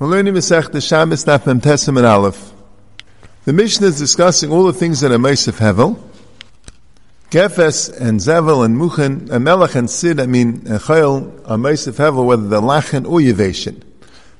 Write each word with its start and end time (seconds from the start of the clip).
We're 0.00 0.06
learning 0.06 0.32
Masech 0.32 0.72
Shabbos 0.80 1.26
Daf 1.26 1.46
and 1.46 2.06
Aleph. 2.06 2.54
The 3.44 3.52
Mishnah 3.52 3.88
is 3.88 3.98
discussing 3.98 4.50
all 4.50 4.64
the 4.64 4.72
things 4.72 5.00
that 5.00 5.12
are 5.12 5.18
Meisif 5.18 5.58
Hevel. 5.58 6.02
Gefes 7.28 8.00
and 8.00 8.18
Zevel 8.18 8.64
and 8.64 8.78
Muchen 8.78 9.30
and 9.30 9.44
Melech 9.44 9.74
and 9.74 9.90
Sid, 9.90 10.18
I 10.18 10.24
mean, 10.24 10.62
and 10.66 10.80
Chayil 10.80 11.42
are 11.44 11.58
Meisif 11.58 11.98
Hevel, 11.98 12.24
whether 12.24 12.48
they're 12.48 12.62
Lachen 12.62 13.04
or 13.04 13.18
Yevation. 13.18 13.82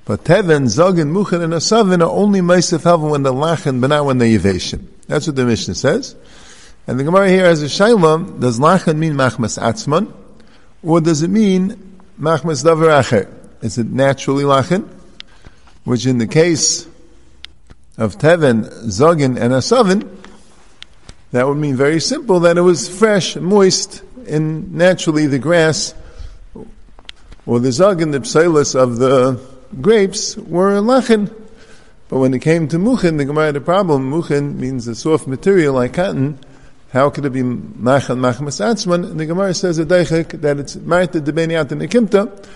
But 0.06 0.24
Teven, 0.24 0.66
Zog, 0.66 0.98
and 0.98 1.14
Muchen 1.14 1.42
and 1.42 1.52
Asavin 1.52 2.00
are 2.00 2.10
only 2.10 2.40
Meisif 2.40 2.84
Hevel 2.84 3.10
when 3.10 3.22
they're 3.22 3.30
Lachen, 3.30 3.82
but 3.82 3.88
not 3.88 4.06
when 4.06 4.16
they're 4.16 4.38
Yevation. 4.38 4.86
That's 5.08 5.26
what 5.26 5.36
the 5.36 5.44
Mishnah 5.44 5.74
says. 5.74 6.16
And 6.86 6.98
the 6.98 7.04
Gemara 7.04 7.28
here 7.28 7.44
has 7.44 7.62
a 7.62 7.66
Shaila, 7.66 8.40
does 8.40 8.58
Lachen 8.58 8.96
mean 8.96 9.12
Machmas 9.12 9.60
Atzman? 9.60 10.10
Or 10.82 11.02
does 11.02 11.22
it 11.22 11.28
mean 11.28 11.98
Machmas 12.18 12.64
Davar 12.64 13.02
Acher? 13.02 13.30
Is 13.60 13.76
it 13.76 13.88
naturally 13.88 14.44
Lachen? 14.44 14.88
Which 15.84 16.06
in 16.06 16.18
the 16.18 16.26
case 16.26 16.86
of 17.98 18.16
Teven, 18.18 18.68
Zogin, 18.86 19.40
and 19.40 19.52
Asavin, 19.52 20.08
that 21.32 21.46
would 21.46 21.58
mean 21.58 21.76
very 21.76 22.00
simple 22.00 22.40
that 22.40 22.58
it 22.58 22.62
was 22.62 22.88
fresh, 22.88 23.36
moist, 23.36 24.02
and 24.28 24.72
naturally 24.74 25.26
the 25.26 25.38
grass 25.38 25.94
or 27.46 27.58
the 27.58 27.70
Zogin, 27.70 28.12
the 28.12 28.20
psilus 28.20 28.74
of 28.74 28.98
the 28.98 29.40
grapes 29.80 30.36
were 30.36 30.80
lachin. 30.80 31.34
But 32.08 32.18
when 32.18 32.34
it 32.34 32.40
came 32.40 32.68
to 32.68 32.76
muchin, 32.76 33.18
the 33.18 33.24
Gemara 33.24 33.46
had 33.46 33.56
a 33.56 33.60
problem. 33.60 34.10
Muchin 34.10 34.56
means 34.56 34.86
a 34.88 34.94
soft 34.94 35.26
material 35.26 35.74
like 35.74 35.94
cotton. 35.94 36.38
How 36.92 37.08
could 37.08 37.24
it 37.24 37.30
be 37.30 37.42
machan 37.42 38.18
machmas 38.18 38.60
atzman? 38.60 39.08
And 39.08 39.20
the 39.20 39.26
Gemara 39.26 39.54
says 39.54 39.78
a 39.78 39.84
that 39.84 40.56
it's 40.58 40.76
marta 40.76 41.20
debeni 41.20 41.54
at 41.54 41.68
the 41.68 41.76
nekimta, 41.76 42.46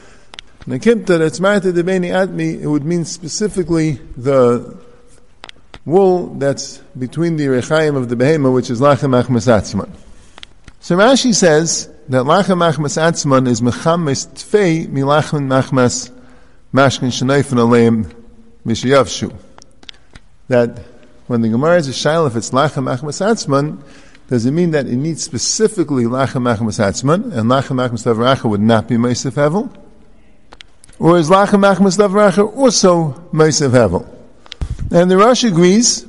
Nakimta 0.67 1.19
that's 1.19 1.41
marta 1.41 1.73
debeni 1.73 2.09
atmi, 2.09 2.63
it 2.63 2.67
would 2.67 2.85
mean 2.85 3.05
specifically 3.05 4.01
the 4.17 4.75
wool 5.85 6.29
that's 6.37 6.79
between 6.99 7.37
the 7.37 7.45
rechaim 7.49 7.97
of 7.97 8.09
the 8.09 8.17
behema, 8.17 8.51
which 8.51 8.71
is 8.71 8.81
lachem 8.81 9.13
achmas 9.23 9.47
atzman. 9.47 9.91
So 10.81 10.97
Rashi 10.97 11.35
says 11.35 11.91
that 12.09 12.25
lachem 12.25 12.63
achmas 12.65 12.97
atzman 12.97 13.47
is 13.47 13.61
mechames 13.61 14.27
tfei 14.29 14.89
milachem 14.89 15.49
machmas 15.49 16.11
mashkin 16.73 17.09
shenayfen 17.09 17.59
aleim 17.59 18.11
mishayavshu. 18.65 19.37
That 20.49 20.79
when 21.27 21.43
the 21.43 21.51
Gemara 21.51 21.77
is 21.77 21.89
a 21.89 21.93
shail, 21.93 22.27
if 22.27 22.37
it's 22.37 22.53
lachem 22.53 22.91
achmas 22.91 23.21
atzman, 23.21 23.83
does 24.29 24.47
it 24.47 24.53
mean 24.53 24.71
that 24.71 24.87
it 24.87 24.97
needs 24.97 25.23
specifically 25.23 26.05
lachem 26.05 26.51
achmas 26.51 26.81
atzman, 26.81 27.37
and 27.37 27.51
lachem 27.51 27.87
achmas 27.87 28.05
davracha 28.05 28.49
would 28.49 28.63
not 28.63 28.89
be 28.89 28.97
meisef 28.97 29.33
hevel? 29.33 29.84
Or 30.99 31.19
is 31.19 31.29
Lachem 31.29 31.75
Achmas 31.75 31.99
Davracha 31.99 32.57
also 32.57 33.13
Meisav 33.33 33.71
Hevel? 33.71 34.09
And 34.93 35.11
the 35.11 35.17
Rosh 35.17 35.45
agrees, 35.45 36.07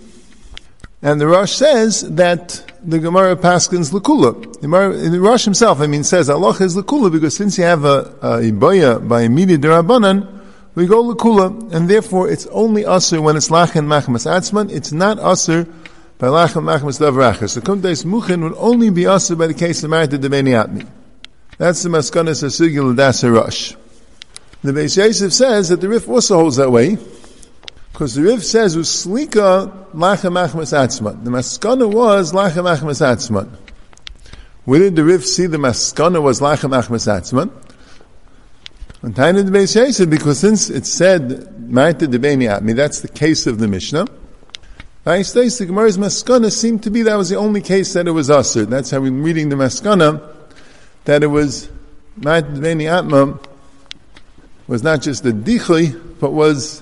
and 1.02 1.20
the 1.20 1.28
Rosh 1.28 1.54
says 1.54 2.02
that 2.02 2.64
the 2.84 3.00
Gemara 3.00 3.36
Paskins 3.36 3.92
Lakula. 3.92 4.62
The, 4.62 5.10
the 5.10 5.20
Rosh 5.20 5.44
himself, 5.44 5.82
I 5.82 5.88
mean, 5.88 6.04
says 6.04 6.30
Allah 6.30 6.56
is 6.60 6.76
Lakula 6.76 7.12
because 7.12 7.36
since 7.36 7.58
you 7.58 7.64
have 7.64 7.84
a, 7.84 8.16
a 8.22 8.52
Ibaya 8.52 9.08
by 9.08 9.22
immediate 9.22 9.62
Darabanan, 9.62 10.42
we 10.76 10.86
go 10.86 11.04
Lakula, 11.04 11.74
and 11.74 11.90
therefore 11.90 12.30
it's 12.30 12.46
only 12.48 12.84
Asr 12.84 13.24
when 13.24 13.38
it's 13.38 13.50
Lachem 13.50 13.88
Machmas 13.88 14.30
Atzman, 14.30 14.72
it's 14.72 14.92
not 14.92 15.18
Asr 15.18 15.66
by 16.20 16.28
Lachem 16.28 16.64
Machmas 16.64 17.00
Davracha. 17.00 17.50
So 17.50 17.62
Kumtais 17.62 18.06
Muchin 18.06 18.44
would 18.44 18.56
only 18.58 18.92
be 18.92 19.04
Asr 19.04 19.36
by 19.36 19.48
the 19.48 19.54
case 19.56 19.84
of 19.84 19.90
Marta 19.90 20.20
Debeni 20.20 20.52
Atmi. 20.52 20.88
That's 21.58 21.82
the 21.82 21.90
Maskanas 21.90 22.44
Asigil 22.44 22.96
Dasa 22.96 23.34
Rosh. 23.34 23.76
The 24.66 24.72
Beis 24.72 24.98
Yosef 24.98 25.32
says 25.32 25.70
that 25.70 25.80
the 25.80 25.88
Rif 25.88 26.10
also 26.10 26.38
holds 26.40 26.56
that 26.56 26.72
way, 26.72 26.98
because 27.92 28.16
the 28.16 28.24
Rif 28.24 28.44
says 28.44 28.76
uslika 28.76 29.92
lachem 29.94 30.44
achmas 30.44 30.74
atzman. 30.74 31.24
The 31.24 31.30
maskana 31.30 31.88
was 31.88 32.34
lachem 32.34 32.66
achmas 32.76 33.00
atzman. 33.00 33.48
Where 34.64 34.80
did 34.80 34.96
the 34.96 35.04
Rif 35.04 35.24
see 35.24 35.46
the 35.46 35.58
maskana 35.58 36.20
was 36.20 36.40
lachem 36.40 36.72
achmas 36.72 37.06
atzman? 37.06 37.52
On 39.04 39.10
of 39.38 39.46
the 39.46 39.56
Beis 39.56 39.76
Yosef, 39.76 40.10
because 40.10 40.40
since 40.40 40.72
it 40.72 40.88
said 40.88 41.30
ma'ita 41.30 42.08
debeni 42.08 42.50
atmi, 42.50 42.76
that's 42.76 43.02
the 43.02 43.08
case 43.08 43.46
of 43.46 43.60
the 43.60 43.68
Mishnah. 43.68 44.08
Say 45.06 45.48
the 45.48 45.66
Gemara's 45.68 46.00
maskana 46.00 46.52
seemed 46.52 46.82
to 46.82 46.90
be 46.90 47.04
that 47.04 47.18
was 47.18 47.30
the 47.30 47.36
only 47.36 47.62
case 47.62 47.94
that 47.94 48.08
it 48.08 48.12
was 48.12 48.32
ushered. 48.32 48.72
That's 48.72 48.90
how 48.90 49.00
we're 49.00 49.12
reading 49.12 49.50
the 49.50 49.58
maskana, 49.58 50.28
that 51.04 51.22
it 51.22 51.28
was 51.28 51.70
ma'ita 52.20 52.56
debeni 52.56 52.92
atma, 52.92 53.40
was 54.68 54.84
not 54.84 55.02
just 55.02 55.26
a 55.26 55.32
dichui, 55.32 56.20
but 56.20 56.32
was 56.32 56.82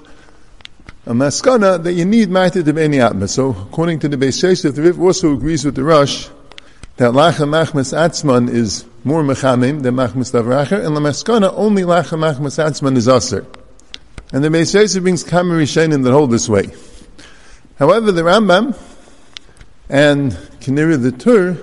a 1.06 1.12
maskana 1.12 1.84
that 1.84 1.94
you 1.94 2.06
need 2.06 2.30
ma'ita 2.30 2.78
any 2.78 3.02
atma. 3.02 3.28
So 3.28 3.50
according 3.50 4.00
to 4.00 4.08
the 4.08 4.18
Beis 4.18 4.42
Yosef, 4.42 4.76
the 4.76 4.82
Rif 4.82 5.00
also 5.00 5.34
agrees 5.34 5.66
with 5.66 5.76
the 5.76 5.84
Rosh 5.84 6.30
that 6.98 7.12
lachem 7.12 7.50
machmas 7.50 7.94
atzman 7.94 8.50
is 8.50 8.86
more 9.04 9.22
mechamim 9.22 9.82
than 9.84 9.96
machmas 9.96 10.32
davracher, 10.32 10.86
and 10.86 10.96
the 10.96 11.02
maskana 11.02 11.54
only 11.56 11.82
lachem 11.82 12.20
machmas 12.20 12.64
atzman 12.64 12.96
is 12.96 13.08
aser. 13.08 13.46
And 14.32 14.44
the 14.44 14.50
Beis 14.50 14.74
Yosef 14.74 15.04
brings 15.04 15.24
kamer 15.24 15.62
rishenim 15.62 16.04
that 16.04 16.12
hold 16.12 16.32
this 16.32 16.48
way. 16.48 16.70
However, 17.80 18.12
the 18.12 18.22
Rambam 18.22 18.78
and 19.90 20.32
Kinira 20.62 21.02
the 21.02 21.12
Tur 21.12 21.58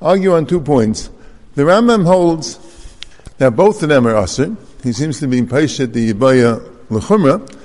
argue 0.00 0.32
on 0.34 0.46
two 0.46 0.60
points. 0.60 1.10
The 1.56 1.62
Rambam 1.62 2.06
holds 2.06 2.58
that 3.38 3.56
both 3.56 3.82
of 3.82 3.88
them 3.88 4.06
are 4.06 4.16
aser, 4.16 4.56
he 4.82 4.92
seems 4.92 5.20
to 5.20 5.28
be 5.28 5.42
patient 5.42 5.92
the 5.92 6.12
Yibaya 6.12 6.60
L'chumra. 6.90 7.56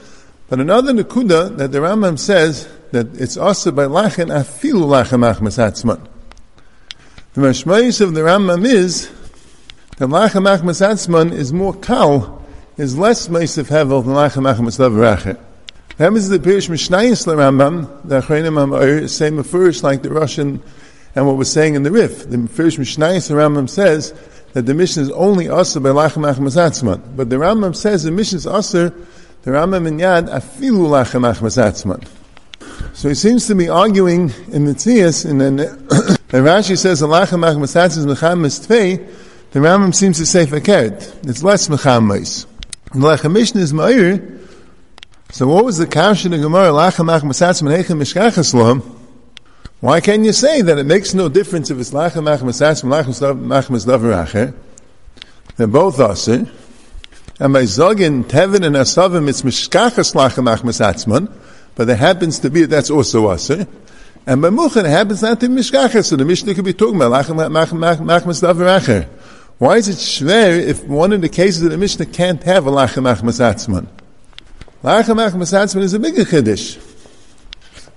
But 0.49 0.59
another 0.59 0.93
Nakuda 0.93 1.57
that 1.57 1.71
the 1.71 1.79
Rambam 1.79 2.19
says 2.19 2.67
that 2.91 3.19
it's 3.19 3.37
also 3.37 3.71
by 3.71 3.85
Lachen 3.85 4.27
Afilu 4.27 4.85
Lachem 4.85 5.23
Achmas 5.23 5.57
Atzman. 5.57 6.05
The 7.33 7.41
Mashmayis 7.41 8.01
of 8.01 8.13
the 8.13 8.21
Rambam 8.21 8.65
is 8.65 9.09
that 9.97 10.09
Lachem 10.09 10.45
Achmas 10.47 10.85
Atzman 10.85 11.31
is 11.31 11.51
more 11.51 11.73
kal, 11.73 12.45
is 12.77 12.97
less 12.97 13.27
Meisif 13.27 13.65
Hevel 13.65 14.03
than 14.03 14.13
Lachem 14.13 14.53
Achmas 14.53 14.77
Lavrache. 14.77 15.39
That 15.97 16.13
is 16.13 16.29
the 16.29 16.39
Pirish 16.39 16.69
Mishnayis 16.69 17.25
Rambam, 17.25 18.03
the 18.03 18.21
Achreinim 18.21 18.55
HaMa'ir, 18.55 19.09
same 19.09 19.41
first 19.43 19.83
like 19.83 20.03
the 20.03 20.09
Russian 20.09 20.61
and 21.15 21.25
what 21.25 21.37
was 21.37 21.51
saying 21.51 21.75
in 21.75 21.83
the 21.83 21.91
Rif. 21.91 22.29
The 22.29 22.37
Pirish 22.37 22.77
Mishnayis 22.77 23.31
Rambam 23.31 23.69
says 23.69 24.13
that 24.55 24.65
the 24.65 24.73
mission 24.73 25.03
is 25.03 25.11
only 25.11 25.49
usher 25.49 25.81
by 25.81 25.89
lachem 25.89 26.23
achmasatzman. 26.33 27.17
But 27.17 27.29
the 27.29 27.35
Rambam 27.35 27.75
says 27.75 28.03
the 28.03 28.11
mission 28.11 28.37
is 28.37 28.47
usher, 28.47 28.87
the 29.41 29.51
Rambam 29.51 29.85
in 29.85 29.97
Yad, 29.97 30.29
afilu 30.29 30.87
lachem 30.87 31.29
achmasatzman. 31.29 32.07
So 32.95 33.09
he 33.09 33.15
seems 33.15 33.47
to 33.47 33.55
be 33.55 33.67
arguing 33.67 34.31
in 34.53 34.63
the 34.63 34.71
Tzias, 34.71 35.29
and 35.29 35.41
then 35.41 35.57
Rashi 36.29 36.77
says 36.77 37.01
the 37.01 37.07
lachem 37.07 37.43
achmasatzman 37.43 37.97
is 37.97 38.05
mecham 38.05 38.45
tvei, 38.45 39.05
the 39.51 39.59
Rambam 39.59 39.93
seems 39.93 40.19
to 40.19 40.25
say 40.25 40.45
fakert. 40.45 41.27
It's 41.27 41.43
less 41.43 41.67
mecham 41.67 42.07
meis. 42.07 42.45
The 42.93 42.99
lechem 42.99 43.33
mission 43.33 43.59
is 43.59 43.73
ma'ir, 43.73 44.39
so 45.33 45.47
what 45.47 45.65
was 45.65 45.79
the 45.79 45.85
kash 45.85 46.23
in 46.23 46.31
the 46.31 46.37
Gemara, 46.37 46.69
lachem 46.69 47.11
achmasatzman 47.13 47.77
heichem 47.77 48.01
mishkachas 48.01 48.53
why 49.81 49.99
can 49.99 50.23
you 50.23 50.31
say 50.33 50.61
that 50.61 50.77
it 50.77 50.85
makes 50.85 51.13
no 51.13 51.29
difference 51.29 51.69
if 51.69 51.79
it's 51.79 51.91
lachem 51.91 52.23
atzim, 52.23 52.89
machmas 52.89 53.85
davaracher? 53.85 54.53
They're 55.57 55.67
both 55.67 55.99
aser. 55.99 56.47
And 57.39 57.53
by 57.53 57.63
zogin, 57.63 58.23
tevin 58.23 58.65
and 58.65 58.75
asavim, 58.75 59.27
it's 59.27 59.41
mishkachas 59.41 60.15
lachem 60.15 60.45
atzman, 60.45 61.31
but 61.75 61.87
there 61.87 61.97
happens 61.97 62.39
to 62.39 62.49
be, 62.49 62.65
that's 62.65 62.89
also 62.89 63.31
aser. 63.31 63.67
And 64.25 64.41
by 64.41 64.49
muchen, 64.49 64.85
it 64.85 64.89
happens 64.89 65.21
not 65.21 65.39
to 65.41 65.49
be 65.49 65.55
mishkachas, 65.55 66.05
so 66.05 66.15
the 66.15 66.25
Mishnah 66.25 66.55
could 66.55 66.65
be 66.65 66.73
talking 66.73 66.95
about 66.95 67.11
lachem 67.11 67.35
davaracher. 67.35 69.07
Why 69.57 69.77
is 69.77 69.87
it 69.87 69.97
shver 69.97 70.59
if 70.65 70.83
one 70.85 71.13
of 71.13 71.21
the 71.21 71.29
cases 71.29 71.63
of 71.63 71.71
the 71.71 71.77
Mishnah 71.77 72.07
can't 72.07 72.41
have 72.43 72.65
a 72.67 72.71
lachem 72.71 73.03
machmas 73.03 73.39
atzman? 73.39 73.87
Lachem 74.83 75.17
machmas 75.17 75.53
atzman 75.53 75.81
is 75.81 75.93
a 75.93 75.99
bigger 75.99 76.23
chiddush. 76.23 76.84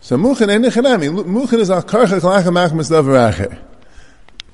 So 0.09 0.17
muchen 0.17 0.49
and 0.49 0.65
nechanami. 0.65 1.23
Muchen 1.23 1.59
is 1.59 1.71
al 1.71 1.83
achmas 1.83 2.89
davaracher. 2.89 3.59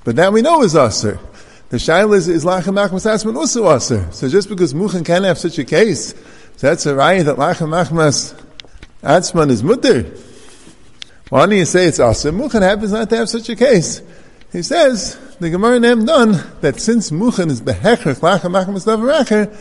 But 0.02 0.16
that 0.16 0.32
we 0.32 0.42
know 0.42 0.64
is 0.64 0.74
aser. 0.74 1.20
The 1.68 1.76
shaila 1.76 2.16
is, 2.16 2.26
is 2.26 2.44
lachem 2.44 2.74
achmas 2.74 3.06
atzman 3.06 3.36
also 3.36 3.72
aser. 3.72 4.10
So 4.10 4.28
just 4.28 4.48
because 4.48 4.74
muchen 4.74 5.04
can 5.04 5.22
have 5.22 5.38
such 5.38 5.56
a 5.60 5.64
case, 5.64 6.08
so 6.56 6.66
that's 6.66 6.86
a 6.86 6.94
raya 6.94 7.24
that 7.26 7.36
lachem 7.36 7.70
achmas 7.70 8.34
atzman 9.00 9.50
is 9.50 9.62
mutter. 9.62 10.12
Why 11.28 11.46
do 11.46 11.54
you 11.54 11.66
say 11.66 11.86
it's 11.86 12.00
aser? 12.00 12.32
Muchen 12.32 12.62
happens 12.62 12.90
not 12.90 13.08
to 13.10 13.16
have 13.18 13.28
such 13.28 13.48
a 13.48 13.54
case. 13.54 14.02
He 14.50 14.64
says, 14.64 15.16
the 15.38 15.50
Gemara 15.50 15.78
named 15.78 16.08
done, 16.08 16.32
that 16.62 16.80
since 16.80 17.12
muchen 17.12 17.48
is 17.48 17.62
behechach 17.62 18.18
lachem 18.18 18.60
achmas 18.60 18.86
davaracher, 18.86 19.54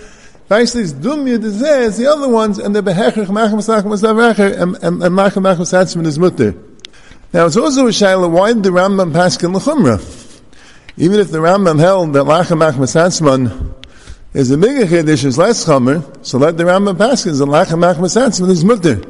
Is 0.49 0.93
dumya 0.93 1.39
dezeh 1.39 1.87
as 1.87 1.97
the 1.97 2.05
other 2.05 2.29
ones, 2.29 2.59
and 2.59 2.75
the 2.75 2.83
behechach 2.83 3.25
machem 3.25 3.63
sach 3.63 3.85
masavracher 3.85 4.61
and 4.61 4.75
and 4.83 5.01
machem 5.01 5.41
machem 5.41 5.61
satzman 5.61 6.05
is 6.05 6.19
mutter. 6.19 6.53
Now 7.33 7.47
it's 7.47 7.57
also 7.57 7.87
a 7.87 7.89
shaila. 7.89 8.29
Why 8.29 8.53
did 8.53 8.61
the 8.61 8.69
Rambam 8.69 9.07
in 9.07 9.51
lechumra? 9.51 9.99
Even 10.97 11.19
if 11.19 11.31
the 11.31 11.39
Rambam 11.39 11.79
held 11.79 12.13
that 12.13 12.25
lachem 12.25 12.59
machem 12.59 12.83
satzman 12.83 13.73
is 14.33 14.51
a 14.51 14.57
bigger 14.57 14.85
chiddush 14.85 15.25
is 15.25 15.39
less 15.39 15.65
chomer, 15.65 16.03
so 16.23 16.37
let 16.37 16.57
the 16.57 16.65
Rambam 16.65 16.97
paskins 16.97 17.41
and 17.41 17.49
lachem 17.49 17.79
machmas 17.79 18.15
atzman 18.15 18.51
is 18.51 18.63
mutter. 18.63 19.01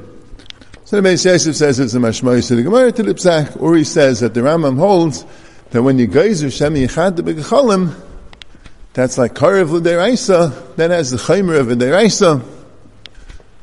So 0.85 1.01
the 1.01 1.09
Beis 1.09 1.25
Yosef 1.25 1.55
says 1.55 1.79
it's 1.79 1.93
a 1.93 1.97
mashmoy 1.97 2.47
to 2.47 2.55
the 2.55 2.63
Gemara 2.63 2.91
to 2.93 3.03
the 3.03 3.15
Psach, 3.15 3.61
or 3.61 3.75
he 3.75 3.83
says 3.83 4.21
that 4.21 4.33
the 4.33 4.41
Rambam 4.41 4.77
holds 4.77 5.25
that 5.71 5.81
when 5.81 5.97
you 5.97 6.07
geyser 6.07 6.51
Shem 6.51 6.75
Yichad 6.75 7.15
the 7.15 7.23
Begecholim, 7.23 7.93
that's 8.93 9.17
like 9.17 9.33
Karev 9.33 9.71
L'Deraisa, 9.71 10.75
that 10.75 10.91
has 10.91 11.11
the 11.11 11.17
Chaymer 11.17 11.59
of 11.59 11.67
L'Deraisa. 11.67 12.43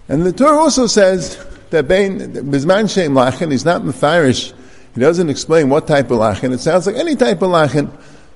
And 0.08 0.22
the 0.22 0.32
Torah 0.32 0.58
also 0.58 0.88
says 0.88 1.36
that 1.70 1.86
Bein, 1.86 2.18
Bizman 2.18 2.92
Shem 2.92 3.14
Lachen, 3.14 3.52
he's 3.52 3.64
not 3.64 3.82
Mefarish, 3.82 4.52
he 4.94 5.00
doesn't 5.00 5.30
explain 5.30 5.68
what 5.68 5.86
type 5.86 6.10
of 6.10 6.18
Lachen, 6.18 6.52
it 6.52 6.58
sounds 6.58 6.86
like 6.86 6.96
any 6.96 7.14
type 7.14 7.42
of 7.42 7.50
Lachen. 7.50 7.90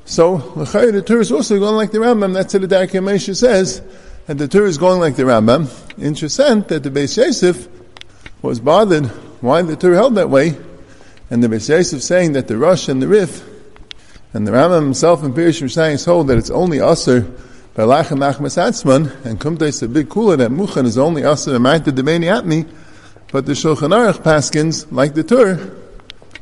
So, 0.05 0.37
the 0.37 1.03
Torah 1.05 1.21
is 1.21 1.33
also 1.33 1.59
going 1.59 1.75
like 1.75 1.91
the 1.91 1.99
Rambam, 1.99 2.33
that's 2.33 2.55
what 2.55 2.69
the 2.69 2.69
Darkei 2.69 3.35
says, 3.35 3.83
that 4.27 4.39
the 4.39 4.47
Torah 4.47 4.69
is 4.69 4.79
going 4.79 5.01
like 5.01 5.17
the 5.17 5.25
Rambam. 5.25 5.69
Interesting 6.01 6.63
that 6.63 6.83
the 6.83 6.91
Beis 6.91 7.17
Yosef 7.17 7.67
was 8.41 8.61
bothered 8.61 9.07
why 9.41 9.63
the 9.63 9.77
Torah 9.77 9.97
held 9.97 10.15
that 10.15 10.31
way, 10.31 10.57
and 11.31 11.43
the 11.43 11.49
Beis 11.49 11.69
Yosef 11.69 12.03
saying 12.03 12.35
that 12.35 12.47
the 12.47 12.57
Rosh 12.57 12.89
and 12.89 13.03
the 13.03 13.09
Rif 13.09 13.43
and 14.35 14.45
the 14.47 14.51
Rambam 14.51 14.83
himself 14.83 15.23
in 15.23 15.33
Pirish 15.33 15.63
Mishnayis 15.63 16.05
hold 16.05 16.27
that 16.27 16.37
it's 16.37 16.51
only 16.51 16.81
Aser 16.81 17.21
by 17.75 17.85
Lachem 17.85 18.19
Achmas 18.19 18.59
Atzman, 18.59 19.25
and 19.25 19.39
Kumtais 19.41 19.81
a 19.83 19.89
big 19.89 20.09
cooler 20.09 20.37
that 20.37 20.51
Muchan 20.51 20.87
is 20.87 20.99
only 20.99 21.23
Aser 21.23 21.53
Amaita 21.53 21.93
Demeni 21.93 22.27
Atmi, 22.27 22.69
but 23.31 23.47
the 23.47 23.53
Shulchan 23.53 23.95
Aruch 23.95 24.23
Paskins, 24.23 24.91
like 24.91 25.15
the 25.15 25.23
Tur, 25.23 25.73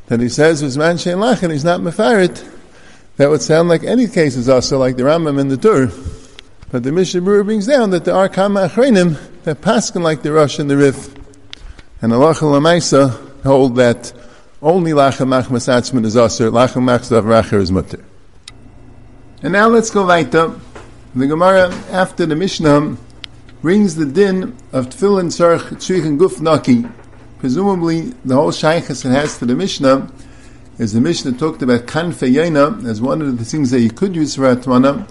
that 0.07 0.19
he 0.19 0.27
says 0.27 0.63
was 0.63 0.75
man 0.75 0.95
Shein 0.95 1.17
Lachen, 1.17 1.51
he's 1.51 1.63
not 1.63 1.81
Mefarit, 1.81 2.49
that 3.17 3.29
would 3.29 3.43
sound 3.43 3.69
like 3.69 3.83
any 3.83 4.07
case 4.07 4.35
is 4.35 4.49
Aser, 4.49 4.77
like 4.77 4.97
the 4.97 5.03
Rambam 5.03 5.39
in 5.39 5.49
the 5.49 5.57
Tur. 5.57 5.91
But 6.71 6.81
the 6.81 6.91
Mishnah 6.91 7.21
Berurah 7.21 7.45
brings 7.45 7.67
down 7.67 7.91
that 7.91 8.05
there 8.05 8.15
are 8.15 8.27
Kama 8.27 8.67
Achrenim 8.69 9.19
that 9.43 9.61
Paskin 9.61 10.01
like 10.01 10.23
the 10.23 10.31
Rosh 10.31 10.57
and 10.57 10.67
the 10.67 10.77
Rif, 10.77 11.13
and 12.01 12.11
Allah 12.11 12.33
Lamaisa 12.33 13.43
hold 13.43 13.75
that 13.75 14.11
only 14.63 14.91
lachem 14.91 15.27
machmas 15.27 15.67
atzman 15.67 16.05
is 16.05 16.15
aser, 16.15 16.49
lachem 16.49 16.83
machzav 16.83 17.23
racher 17.23 17.59
is 17.59 17.69
mutter. 17.69 18.03
And 19.41 19.51
now 19.51 19.67
let's 19.67 19.89
go 19.89 20.05
weiter. 20.07 20.57
The 21.13 21.27
Gemara, 21.27 21.69
after 21.91 22.25
the 22.25 22.37
Mishnah, 22.37 22.97
brings 23.61 23.95
the 23.95 24.05
din 24.05 24.55
of 24.71 24.87
tefillin 24.87 25.27
tzarch 25.27 25.69
tzrich 25.73 26.05
and 26.05 26.17
guf 26.17 26.39
naki. 26.39 26.85
Presumably, 27.39 28.13
the 28.23 28.35
whole 28.35 28.51
shaykhs 28.51 29.03
it 29.03 29.09
has 29.09 29.37
to 29.39 29.45
the 29.45 29.53
Mishnah 29.53 30.09
is 30.77 30.93
the 30.93 31.01
Mishnah 31.01 31.33
talked 31.33 31.61
about 31.61 31.85
kanfe 31.85 32.87
as 32.87 33.01
one 33.01 33.21
of 33.21 33.37
the 33.37 33.43
things 33.43 33.69
that 33.71 33.81
you 33.81 33.91
could 33.91 34.15
use 34.15 34.35
for 34.35 34.43
atmana. 34.43 35.09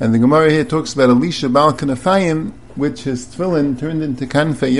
And 0.00 0.14
the 0.14 0.18
Gemara 0.18 0.50
here 0.50 0.64
talks 0.64 0.94
about 0.94 1.10
Elisha 1.10 1.50
Bal 1.50 1.74
Kanafayim, 1.74 2.52
which 2.74 3.02
his 3.02 3.26
tefillin 3.26 3.78
turned 3.78 4.02
into 4.02 4.26
kanfe 4.26 4.72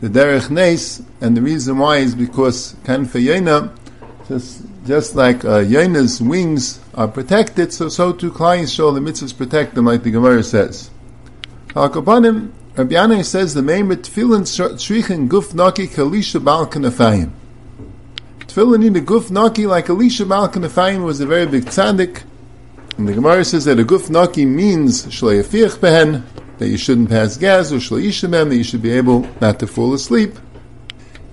the 0.00 0.08
derech 0.08 0.50
nes, 0.50 1.02
and 1.20 1.36
the 1.36 1.42
reason 1.42 1.78
why 1.78 1.98
is 1.98 2.14
because 2.14 2.76
kan 2.84 3.06
yena, 3.06 3.72
just 4.28 4.62
just 4.86 5.16
like 5.16 5.44
uh, 5.44 5.62
yena's 5.62 6.20
wings 6.20 6.80
are 6.94 7.08
protected, 7.08 7.72
so 7.72 7.88
so 7.88 8.12
too 8.12 8.30
clients 8.30 8.72
show 8.72 8.90
the 8.90 9.00
mitzvahs 9.00 9.36
protect 9.36 9.74
them, 9.74 9.86
like 9.86 10.02
the 10.02 10.10
Gemara 10.10 10.42
says. 10.42 10.90
Hakapanim, 11.68 12.52
Rabbi 12.76 12.94
Yanai 12.94 13.24
says 13.24 13.54
the 13.54 13.62
main 13.62 13.86
tefillin 13.88 14.42
shrichen 14.42 15.28
guf 15.28 15.54
naki 15.54 15.86
kalisha 15.86 16.42
bal 16.44 16.66
kanafayim. 16.66 17.30
Tefillin 18.40 18.86
in 18.86 18.92
the 18.92 19.00
guf 19.00 19.30
naki 19.30 19.66
like 19.66 19.88
Elisha 19.88 20.26
bal 20.26 20.48
kanafayim 20.48 21.04
was 21.04 21.20
a 21.20 21.26
very 21.26 21.46
big 21.46 21.64
tzaddik. 21.64 22.22
And 22.98 23.08
the 23.08 23.14
Gemara 23.14 23.44
says 23.44 23.64
that 23.66 23.78
a 23.78 23.84
guf 23.84 24.08
naki 24.08 24.46
means 24.46 25.06
shleyafiach 25.06 25.78
behen, 25.78 26.22
that 26.58 26.68
you 26.68 26.76
shouldn't 26.76 27.10
pass 27.10 27.36
gas, 27.36 27.72
or 27.72 27.76
shleishimem, 27.76 28.48
that 28.48 28.56
you 28.56 28.64
should 28.64 28.82
be 28.82 28.90
able 28.90 29.28
not 29.40 29.58
to 29.60 29.66
fall 29.66 29.92
asleep. 29.92 30.34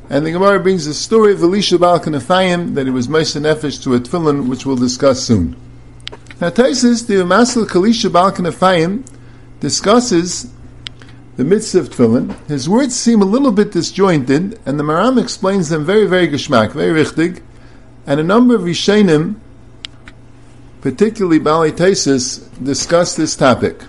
And 0.10 0.26
the 0.26 0.32
Gemara 0.32 0.60
brings 0.60 0.86
the 0.86 0.94
story 0.94 1.32
of 1.32 1.42
Elisha 1.42 1.80
Bal 1.80 2.00
that 2.00 2.84
it 2.86 2.92
was 2.92 3.08
Moshe 3.08 3.40
Nefesh 3.40 3.82
to 3.84 3.96
a 3.96 4.00
tefillin, 4.00 4.48
which 4.48 4.66
we'll 4.66 4.76
discuss 4.76 5.24
soon. 5.24 5.56
Now 6.42 6.50
Taisis, 6.50 7.08
the 7.08 7.16
Masel 7.16 7.66
Kalisha 7.66 8.12
Bal 8.12 9.04
discusses 9.60 10.52
the 11.38 11.44
mitzvah 11.44 11.80
of 11.80 11.90
tefillin. 11.90 12.48
His 12.48 12.68
words 12.68 12.96
seem 12.96 13.22
a 13.22 13.26
little 13.26 13.52
bit 13.52 13.72
disjointed, 13.72 14.60
and 14.66 14.78
the 14.78 14.84
Maram 14.84 15.22
explains 15.22 15.70
them 15.70 15.86
very, 15.86 16.06
very 16.06 16.28
geschmack, 16.28 16.74
very 16.74 17.04
richtig, 17.04 17.42
and 18.06 18.20
a 18.20 18.24
number 18.24 18.56
of 18.56 18.64
Rishenim, 18.64 19.36
particularly 20.82 21.40
Bali 21.40 21.72
Taisis, 21.72 22.46
discuss 22.62 23.16
this 23.16 23.38
topic 23.38 23.84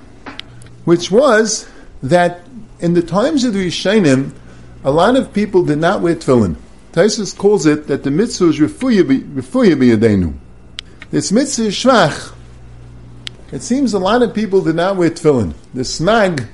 which 0.84 1.10
was 1.10 1.69
that 2.02 2.40
in 2.81 2.94
the 2.94 3.02
times 3.02 3.44
of 3.44 3.54
the 3.54 3.66
Rishonim, 3.66 4.32
a 4.82 4.90
lot 4.90 5.16
of 5.16 5.32
people 5.32 5.64
did 5.64 5.78
not 5.78 6.02
wear 6.02 6.14
tefillin. 6.14 6.56
Taisus 6.92 7.36
calls 7.36 7.66
it 7.66 7.86
that 7.86 8.04
the 8.04 8.10
mitzvah 8.10 8.48
is 8.48 8.58
refuya 8.58 9.02
biyadenu. 9.02 10.34
This 11.10 11.32
mitzvah 11.32 11.64
is 11.64 11.75
shvach. 11.75 12.34
It 13.50 13.62
seems 13.62 13.94
a 13.94 13.98
lot 13.98 14.22
of 14.22 14.34
people 14.34 14.62
did 14.62 14.76
not 14.76 14.96
wear 14.96 15.10
tefillin. 15.10 15.54
The 15.72 15.82
smag, 15.82 16.46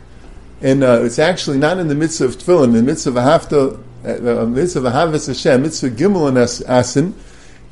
and 0.62 0.84
uh, 0.84 1.00
it's 1.02 1.18
actually 1.18 1.58
not 1.58 1.78
in 1.78 1.88
the 1.88 1.94
mitzvah 1.94 2.26
of 2.26 2.36
tefillin, 2.36 2.66
In 2.66 2.72
the 2.72 2.82
mitzvah 2.82 3.10
of 3.10 3.16
a 3.16 3.22
hafta, 3.22 3.80
uh, 4.04 4.46
mitzvah 4.46 4.86
of 4.86 4.92
havas 4.92 5.26
Hashem, 5.26 5.62
mitzvah 5.62 5.90
gimel 5.90 6.28
and 6.28 6.36
asin, 6.36 7.14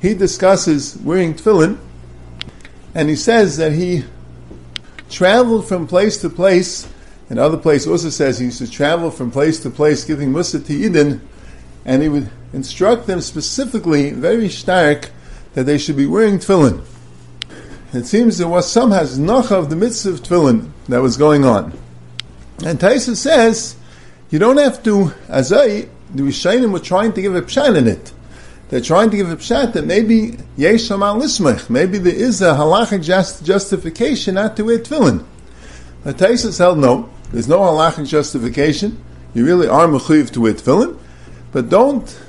he 0.01 0.15
discusses 0.15 0.97
wearing 0.99 1.35
tefillin, 1.35 1.79
and 2.95 3.09
he 3.09 3.17
says 3.17 3.57
that 3.59 3.73
he 3.73 4.05
traveled 5.09 5.67
from 5.69 5.87
place 5.87 6.19
to 6.19 6.31
place. 6.31 6.89
Another 7.29 7.57
place 7.57 7.87
also 7.87 8.11
says 8.11 8.39
he 8.39 8.47
used 8.47 8.59
to 8.59 8.71
travel 8.71 9.11
from 9.11 9.31
place 9.31 9.61
to 9.61 9.71
place 9.71 10.05
giving 10.05 10.33
Musa 10.33 10.61
to 10.61 10.73
Eden, 10.73 11.27
and 11.85 12.03
he 12.03 12.09
would 12.09 12.31
instruct 12.53 13.07
them 13.07 13.21
specifically, 13.21 14.11
very 14.13 14.49
stark, 14.49 15.11
that 15.55 15.65
they 15.65 15.79
should 15.79 15.97
be 15.97 16.07
wearing 16.07 16.39
tefillin. 16.39 16.85
It 17.93 18.07
seems 18.07 18.39
there 18.39 18.49
was 18.49 18.71
some 18.71 18.91
haznach 18.91 19.51
of 19.51 19.71
the 19.71 19.77
mitzvah 19.77 20.11
of 20.11 20.23
tefillin 20.23 20.71
that 20.89 21.01
was 21.01 21.17
going 21.17 21.45
on. 21.45 21.73
And 22.65 22.79
Taisa 22.79 23.17
says, 23.17 23.77
you 24.31 24.39
don't 24.39 24.59
have 24.59 24.83
to, 24.85 25.13
as 25.29 25.53
I, 25.53 25.89
the 26.15 26.23
Rishayim 26.23 26.73
were 26.73 26.81
trying 26.81 27.13
to 27.15 27.23
give 27.23 27.35
a 27.35 27.43
pshat 27.43 27.77
in 27.77 27.87
it. 27.87 28.13
They're 28.69 28.83
trying 28.83 29.11
to 29.11 29.17
give 29.17 29.31
a 29.31 29.37
pshat 29.37 29.73
that 29.73 29.87
maybe 29.87 30.33
yesham 30.59 31.03
al 31.03 31.21
lismech, 31.21 31.71
maybe 31.71 31.97
there 31.97 32.15
is 32.15 32.43
a 32.43 32.53
halachic 32.53 33.03
just, 33.03 33.45
justification 33.45 34.35
not 34.35 34.57
to 34.57 34.65
wear 34.65 34.79
tefillin. 34.79 35.25
The 36.05 36.13
Taisus 36.13 36.59
held 36.59 36.79
no, 36.79 37.09
there's 37.33 37.49
no 37.49 37.61
halachic 37.61 38.09
justification. 38.09 39.03
You 39.33 39.47
really 39.47 39.69
are 39.69 39.87
mechuyev 39.87 40.31
to 40.33 40.41
wear 40.43 40.53
tefillin, 40.53 40.99
but 41.53 41.71
don't. 41.71 42.21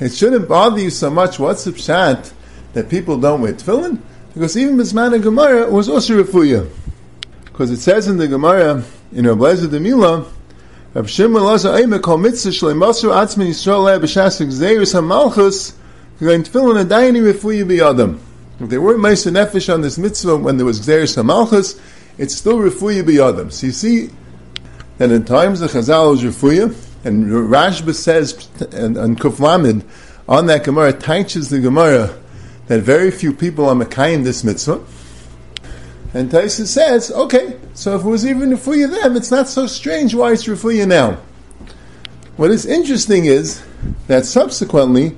It 0.00 0.12
shouldn't 0.12 0.48
bother 0.48 0.80
you 0.80 0.90
so 0.90 1.10
much. 1.10 1.38
What's 1.38 1.64
the 1.64 1.70
pshat 1.70 2.32
that 2.72 2.88
people 2.88 3.18
don't 3.18 3.40
wear 3.40 3.52
tefillin? 3.52 4.00
Because 4.34 4.56
even 4.56 4.76
Bisman 4.76 5.14
and 5.14 5.22
Gemara 5.22 5.70
was 5.70 5.88
also 5.88 6.22
refuya. 6.22 6.68
Because 7.44 7.70
it 7.70 7.78
says 7.78 8.06
in 8.06 8.18
the 8.18 8.28
Gemara 8.28 8.84
in 9.12 9.26
Rabbi 9.26 9.54
de 9.66 9.80
Mila 9.80 10.26
Rab 10.94 11.06
Shimon 11.06 11.42
Laza 11.42 11.78
Eimek 11.78 12.00
Kol 12.00 12.16
Mitzvah 12.16 12.48
Shlei 12.48 12.74
Masu 12.74 13.10
Atzmi 13.10 13.48
Yisrael 13.48 13.84
Leh 13.84 13.98
B'Shas 13.98 14.40
Gzeirus 14.46 14.94
HaMalchus 14.94 15.74
Going 16.18 16.42
Tefillin 16.42 16.82
Adayini 16.82 17.30
Refuyi 17.30 17.62
B'Yadam 17.62 18.18
If 18.58 18.70
they 18.70 18.78
weren't 18.78 18.98
Meiser 18.98 19.30
Nefesh 19.30 19.72
on 19.72 19.82
this 19.82 19.98
mitzvah 19.98 20.38
when 20.38 20.56
there 20.56 20.64
was 20.64 20.80
Gzeirus 20.80 21.22
HaMalchus, 21.22 21.78
it's 22.16 22.34
still 22.34 22.56
Refuyi 22.56 23.02
B'Yadam. 23.02 23.52
So 23.52 23.66
you 23.66 23.72
see 23.72 24.08
that 24.96 25.10
in 25.10 25.26
times 25.26 25.60
the 25.60 25.66
Chazal 25.66 26.14
is 26.14 26.22
Refuya, 26.22 26.74
and 27.04 27.26
Rashba 27.26 27.94
says, 27.94 28.48
and, 28.72 28.96
and 28.96 29.20
Kuf 29.20 29.84
on 30.26 30.46
that 30.46 30.64
Gemara, 30.64 30.94
teaches 30.94 31.50
the 31.50 31.60
Gemara 31.60 32.18
that 32.68 32.80
very 32.80 33.10
few 33.10 33.34
people 33.34 33.68
are 33.68 33.74
Mekayim 33.74 34.24
this 34.24 34.42
mitzvah. 34.42 34.82
And 36.14 36.30
Taisa 36.30 36.66
says, 36.66 37.10
okay, 37.10 37.58
so 37.78 37.94
if 37.94 38.04
it 38.04 38.08
was 38.08 38.26
even 38.26 38.50
Refuya 38.50 38.90
them, 38.90 39.16
it's 39.16 39.30
not 39.30 39.46
so 39.46 39.68
strange 39.68 40.12
why 40.12 40.32
it's 40.32 40.48
Refuya 40.48 40.84
now. 40.84 41.20
What 42.36 42.50
is 42.50 42.66
interesting 42.66 43.26
is 43.26 43.62
that 44.08 44.26
subsequently, 44.26 45.16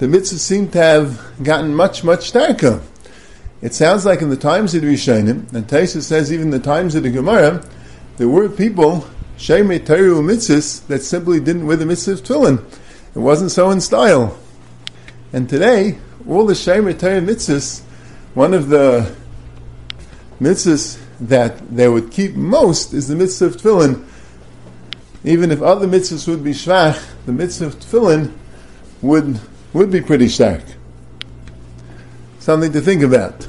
the 0.00 0.06
mitzvahs 0.06 0.40
seem 0.40 0.68
to 0.72 0.78
have 0.78 1.18
gotten 1.42 1.74
much, 1.74 2.04
much 2.04 2.30
darker. 2.32 2.82
It 3.62 3.72
sounds 3.72 4.04
like 4.04 4.20
in 4.20 4.28
the 4.28 4.36
times 4.36 4.74
of 4.74 4.82
the 4.82 4.88
Rishonim, 4.88 5.50
and 5.54 5.66
Taisa 5.66 6.02
says 6.02 6.30
even 6.30 6.50
the 6.50 6.58
times 6.58 6.94
of 6.94 7.04
the 7.04 7.10
Gemara, 7.10 7.66
there 8.18 8.28
were 8.28 8.50
people, 8.50 9.06
Shemei 9.38 9.82
Teru 9.82 10.20
mitzvahs, 10.20 10.86
that 10.88 11.02
simply 11.02 11.40
didn't 11.40 11.66
wear 11.66 11.78
the 11.78 11.86
mitzvah 11.86 12.12
of 12.12 12.22
tefillin. 12.22 12.62
It 13.14 13.18
wasn't 13.18 13.50
so 13.50 13.70
in 13.70 13.80
style. 13.80 14.38
And 15.32 15.48
today, 15.48 15.96
all 16.28 16.44
the 16.44 16.52
Shemei 16.52 16.98
Teru 16.98 17.22
mitzvahs, 17.22 17.80
one 18.34 18.52
of 18.52 18.68
the 18.68 19.16
mitzvahs 20.38 21.00
that 21.20 21.74
they 21.74 21.88
would 21.88 22.10
keep 22.10 22.34
most 22.34 22.92
is 22.92 23.08
the 23.08 23.16
mitzvah 23.16 23.46
of 23.46 23.56
tefillin. 23.56 24.04
Even 25.24 25.50
if 25.50 25.62
other 25.62 25.86
mitzvahs 25.86 26.28
would 26.28 26.44
be 26.44 26.52
shvach, 26.52 27.02
the 27.26 27.32
mitzvah 27.32 27.66
of 27.66 27.76
tefillin 27.76 28.32
would, 29.00 29.40
would 29.72 29.90
be 29.90 30.00
pretty 30.00 30.28
stark. 30.28 30.62
Something 32.38 32.72
to 32.72 32.80
think 32.80 33.02
about. 33.02 33.48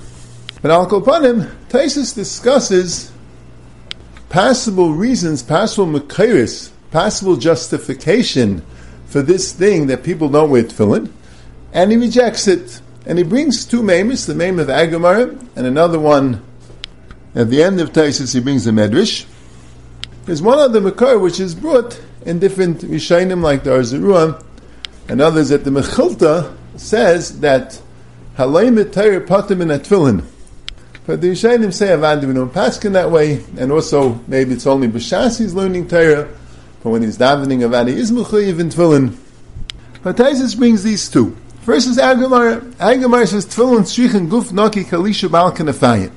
But 0.62 0.72
Al 0.72 0.88
Kopanim, 0.88 1.54
Taisus 1.70 2.16
discusses 2.16 3.12
possible 4.30 4.94
reasons, 4.94 5.44
possible 5.44 6.00
mekairis, 6.00 6.72
possible 6.92 7.36
justification 7.36 8.64
for 9.06 9.22
this 9.22 9.52
thing 9.52 9.88
that 9.88 10.04
people 10.04 10.30
don't 10.30 10.50
wear 10.50 10.64
tefillin, 10.64 11.12
and 11.74 11.92
he 11.92 11.98
rejects 11.98 12.48
it. 12.48 12.82
And 13.06 13.18
he 13.18 13.24
brings 13.24 13.66
two 13.66 13.82
maimers, 13.82 14.26
the 14.26 14.34
maim 14.34 14.60
of 14.60 14.68
Agamar, 14.68 15.40
and 15.56 15.68
another 15.68 16.00
one 16.00 16.44
at 17.36 17.50
the 17.50 17.62
end 17.62 17.82
of 17.82 17.92
Taisus, 17.92 18.34
he 18.34 18.40
brings 18.40 18.64
the 18.64 18.72
Medrash. 18.72 19.26
There's 20.26 20.42
one 20.42 20.58
other 20.58 20.80
Makar 20.80 21.20
which 21.20 21.40
is 21.40 21.54
brought 21.54 22.02
in 22.26 22.40
different 22.40 22.80
Rishainim 22.80 23.42
like 23.42 23.64
the 23.64 23.76
Or 23.76 23.82
Zarua, 23.82 24.42
and 25.10 25.22
others 25.22 25.50
that 25.50 25.66
the 25.66 25.70
Mechilta 25.70 26.56
says 26.78 27.42
that 27.42 27.80
Halayim 28.38 28.92
Torah 28.92 29.22
Patim 29.22 29.62
in 29.62 29.68
Atfilin. 29.68 30.24
But 31.06 31.22
the 31.22 31.32
Rishainim 31.32 31.74
say 31.74 31.88
Avad 31.88 32.26
we 32.26 32.34
don't 32.34 32.52
paskin 32.52 32.94
that 32.94 33.12
way, 33.12 33.44
and 33.58 33.72
also 33.72 34.20
maybe 34.28 34.54
it's 34.54 34.66
only 34.66 34.88
B'shas 34.88 35.38
he's 35.38 35.54
learning 35.54 35.90
Torah, 35.90 36.28
but 36.82 36.90
when 36.90 37.04
he's 37.04 37.18
davening 37.18 37.60
Avad 37.60 37.90
he 37.90 38.00
is 38.00 38.12
Mechayiv 38.12 38.60
in 38.60 38.70
Tfilin. 38.70 39.16
But 40.02 40.16
Taisus 40.16 40.58
brings 40.58 40.84
these 40.84 41.10
two. 41.10 41.36
First 41.62 41.88
is 41.88 41.98
Agamar. 41.98 42.62
Agamar 42.76 43.28
says 43.28 43.46
Tfilin 43.46 43.82
Shrichen 43.82 44.30
Guf 44.30 44.52
Naki 44.52 44.84
Kalisha 44.84 45.30
Bal 45.30 45.52
Kanafayim. 45.52 46.12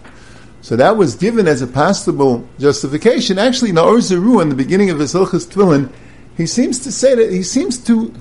So 0.60 0.76
that 0.76 0.96
was 0.96 1.14
given 1.14 1.46
as 1.46 1.62
a 1.62 1.66
possible 1.66 2.46
justification. 2.58 3.38
Actually, 3.38 3.72
Naor 3.72 3.98
Zeru, 3.98 4.42
in 4.42 4.48
the 4.48 4.54
beginning 4.54 4.90
of 4.90 4.98
his 4.98 5.14
Hilchas 5.14 5.46
Tfilin, 5.46 5.90
he 6.36 6.46
seems 6.46 6.78
to 6.80 6.92
say 6.92 7.14
that 7.14 7.32
he 7.32 7.42
seems 7.42 7.78
to 7.84 8.12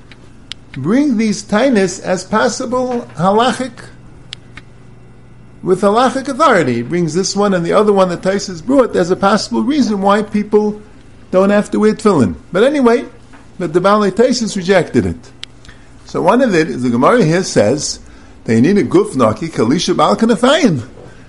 bring 0.73 1.17
these 1.17 1.43
tainis 1.43 2.01
as 2.01 2.23
possible 2.23 3.01
halachic 3.15 3.89
with 5.63 5.81
halachic 5.81 6.27
authority. 6.27 6.75
He 6.75 6.81
brings 6.83 7.13
this 7.13 7.35
one 7.35 7.53
and 7.53 7.65
the 7.65 7.73
other 7.73 7.91
one 7.91 8.09
that 8.09 8.21
Taisus 8.21 8.65
brought 8.65 8.95
as 8.95 9.11
a 9.11 9.15
possible 9.15 9.63
reason 9.63 10.01
why 10.01 10.21
people 10.21 10.81
don't 11.31 11.49
have 11.49 11.71
to 11.71 11.79
wear 11.79 11.93
tefillin. 11.93 12.35
But 12.51 12.63
anyway, 12.63 13.05
but 13.59 13.73
the 13.73 13.79
Balei 13.79 14.11
Taisus 14.11 14.55
rejected 14.55 15.05
it. 15.05 15.31
So 16.05 16.21
one 16.21 16.41
of 16.41 16.55
it 16.55 16.69
is 16.69 16.83
the 16.83 16.89
Gemara 16.89 17.23
here 17.23 17.43
says 17.43 17.99
they 18.45 18.61
need 18.61 18.77
a 18.77 18.83
guf 18.83 19.15
naki 19.15 19.47
kalisha 19.47 19.93
balkanafayim. 19.95 20.87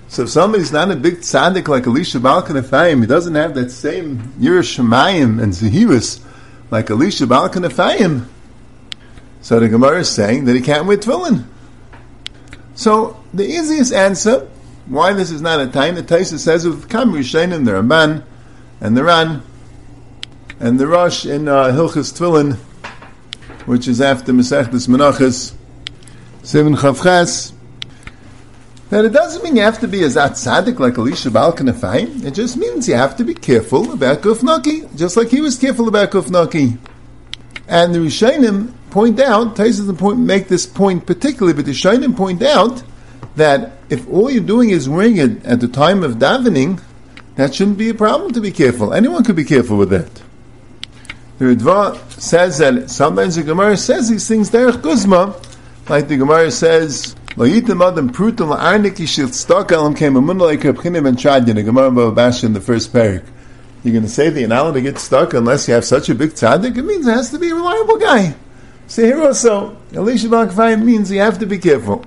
So 0.09 0.23
if 0.23 0.31
somebody's 0.31 0.73
not 0.73 0.91
a 0.91 0.97
big 0.97 1.19
tzaddik 1.19 1.69
like 1.69 1.87
Elisha 1.87 2.19
Balkanafayim, 2.19 3.01
he 3.01 3.07
doesn't 3.07 3.35
have 3.35 3.55
that 3.55 3.71
same 3.71 4.19
Yerushalayim 4.41 5.41
and 5.43 5.53
Zahirus 5.53 6.25
like 6.71 6.91
Elisha 6.91 7.25
Balkanafayim, 7.25 8.27
so 9.41 9.61
the 9.61 9.69
Gemara 9.69 10.01
is 10.01 10.11
saying 10.11 10.47
that 10.47 10.55
he 10.55 10.61
can't 10.61 10.87
wear 10.87 10.97
tefillin. 10.97 11.45
So 12.75 13.23
the 13.33 13.45
easiest 13.45 13.93
answer 13.93 14.49
why 14.87 15.13
this 15.13 15.31
is 15.31 15.43
not 15.43 15.61
a 15.61 15.67
time, 15.67 15.95
the 15.95 16.03
Taisa 16.03 16.39
says 16.39 16.67
with 16.67 16.89
Kam 16.89 17.13
Rishenim, 17.13 17.65
the 17.65 17.73
Ramban, 17.73 18.25
and 18.81 18.97
the 18.97 19.05
Ran, 19.05 19.43
and 20.61 20.81
the 20.81 20.87
Rosh 20.87 21.27
in 21.27 21.47
uh, 21.47 21.67
Hilchas 21.67 22.13
Tefillin, 22.13 22.57
which 23.67 23.87
is 23.87 24.01
after 24.01 24.33
Masechtas 24.33 24.89
Menachas, 24.89 25.55
Seven 26.43 26.75
Chavchas, 26.75 27.53
that 28.91 29.05
it 29.05 29.13
doesn't 29.13 29.45
mean 29.45 29.57
you 29.57 29.63
have 29.63 29.81
to 29.81 29.89
be 29.89 30.03
as 30.03 30.15
zat 30.15 30.33
tzaddik 30.33 30.79
like 30.79 30.97
Elisha 30.97 31.31
Baal 31.31 31.53
Kanafayim. 31.53 32.25
It 32.25 32.33
just 32.33 32.57
means 32.57 32.89
you 32.89 32.95
have 32.95 33.17
to 33.17 33.25
be 33.25 33.35
careful 33.35 33.93
about 33.93 34.23
Gufnaki, 34.23 34.97
just 34.97 35.17
like 35.17 35.29
he 35.29 35.41
was 35.41 35.59
careful 35.59 35.89
about 35.89 36.11
Gufnaki. 36.11 36.79
And 37.67 37.95
the 37.95 37.99
Rishonim 37.99 38.73
point 38.91 39.21
out, 39.21 39.57
doesn't 39.57 39.97
point, 39.97 40.19
make 40.19 40.49
this 40.49 40.65
point 40.65 41.07
particularly, 41.07 41.53
but 41.53 41.67
the 41.67 41.73
Rishonim 41.73 42.17
point 42.17 42.43
out 42.43 42.83
that 43.37 43.73
if 43.91 44.09
all 44.09 44.31
you're 44.31 44.43
doing 44.43 44.71
is 44.71 44.89
wearing 44.89 45.19
it 45.19 45.45
at 45.45 45.61
the 45.61 45.69
time 45.69 46.03
of 46.03 46.15
davening, 46.15 46.83
that 47.37 47.55
shouldn't 47.55 47.79
be 47.79 47.91
a 47.91 47.95
problem 47.95 48.33
to 48.33 48.41
be 48.41 48.51
careful. 48.51 48.93
Anyone 48.93 49.23
could 49.23 49.37
be 49.37 49.45
careful 49.45 49.77
with 49.77 49.91
that. 49.91 50.11
The 51.39 51.45
Ritva 51.45 52.11
says 52.21 52.59
that 52.59 52.91
sometimes 52.91 53.37
the 53.37 53.45
Gemara 53.45 53.77
says 53.77 54.09
these 54.09 54.27
things 54.27 54.51
derech 54.51 54.83
guzma, 54.83 55.41
like 55.89 56.09
the 56.09 56.17
Gemara 56.17 56.51
says 56.51 57.15
Adam 57.33 58.11
prutum 58.11 58.57
la'arnik 58.57 58.97
yishil 58.97 59.29
tztok 59.29 59.71
elam 59.73 59.95
came 59.95 60.17
a 60.17 60.21
the 60.21 61.63
Gemara 61.63 61.89
in 62.43 62.53
the 62.53 62.61
first 62.61 62.93
parak. 62.93 63.25
You're 63.85 63.93
going 63.93 64.05
to 64.05 64.09
say 64.09 64.43
allowed 64.45 64.73
to 64.73 64.81
get 64.81 64.99
stuck 64.99 65.35
unless 65.35 65.69
you 65.69 65.75
have 65.75 65.85
such 65.85 66.09
a 66.09 66.15
big 66.15 66.31
tzaddik? 66.31 66.77
It 66.77 66.83
means 66.83 67.07
it 67.07 67.13
has 67.13 67.31
to 67.31 67.39
be 67.39 67.51
a 67.51 67.55
reliable 67.55 67.97
guy. 67.97 68.35
So 68.89 69.05
here 69.05 69.23
also, 69.23 69.77
Elisha 69.95 70.29
Balkafayim 70.29 70.83
means 70.83 71.11
you 71.11 71.21
have 71.21 71.39
to 71.39 71.47
be 71.47 71.59
careful. 71.59 72.05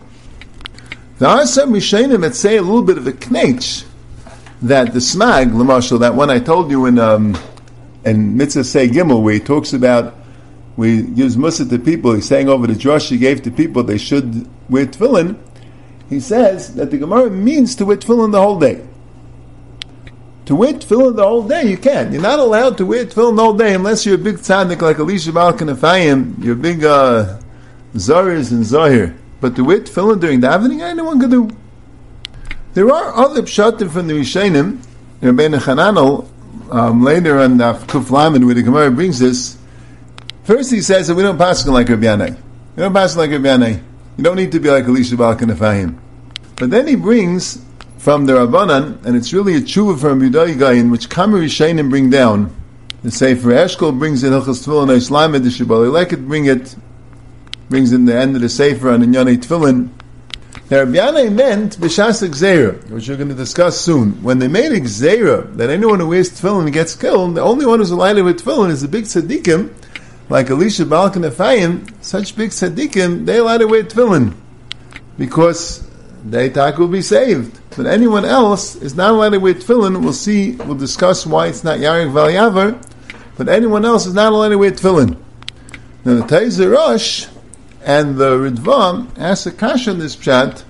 There 1.20 1.30
are 1.30 1.46
some 1.46 1.72
Rishonim 1.72 2.22
that 2.22 2.36
say 2.36 2.58
a 2.58 2.62
little 2.62 2.82
bit 2.82 2.98
of 2.98 3.08
a 3.08 3.14
knetch 3.14 3.86
that 4.64 4.92
the 4.92 5.00
smag, 5.00 5.52
Lamashal, 5.52 6.00
that 6.00 6.16
one 6.16 6.30
I 6.30 6.40
told 6.40 6.72
you 6.72 6.88
in 6.88 7.00
um, 7.00 7.38
in 8.04 8.36
Mitzvah 8.36 8.64
Say 8.64 8.90
Gimel, 8.90 9.22
where 9.22 9.36
he 9.36 9.40
talks 9.40 9.74
about 9.74 10.16
where 10.82 10.90
he 10.90 11.04
gives 11.04 11.38
musa 11.38 11.64
to 11.64 11.78
people, 11.78 12.14
he's 12.14 12.28
saying 12.28 12.50
over 12.50 12.66
the 12.66 12.74
drush 12.74 13.10
he 13.10 13.18
gave 13.20 13.44
to 13.44 13.52
people 13.52 13.84
they 13.84 14.00
should 14.00 14.50
wear 14.68 14.88
tefillin, 14.88 15.38
he 16.10 16.20
says 16.20 16.74
that 16.74 16.90
the 16.90 16.98
Gemara 16.98 17.30
means 17.30 17.76
to 17.76 17.86
wear 17.86 17.98
tefillin 17.98 18.32
the 18.32 18.42
whole 18.42 18.60
day. 18.60 18.84
To 20.46 20.56
wear 20.56 20.74
tefillin 20.74 21.16
the 21.16 21.24
whole 21.24 21.48
day, 21.48 21.70
you 21.70 21.78
can. 21.78 22.12
You're 22.12 22.24
not 22.24 22.40
allowed 22.40 22.80
to 22.80 22.86
wear 22.88 23.06
tefillin 23.06 23.36
the 23.36 23.44
whole 23.44 23.54
day 23.54 23.76
unless 23.76 24.08
you're 24.08 24.16
a 24.16 24.18
big 24.18 24.38
tzaddik 24.38 24.82
like 24.82 24.98
Elisha 24.98 25.32
Baal 25.32 25.54
Kanafayim, 25.54 26.44
you're 26.44 26.56
big 26.56 26.84
uh, 26.84 27.38
Zariz 27.94 28.52
and 28.52 28.66
Zahir. 28.66 29.16
But 29.40 29.56
to 29.58 29.64
wear 29.64 29.82
tefillin 29.82 30.20
during 30.20 30.42
davening, 30.42 30.82
anyone 30.82 31.20
can 31.20 31.30
do. 31.30 31.50
There 32.74 32.90
are 32.92 33.14
other 33.16 33.44
pshatim 33.44 33.92
from 33.92 34.08
the 34.08 34.16
Rishonim, 34.16 34.84
Rabbeinu 35.22 35.60
Chananel, 35.60 36.28
um, 36.74 37.04
later 37.04 37.38
on 37.40 37.58
the 37.58 37.74
Kuf 37.74 38.10
Lamed, 38.10 38.44
where 38.44 38.56
the 38.56 38.64
Gemara 38.64 38.90
brings 38.90 39.20
this, 39.20 39.58
First, 40.44 40.72
he 40.72 40.82
says 40.82 41.08
that 41.08 41.16
we 41.16 41.22
don't 41.22 41.38
pass 41.38 41.68
like 41.68 41.88
Rabbi 41.88 42.04
Yanai. 42.04 42.38
Don't 42.76 42.94
pass 42.94 43.16
like 43.16 43.30
Rabbi 43.30 43.48
Yanai. 43.48 43.82
You 44.18 44.24
don't 44.24 44.38
need 44.38 44.52
to 44.54 44.60
be 44.60 44.70
like 44.70 44.86
Elisha 44.86 45.16
Balkanafayim. 45.16 45.98
But 46.56 46.72
then 46.72 46.88
he 46.88 46.96
brings 46.96 47.64
from 48.00 48.26
the 48.26 48.34
Rabbanan, 48.34 49.06
and 49.06 49.16
it's 49.16 49.32
really 49.34 49.56
a 49.56 49.62
tshuva 49.62 50.00
from 50.00 50.22
Yudai 50.22 50.56
Gayin, 50.56 50.90
which 50.90 51.10
Kamari 51.10 51.46
Shainim 51.46 51.92
bring 51.92 52.10
down. 52.10 52.56
The 53.04 53.12
Sefer 53.12 53.50
Eshkol 53.50 53.98
brings 53.98 54.24
in 54.24 54.34
Hilchas 54.34 54.66
Tefillin 54.66 54.92
Islam, 54.96 55.34
the 55.34 55.40
Shibali 55.40 55.92
Leket 55.92 56.28
bring 56.28 56.46
it, 56.46 56.76
brings 57.70 57.92
in 57.92 58.06
the 58.06 58.16
end 58.16 58.36
of 58.36 58.42
the 58.42 58.50
Sefer 58.50 58.90
on 58.90 59.02
Inyane 59.02 59.38
Tefillin. 59.38 59.90
Now, 60.72 60.84
Rabbi 60.84 61.30
meant 61.30 61.78
B'shas 61.78 62.28
Gzeira, 62.28 62.90
which 62.90 63.10
we're 63.10 63.18
going 63.18 63.30
to 63.30 63.36
discuss 63.36 63.80
soon. 63.80 64.24
When 64.24 64.40
they 64.40 64.48
made 64.48 64.72
Gzeira, 64.72 65.56
that 65.58 65.70
anyone 65.70 66.00
who 66.00 66.08
wears 66.08 66.32
Tefillin 66.32 66.72
gets 66.74 66.96
killed, 66.96 67.36
the 67.36 67.42
only 67.42 67.66
one 67.66 67.80
who's 67.80 67.92
allowed 67.92 68.18
with 68.18 68.42
Tefillin 68.42 68.70
is 68.70 68.82
the 68.82 68.88
big 68.88 69.04
tzaddikim, 69.04 69.72
like 70.32 70.50
Elisha 70.50 70.86
Baal 70.86 71.10
Kanafayim, 71.10 71.94
such 72.02 72.38
big 72.38 72.52
tzaddikim, 72.52 73.26
they 73.26 73.40
allowed 73.40 73.58
to 73.58 73.68
wear 73.68 73.84
tefillin 73.84 74.34
because 75.18 75.86
they 76.24 76.50
talk 76.50 76.78
will 76.78 76.88
be 76.88 77.02
saved. 77.02 77.60
But 77.76 77.86
anyone 77.86 78.24
else 78.24 78.78
is 78.78 78.96
not 78.96 79.12
allowed 79.12 79.32
to 79.32 79.40
wear 79.40 79.56
tefillin. 79.56 80.02
We'll 80.02 80.14
see. 80.14 80.56
We'll 80.56 80.76
discuss 80.76 81.26
why 81.26 81.48
it's 81.48 81.66
not 81.66 81.80
Yarik 81.80 82.14
Valyavar. 82.14 82.82
But 83.36 83.50
anyone 83.50 83.84
else 83.84 84.06
is 84.06 84.14
not 84.14 84.32
allowed 84.32 84.50
to 84.50 84.58
wear 84.58 84.72
tefillin. 84.72 85.18
Now 86.06 86.14
the 86.14 86.22
Taizer 86.22 86.72
Rosh 86.72 87.28
and 87.84 88.16
the 88.16 88.38
Ridvam 88.38 89.10
ask 89.18 89.46
a 89.48 89.52
kasha 89.52 89.92
in 89.92 90.00
this 90.00 90.16
chat 90.16 90.64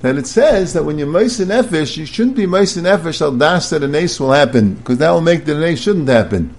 that 0.00 0.16
it 0.16 0.28
says 0.28 0.74
that 0.74 0.84
when 0.84 0.96
you're 0.96 1.08
Meisin 1.08 1.46
Nefesh, 1.46 1.96
you 1.96 2.06
shouldn't 2.06 2.36
be 2.36 2.46
Meisin 2.46 2.84
Nefesh 2.84 3.20
al 3.20 3.32
das 3.32 3.70
that 3.70 3.82
a 3.82 3.88
nace 3.88 4.20
will 4.20 4.30
happen 4.30 4.74
because 4.74 4.98
that 4.98 5.10
will 5.10 5.22
make 5.22 5.44
the 5.44 5.58
nace 5.58 5.80
shouldn't 5.80 6.08
happen 6.08 6.54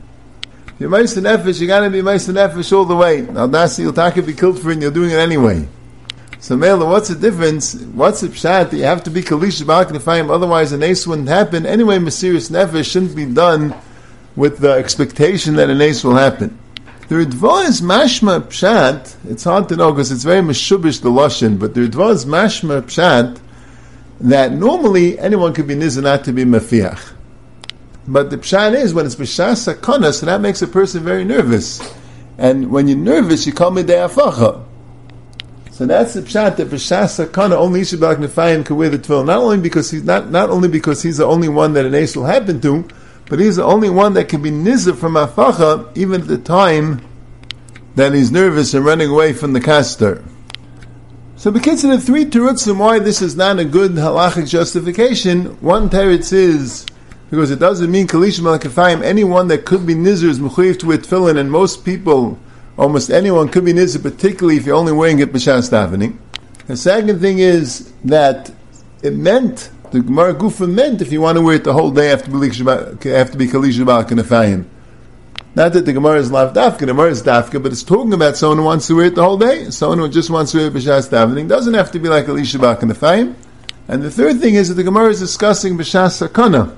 you're 0.79 0.89
Meister 0.89 1.21
Nefesh, 1.21 1.59
you 1.59 1.67
gotta 1.67 1.89
be 1.89 2.01
Meister 2.01 2.33
Nefesh 2.33 2.75
all 2.75 2.85
the 2.85 2.95
way. 2.95 3.21
Now 3.21 3.47
that's 3.47 3.79
you'll 3.79 3.93
take 3.93 4.23
be 4.25 4.33
killed 4.33 4.59
for 4.61 4.69
it 4.69 4.73
and 4.73 4.81
you're 4.81 4.91
doing 4.91 5.11
it 5.11 5.17
anyway. 5.17 5.67
So 6.39 6.55
Mela, 6.55 6.85
what's 6.85 7.09
the 7.09 7.15
difference? 7.15 7.73
What's 7.73 8.21
the 8.21 8.27
pshat 8.27 8.69
that 8.69 8.77
you 8.77 8.83
have 8.83 9.03
to 9.03 9.09
be 9.09 9.21
Kalish 9.21 9.61
Balkanifayim, 9.63 10.29
otherwise 10.29 10.71
an 10.71 10.83
ace 10.83 11.07
wouldn't 11.07 11.29
happen. 11.29 11.65
Anyway, 11.65 11.97
Mesiris 11.97 12.51
Nefesh 12.51 12.91
shouldn't 12.91 13.15
be 13.15 13.25
done 13.25 13.75
with 14.35 14.59
the 14.59 14.71
expectation 14.71 15.55
that 15.55 15.69
an 15.69 15.81
ace 15.81 16.03
will 16.03 16.15
happen. 16.15 16.57
The 17.07 17.15
Ritva 17.15 17.67
is 17.67 17.81
mashma 17.81 18.41
pshat. 18.41 19.15
It's 19.29 19.45
hard 19.45 19.69
to 19.69 19.75
know 19.75 19.91
because 19.91 20.11
it's 20.11 20.23
very 20.23 20.41
meshubish 20.41 21.01
the 21.01 21.09
lashon, 21.09 21.57
but 21.57 21.73
the 21.73 21.87
Ritva 21.87 22.11
is 22.11 22.25
mashma 22.25 22.81
pshat 22.83 23.39
that 24.19 24.51
normally 24.51 25.17
anyone 25.17 25.53
could 25.53 25.67
be 25.67 25.75
nizanat 25.75 26.23
to 26.25 26.33
be 26.33 26.43
mafiach. 26.43 27.13
But 28.07 28.29
the 28.29 28.37
pshat 28.37 28.73
is 28.73 28.93
when 28.93 29.05
it's 29.05 29.15
b'shas 29.15 29.73
sakana, 29.73 30.13
so 30.13 30.25
that 30.27 30.39
makes 30.39 30.61
a 30.61 30.67
person 30.67 31.03
very 31.03 31.25
nervous. 31.25 31.81
And 32.37 32.71
when 32.71 32.87
you're 32.87 32.97
nervous, 32.97 33.45
you 33.45 33.51
call 33.51 33.71
me 33.71 33.83
de'afacha. 33.83 34.63
So 35.71 35.85
that's 35.85 36.13
the 36.13 36.21
pshat 36.21 36.55
that 36.55 36.69
b'shas 36.69 37.27
sakana 37.27 37.57
only 37.57 37.81
Yishabak 37.81 38.15
Nefayim 38.15 38.65
can 38.65 38.77
wear 38.77 38.89
the 38.89 38.97
tefillin. 38.97 39.25
Not 39.25 39.39
only 39.39 39.59
because 39.59 39.91
he's 39.91 40.03
not 40.03 40.31
not 40.31 40.49
only 40.49 40.69
because 40.69 41.03
he's 41.03 41.17
the 41.17 41.25
only 41.25 41.49
one 41.49 41.73
that 41.73 41.85
an 41.85 41.93
ace 41.93 42.15
will 42.15 42.25
happen 42.25 42.61
to, 42.61 42.87
but 43.29 43.39
he's 43.39 43.57
the 43.57 43.65
only 43.65 43.89
one 43.89 44.13
that 44.13 44.29
can 44.29 44.41
be 44.41 44.51
nizah 44.51 44.97
from 44.97 45.15
afacha 45.15 45.95
even 45.97 46.21
at 46.21 46.27
the 46.27 46.37
time 46.37 47.01
that 47.95 48.13
he's 48.13 48.31
nervous 48.31 48.73
and 48.73 48.85
running 48.85 49.09
away 49.09 49.33
from 49.33 49.51
the 49.51 49.59
caster. 49.59 50.23
So 51.35 51.51
because 51.51 51.83
of 51.83 51.91
the 51.91 51.99
three 51.99 52.25
terutzim 52.25 52.77
why 52.77 52.99
this 52.99 53.21
is 53.21 53.35
not 53.35 53.59
a 53.59 53.65
good 53.65 53.91
halachic 53.91 54.49
justification, 54.49 55.59
one 55.61 55.89
teretz 55.89 56.31
is 56.31 56.85
because 57.29 57.51
it 57.51 57.59
doesn't 57.59 57.91
mean 57.91 58.07
kalisha 58.07 58.39
malakafayim. 58.39 59.03
Anyone 59.03 59.47
that 59.49 59.65
could 59.65 59.85
be 59.85 59.95
nizr 59.95 60.25
is 60.25 60.39
mechuyev 60.39 60.79
to 60.79 60.87
wear 60.87 60.97
tefillin, 60.97 61.37
and 61.37 61.51
most 61.51 61.83
people, 61.83 62.39
almost 62.77 63.09
anyone, 63.09 63.49
could 63.49 63.65
be 63.65 63.73
nizr, 63.73 64.01
particularly 64.01 64.57
if 64.57 64.65
you're 64.65 64.75
only 64.75 64.93
wearing 64.93 65.19
it 65.19 65.33
b'shas 65.33 65.69
davening. 65.69 66.17
The 66.67 66.77
second 66.77 67.19
thing 67.19 67.39
is 67.39 67.91
that 68.05 68.51
it 69.03 69.13
meant 69.13 69.69
the 69.91 70.01
Gemara 70.01 70.33
Gufa 70.33 70.69
meant 70.69 71.01
if 71.01 71.11
you 71.11 71.21
want 71.21 71.37
to 71.37 71.41
wear 71.41 71.55
it 71.55 71.63
the 71.63 71.73
whole 71.73 71.91
day 71.91 72.11
after 72.11 72.29
be 72.29 72.47
after 72.47 73.37
be 73.37 73.47
kalisha 73.47 73.83
malakafayim. 73.83 74.65
Not 75.55 75.73
that 75.73 75.85
the 75.85 75.93
Gemara 75.93 76.19
is 76.19 76.31
lav 76.31 76.53
dafka, 76.53 76.79
the 76.79 76.85
Gemara 76.87 77.09
is 77.09 77.23
dafka, 77.23 77.61
but 77.61 77.71
it's 77.71 77.83
talking 77.83 78.13
about 78.13 78.37
someone 78.37 78.59
who 78.59 78.63
wants 78.63 78.87
to 78.87 78.95
wear 78.95 79.07
it 79.07 79.15
the 79.15 79.23
whole 79.23 79.37
day. 79.37 79.69
Someone 79.69 79.97
who 79.97 80.07
just 80.07 80.29
wants 80.29 80.51
to 80.53 80.59
wear 80.59 80.71
b'shas 80.71 81.09
davening 81.09 81.49
doesn't 81.49 81.73
have 81.73 81.91
to 81.91 81.99
be 81.99 82.07
like 82.07 82.27
Elisha 82.29 82.59
Bak 82.59 82.83
and 82.83 82.91
the. 82.91 83.35
And 83.89 84.03
the 84.03 84.11
third 84.11 84.39
thing 84.39 84.55
is 84.55 84.69
that 84.69 84.75
the 84.75 84.83
Gemara 84.83 85.09
is 85.09 85.19
discussing 85.19 85.77
b'shas 85.77 86.27
sakana. 86.27 86.75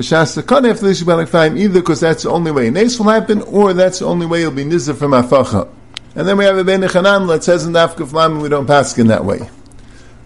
B'shas 0.00 0.42
sakana 0.42 0.70
after 0.70 1.04
Bak 1.04 1.18
and 1.18 1.28
Fayim, 1.28 1.58
either 1.58 1.80
because 1.80 2.00
that's 2.00 2.22
the 2.22 2.30
only 2.30 2.50
way 2.50 2.70
nace 2.70 2.98
will 2.98 3.10
happen, 3.10 3.42
or 3.42 3.74
that's 3.74 3.98
the 3.98 4.06
only 4.06 4.24
way 4.24 4.40
you'll 4.40 4.50
be 4.50 4.64
nizah 4.64 4.96
from 4.96 5.12
afacha. 5.12 5.68
And 6.14 6.26
then 6.26 6.38
we 6.38 6.44
have 6.44 6.56
a 6.56 6.64
Ben 6.64 6.80
Chanan 6.80 7.28
that 7.28 7.44
says 7.44 7.66
in 7.66 7.74
dafka 7.74 8.08
flam, 8.08 8.32
and 8.32 8.42
we 8.42 8.48
don't 8.48 8.66
pass 8.66 8.96
in 8.98 9.08
that 9.08 9.24
way. 9.24 9.48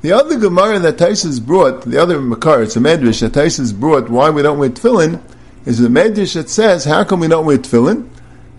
The 0.02 0.12
other 0.12 0.38
Gemara 0.38 0.78
that 0.81 0.99
Taisus 0.99 1.45
brought, 1.45 1.83
the 1.83 2.00
other 2.00 2.21
Makar, 2.21 2.62
it's 2.62 2.76
a 2.76 2.78
Medrash 2.78 3.21
that 3.21 3.33
Taisus 3.33 3.75
brought, 3.75 4.09
why 4.09 4.31
we 4.31 4.43
don't 4.43 4.59
wear 4.59 4.71
tefillin, 4.71 5.21
is 5.64 5.78
the 5.78 5.88
Medrash 5.88 6.35
that 6.35 6.50
says, 6.50 6.85
how 6.85 7.04
come 7.04 7.21
we 7.21 7.28
don't 7.28 7.47
wear 7.47 7.59
tefillin? 7.59 8.09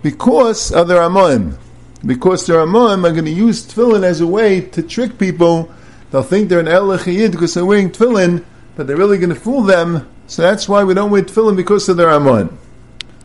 Because 0.02 0.72
of 0.72 0.88
the. 0.88 1.58
Because 2.06 2.46
the 2.46 2.54
Ramoim 2.54 3.08
are 3.08 3.12
going 3.12 3.26
to 3.26 3.32
use 3.32 3.66
tefillin 3.66 4.04
as 4.04 4.22
a 4.22 4.28
way 4.28 4.60
to 4.62 4.82
trick 4.84 5.18
people. 5.18 5.72
They'll 6.12 6.24
think 6.24 6.50
they're 6.50 6.60
an 6.60 6.68
El 6.68 6.98
because 6.98 7.54
they're 7.54 7.66
wearing 7.66 7.92
tefillin, 7.92 8.44
but 8.76 8.88
they're 8.88 8.98
really 8.98 9.18
going 9.18 9.30
to 9.30 9.36
fool 9.36 9.62
them. 9.62 10.08
So 10.28 10.42
that's 10.42 10.68
why 10.68 10.84
we 10.84 10.94
don't 10.94 11.12
wear 11.12 11.22
tefillin 11.22 11.56
because 11.56 11.88
of 11.90 11.98
the 11.98 12.08
Ramon. 12.08 12.58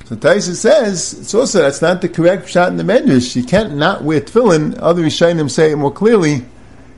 So 0.05 0.17
Taisa 0.17 0.55
says, 0.55 1.13
it's 1.15 1.35
also, 1.35 1.63
that's 1.63 1.81
not 1.81 2.03
the 2.03 2.09
correct 2.09 2.49
shot 2.49 2.69
in 2.69 2.77
the 2.77 2.83
Medrash. 2.83 3.37
You 3.37 3.45
can't 3.45 3.77
not 3.77 4.03
wear 4.03 4.21
tefillin. 4.21 4.77
Other 4.81 5.03
Rishayim 5.03 5.51
say 5.51 5.71
it 5.71 5.77
more 5.77 5.93
clearly. 5.93 6.45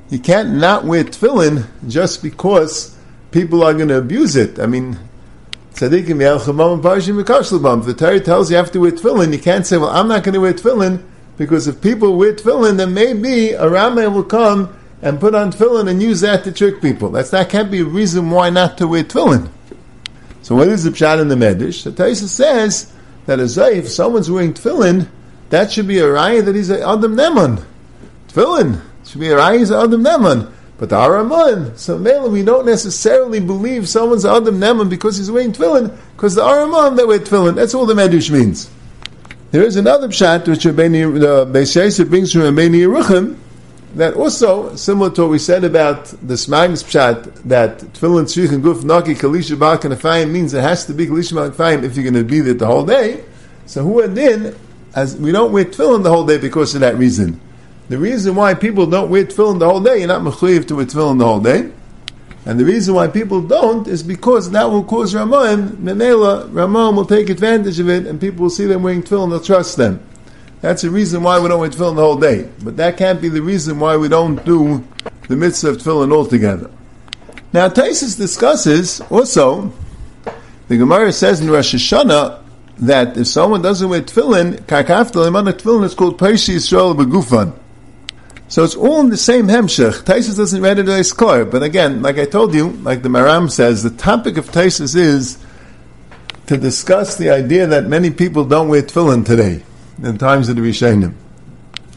You 0.08 0.18
can't 0.18 0.54
not 0.54 0.84
wear 0.84 1.04
tefillin 1.04 1.66
just 1.88 2.22
because 2.22 2.96
people 3.30 3.62
are 3.62 3.74
going 3.74 3.88
to 3.88 3.98
abuse 3.98 4.34
it. 4.34 4.58
I 4.58 4.66
mean, 4.66 4.98
and 5.80 5.90
Parshim 5.90 7.22
Mikashlabam. 7.22 7.84
The 7.84 7.94
Torah 7.94 8.20
tells 8.20 8.50
you 8.50 8.56
have 8.56 8.70
to 8.72 8.80
wear 8.80 8.92
tefillin. 8.92 9.32
You 9.32 9.40
can't 9.40 9.66
say, 9.66 9.76
well, 9.78 9.90
I'm 9.90 10.08
not 10.08 10.22
going 10.22 10.34
to 10.34 10.40
wear 10.40 10.52
tefillin 10.52 11.02
because 11.36 11.66
if 11.66 11.80
people 11.80 12.16
wear 12.16 12.34
tefillin, 12.34 12.76
then 12.76 12.94
maybe 12.94 13.52
a 13.52 13.68
Ramah 13.68 14.10
will 14.10 14.22
come 14.22 14.76
and 15.00 15.18
put 15.18 15.34
on 15.34 15.50
tefillin 15.52 15.88
and 15.88 16.02
use 16.02 16.20
that 16.20 16.44
to 16.44 16.52
trick 16.52 16.80
people. 16.80 17.10
That's, 17.10 17.30
that 17.30 17.48
can't 17.50 17.70
be 17.70 17.80
a 17.80 17.84
reason 17.84 18.30
why 18.30 18.50
not 18.50 18.78
to 18.78 18.86
wear 18.86 19.02
tefillin. 19.02 19.50
So 20.42 20.56
what 20.56 20.68
is 20.68 20.84
the 20.84 20.90
pshat 20.90 21.20
in 21.20 21.28
the 21.28 21.36
Medish? 21.36 21.84
The 21.84 21.90
Taisa 21.90 22.26
says 22.26 22.92
that 23.26 23.38
as 23.38 23.56
if 23.56 23.88
someone's 23.88 24.30
wearing 24.30 24.54
tefillin, 24.54 25.08
that 25.50 25.70
should 25.70 25.86
be 25.86 25.98
a 25.98 26.04
raya 26.04 26.44
that 26.44 26.54
he's 26.54 26.70
a 26.70 26.86
Adam 26.86 27.14
Neman. 27.14 27.64
Tefillin 28.28 28.80
should 29.04 29.20
be 29.20 29.28
a 29.28 29.36
raya 29.36 29.58
he's 29.58 29.70
a 29.70 29.78
Adam 29.78 30.02
Neman. 30.02 30.52
But 30.78 30.88
the 30.88 30.96
Araman, 30.96 31.78
so 31.78 31.96
Mela, 31.96 32.28
we 32.28 32.42
don't 32.42 32.66
necessarily 32.66 33.38
believe 33.38 33.88
someone's 33.88 34.24
Adam 34.24 34.58
Neman 34.58 34.90
because 34.90 35.16
he's 35.16 35.30
wearing 35.30 35.52
tefillin, 35.52 35.96
because 36.16 36.34
the 36.34 36.42
Araman 36.42 36.96
that 36.96 37.06
wear 37.06 37.20
tefillin, 37.20 37.54
that's 37.54 37.72
all 37.72 37.86
the 37.86 37.94
Medush 37.94 38.32
means. 38.32 38.68
There 39.52 39.62
is 39.62 39.76
another 39.76 40.08
pshat 40.08 40.48
which 40.48 40.64
Rabbeinu, 40.64 41.20
the 41.20 41.46
Beis 41.46 42.08
brings 42.08 42.32
from 42.32 42.42
Rabbeinu 42.42 42.80
Yerucham, 42.80 43.36
that 43.94 44.14
also, 44.14 44.74
similar 44.74 45.10
to 45.10 45.22
what 45.22 45.30
we 45.30 45.38
said 45.38 45.64
about 45.64 46.06
the 46.06 46.34
Smag's 46.34 46.82
pshat, 46.82 47.42
that 47.44 47.78
tefillin 47.78 48.24
tzrich 48.24 48.52
and 48.52 48.64
guf 48.64 48.84
naki 48.84 49.14
kalisha 49.14 49.56
afayim 49.56 50.30
means 50.30 50.54
it 50.54 50.62
has 50.62 50.86
to 50.86 50.94
be 50.94 51.06
kalisha 51.06 51.50
afayim 51.50 51.82
if 51.84 51.94
you're 51.94 52.10
going 52.10 52.14
to 52.14 52.24
be 52.24 52.40
there 52.40 52.54
the 52.54 52.66
whole 52.66 52.86
day. 52.86 53.22
So 53.66 53.82
who 53.82 54.06
then, 54.08 54.56
as 54.94 55.16
we 55.16 55.30
don't 55.30 55.52
wear 55.52 55.66
tefillin 55.66 56.02
the 56.02 56.10
whole 56.10 56.26
day 56.26 56.38
because 56.38 56.74
of 56.74 56.80
that 56.80 56.96
reason. 56.96 57.40
The 57.90 57.98
reason 57.98 58.34
why 58.34 58.54
people 58.54 58.86
don't 58.86 59.10
wear 59.10 59.24
tefillin 59.24 59.58
the 59.58 59.68
whole 59.68 59.80
day, 59.80 59.98
you're 59.98 60.08
not 60.08 60.22
mechuyev 60.22 60.66
to 60.68 60.76
wear 60.76 60.86
tefillin 60.86 61.18
the 61.18 61.26
whole 61.26 61.40
day. 61.40 61.70
And 62.46 62.58
the 62.58 62.64
reason 62.64 62.94
why 62.94 63.08
people 63.08 63.42
don't 63.42 63.86
is 63.86 64.02
because 64.02 64.50
that 64.52 64.70
will 64.70 64.84
cause 64.84 65.14
Ramayim, 65.14 65.76
Memela, 65.76 66.48
Ramayim 66.50 66.96
will 66.96 67.04
take 67.04 67.28
advantage 67.28 67.78
of 67.78 67.88
it 67.88 68.06
and 68.06 68.20
people 68.20 68.44
will 68.44 68.50
see 68.50 68.66
them 68.66 68.82
wearing 68.82 69.02
tefillin, 69.02 69.30
they'll 69.30 69.40
trust 69.40 69.76
them. 69.76 70.04
That's 70.62 70.82
the 70.82 70.90
reason 70.90 71.24
why 71.24 71.40
we 71.40 71.48
don't 71.48 71.58
wear 71.58 71.70
tefillin 71.70 71.96
the 71.96 72.02
whole 72.02 72.16
day. 72.16 72.48
But 72.62 72.76
that 72.76 72.96
can't 72.96 73.20
be 73.20 73.28
the 73.28 73.42
reason 73.42 73.80
why 73.80 73.96
we 73.96 74.08
don't 74.08 74.42
do 74.44 74.84
the 75.26 75.34
mitzvah 75.34 75.70
of 75.70 75.78
tefillin 75.78 76.12
altogether. 76.12 76.70
Now, 77.52 77.68
Taisus 77.68 78.16
discusses 78.16 79.00
also, 79.10 79.72
the 80.68 80.78
Gemara 80.78 81.12
says 81.12 81.40
in 81.40 81.50
Rosh 81.50 81.74
Hashanah 81.74 82.40
that 82.78 83.16
if 83.16 83.26
someone 83.26 83.60
doesn't 83.60 83.88
wear 83.88 84.02
tefillin, 84.02 84.60
kakaftal 84.60 85.26
iman 85.26 85.46
tefillin 85.46 85.82
is 85.82 85.94
called 85.94 86.16
Paishi 86.16 86.54
Yisrael 86.54 86.96
Begufan. 86.96 87.58
So 88.46 88.62
it's 88.62 88.76
all 88.76 89.00
in 89.00 89.08
the 89.08 89.16
same 89.16 89.48
hemshech. 89.48 90.04
Taisus 90.04 90.36
doesn't 90.36 90.62
read 90.62 90.78
it 90.78 90.88
as 90.88 91.12
clear, 91.12 91.44
but 91.44 91.64
again, 91.64 92.02
like 92.02 92.18
I 92.18 92.24
told 92.24 92.54
you, 92.54 92.68
like 92.68 93.02
the 93.02 93.08
Maram 93.08 93.50
says, 93.50 93.82
the 93.82 93.90
topic 93.90 94.36
of 94.36 94.52
Taisus 94.52 94.94
is 94.94 95.38
to 96.46 96.56
discuss 96.56 97.16
the 97.16 97.30
idea 97.30 97.66
that 97.66 97.86
many 97.86 98.10
people 98.10 98.44
don't 98.44 98.68
wear 98.68 98.82
tefillin 98.82 99.26
today 99.26 99.64
in 100.02 100.18
times 100.18 100.48
of 100.48 100.56
the 100.56 100.62
Rishonim. 100.62 101.14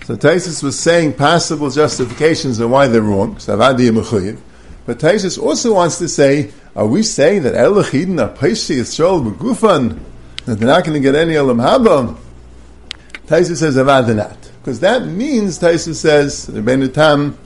So 0.05 0.15
Taisus 0.15 0.63
was 0.63 0.77
saying 0.79 1.13
possible 1.13 1.69
justifications 1.69 2.59
and 2.59 2.71
why 2.71 2.87
they're 2.87 3.01
wrong. 3.01 3.33
But 3.33 3.47
Taisus 4.99 5.41
also 5.41 5.73
wants 5.73 5.97
to 5.99 6.07
say, 6.07 6.51
are 6.75 6.87
we 6.87 7.03
saying 7.03 7.43
that 7.43 7.53
Elachidin 7.53 8.21
are 8.21 8.35
Paishi 8.35 8.77
Yisrael 8.77 9.33
Begufan, 9.33 9.99
that 10.45 10.59
they're 10.59 10.67
not 10.67 10.83
going 10.83 10.93
to 10.93 10.99
get 10.99 11.15
any 11.15 11.35
Elam 11.35 11.57
Haba? 11.57 12.17
Taisus 13.27 13.57
says, 13.57 13.77
Avadanat. 13.77 14.45
Because 14.65 14.79
that 14.79 15.05
means, 15.05 15.59
Taisa 15.59 15.93
says, 15.93 16.47
Rebbeinu 16.47 16.91
Tam, 16.91 17.37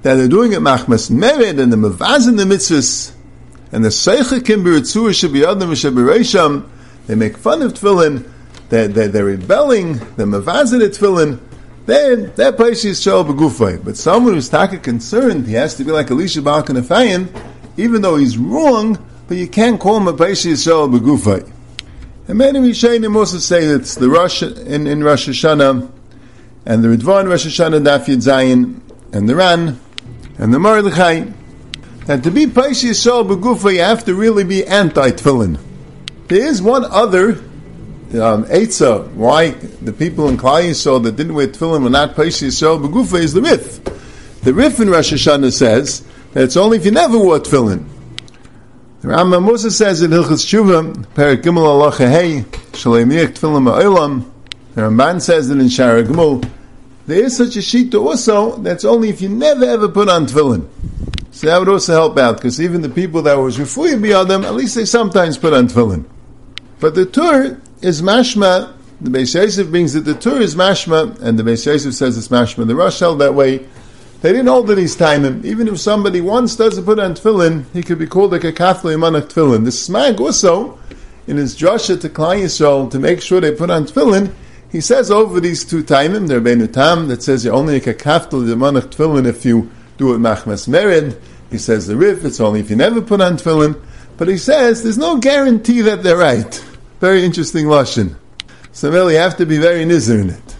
that 0.00 0.14
they're 0.14 0.28
doing 0.28 0.54
it 0.54 0.60
machmas 0.60 1.10
mered 1.10 1.60
and 1.60 1.70
the 1.70 1.76
mavaz 1.76 2.26
in 2.26 2.36
the 2.36 2.44
mitzvahs, 2.44 3.12
and 3.70 3.84
the 3.84 3.90
seichekim 3.90 4.64
b'ritzur 4.64 5.14
should 5.14 5.34
be 5.34 5.44
adam 5.44 5.68
v'shabiresham, 5.68 6.66
they 7.06 7.14
make 7.14 7.36
fun 7.36 7.60
of 7.60 7.74
tefillin, 7.74 8.31
they're, 8.72 8.88
they're, 8.88 9.08
they're 9.08 9.24
rebelling, 9.26 9.98
they're 10.16 10.26
tefillin, 10.26 11.38
then 11.84 12.32
that 12.36 12.56
place 12.56 12.86
is 12.86 13.02
shal 13.02 13.22
begufay. 13.22 13.84
But 13.84 13.98
someone 13.98 14.32
who's 14.32 14.48
taka 14.48 14.78
concerned, 14.78 15.46
he 15.46 15.52
has 15.52 15.74
to 15.74 15.84
be 15.84 15.92
like 15.92 16.10
Elisha 16.10 16.40
Baal 16.40 16.62
Kanafayim, 16.62 17.28
even 17.76 18.00
though 18.00 18.16
he's 18.16 18.38
wrong, 18.38 18.96
but 19.28 19.36
you 19.36 19.46
can't 19.46 19.78
call 19.78 19.98
him 19.98 20.08
a 20.08 20.14
place 20.14 20.46
is 20.46 20.62
shal 20.62 20.88
begufay. 20.88 21.52
And 22.26 22.38
many 22.38 22.60
Rishonim 22.60 23.14
also 23.14 23.36
say 23.36 23.66
that 23.66 23.82
it's 23.82 23.94
the 23.94 24.08
Rosh 24.08 24.42
in, 24.42 24.86
in 24.86 25.04
Rosh 25.04 25.28
Hashanah 25.28 25.90
and 26.64 26.82
the 26.82 26.88
Ridvan 26.88 27.28
Rosh 27.28 27.46
Hashanah 27.46 27.84
Daf 27.84 28.06
Yud 28.06 28.22
Zayin, 28.22 28.80
and 29.12 29.28
the 29.28 29.36
Ran, 29.36 29.78
and 30.38 30.54
the 30.54 30.58
Mordechai, 30.58 31.26
that 32.06 32.22
to 32.22 32.30
be 32.30 32.46
Paishi 32.46 32.90
Yisrael 32.90 33.28
Begufa, 33.28 33.74
you 33.74 33.80
have 33.80 34.06
to 34.06 34.14
really 34.14 34.44
be 34.44 34.64
anti-Tfilin. 34.64 35.60
There 36.28 36.46
is 36.46 36.62
one 36.62 36.86
other 36.86 37.38
um, 38.14 38.44
Eitzah, 38.44 39.12
why 39.12 39.50
the 39.50 39.92
people 39.92 40.28
in 40.28 40.36
Klal 40.36 40.62
Yisrael 40.62 41.02
that 41.04 41.16
didn't 41.16 41.34
wear 41.34 41.46
Tfilin 41.46 41.82
were 41.82 41.90
not 41.90 42.14
Paishi 42.14 42.48
Yisrael 42.48 42.84
Begufa, 42.84 43.20
is 43.20 43.32
the 43.32 43.42
Rif. 43.42 43.82
The 44.42 44.52
Rif 44.52 44.80
in 44.80 44.90
Rosh 44.90 45.12
Hashanah 45.12 45.52
says 45.52 46.04
that 46.32 46.44
it's 46.44 46.56
only 46.56 46.78
if 46.78 46.84
you 46.84 46.90
never 46.90 47.18
wore 47.18 47.38
Tfilin. 47.38 47.86
The 49.00 49.08
Rambam 49.08 49.44
Musa 49.44 49.70
says 49.70 50.02
in 50.02 50.10
Hilchas 50.10 50.44
Tshuva, 50.46 50.94
Perik 51.14 51.42
Gimel 51.42 51.64
Allah 51.64 51.90
Hey, 51.96 52.44
Shalem 52.74 53.10
Yik 53.10 53.38
Tfilin 53.38 53.62
Ma'olam, 53.64 54.30
the 54.74 54.82
Ramban 54.82 55.20
says 55.20 55.48
that 55.48 55.58
in 55.58 55.66
Shara 55.66 56.04
Gmul, 56.04 56.48
there 57.06 57.24
is 57.24 57.36
such 57.36 57.56
a 57.56 57.58
shita 57.58 58.00
also 58.00 58.56
that's 58.58 58.84
only 58.84 59.08
if 59.08 59.20
you 59.20 59.28
never 59.28 59.64
ever 59.64 59.88
put 59.88 60.08
on 60.08 60.26
tefillin. 60.26 60.68
So 61.30 61.48
that 61.48 61.58
would 61.58 61.68
also 61.68 61.92
help 61.92 62.16
out 62.16 62.36
because 62.36 62.60
even 62.60 62.80
the 62.80 62.88
people 62.88 63.22
that 63.22 63.34
was 63.34 63.58
refuya 63.58 64.00
biyadam, 64.00 64.44
at 64.44 64.54
least 64.54 64.76
they 64.76 64.84
sometimes 64.84 65.36
put 65.36 65.52
on 65.52 65.66
tefillin. 65.66 66.04
But 66.78 66.94
the 66.94 67.06
Tur 67.06 67.60
is 67.82 68.00
mashma. 68.00 68.72
The 69.00 69.10
Beis 69.10 69.34
Yosef 69.34 69.68
brings 69.68 69.92
that 69.94 70.02
the 70.02 70.14
Tur 70.14 70.40
is 70.40 70.54
mashma, 70.54 71.20
and 71.20 71.38
the 71.38 71.42
Beis 71.42 71.66
Yosef 71.66 71.94
says 71.94 72.16
it's 72.16 72.28
mashma. 72.28 72.66
The 72.66 72.76
Rosh 72.76 73.00
held 73.00 73.20
that 73.20 73.34
way. 73.34 73.66
They 74.20 74.30
didn't 74.30 74.46
hold 74.46 74.70
it 74.70 74.78
his 74.78 74.94
time. 74.94 75.44
Even 75.44 75.66
if 75.66 75.80
somebody 75.80 76.20
once 76.20 76.54
doesn't 76.54 76.84
put 76.84 77.00
on 77.00 77.14
tefillin, 77.14 77.64
he 77.72 77.82
could 77.82 77.98
be 77.98 78.06
called 78.06 78.30
like 78.30 78.44
a 78.44 78.52
Catholic 78.52 78.96
manak 78.96 79.22
tefillin. 79.22 79.64
The 79.64 79.70
Smag 79.70 80.20
also, 80.20 80.78
in 81.26 81.38
his 81.38 81.56
drasha 81.56 82.00
to 82.00 82.08
Klal 82.08 82.40
Yisrael, 82.40 82.88
to 82.92 83.00
make 83.00 83.20
sure 83.20 83.40
they 83.40 83.52
put 83.52 83.70
on 83.70 83.86
tefillin, 83.86 84.32
he 84.70 84.80
says 84.80 85.10
over 85.10 85.40
these 85.40 85.64
two 85.64 85.82
timim, 85.82 86.28
there 86.28 86.40
bein 86.40 86.66
tam 86.72 87.08
that 87.08 87.22
says 87.24 87.44
you're 87.44 87.52
only 87.52 87.74
make 87.74 87.88
a 87.88 87.94
kaftel 87.94 88.46
the 88.46 88.54
manach 88.54 88.94
tefillin 88.94 89.26
if 89.26 89.44
you 89.44 89.68
do 89.98 90.14
it 90.14 90.18
machmas 90.18 90.68
merid. 90.68 91.20
He 91.50 91.58
says 91.58 91.88
the 91.88 91.96
rif, 91.96 92.24
it's 92.24 92.38
only 92.38 92.60
if 92.60 92.70
you 92.70 92.76
never 92.76 93.02
put 93.02 93.20
on 93.20 93.38
tefillin. 93.38 93.78
But 94.16 94.28
he 94.28 94.38
says 94.38 94.84
there's 94.84 94.96
no 94.96 95.18
guarantee 95.18 95.80
that 95.80 96.04
they're 96.04 96.16
right. 96.16 96.64
Very 97.02 97.24
interesting 97.24 97.66
lashon. 97.66 98.14
So 98.70 98.88
really, 98.88 99.14
you 99.14 99.18
have 99.18 99.36
to 99.38 99.44
be 99.44 99.58
very 99.58 99.84
nizzer 99.84 100.20
in 100.20 100.30
it. 100.30 100.56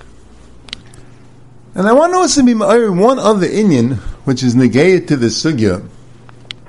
And 1.76 1.86
I 1.86 1.92
want 1.92 2.14
to 2.14 2.16
also 2.16 2.44
be 2.44 2.52
one 2.52 3.20
other 3.20 3.46
Indian, 3.46 3.92
which 4.24 4.42
is 4.42 4.56
negated 4.56 5.06
to 5.06 5.16
the 5.16 5.28
sugya, 5.28 5.86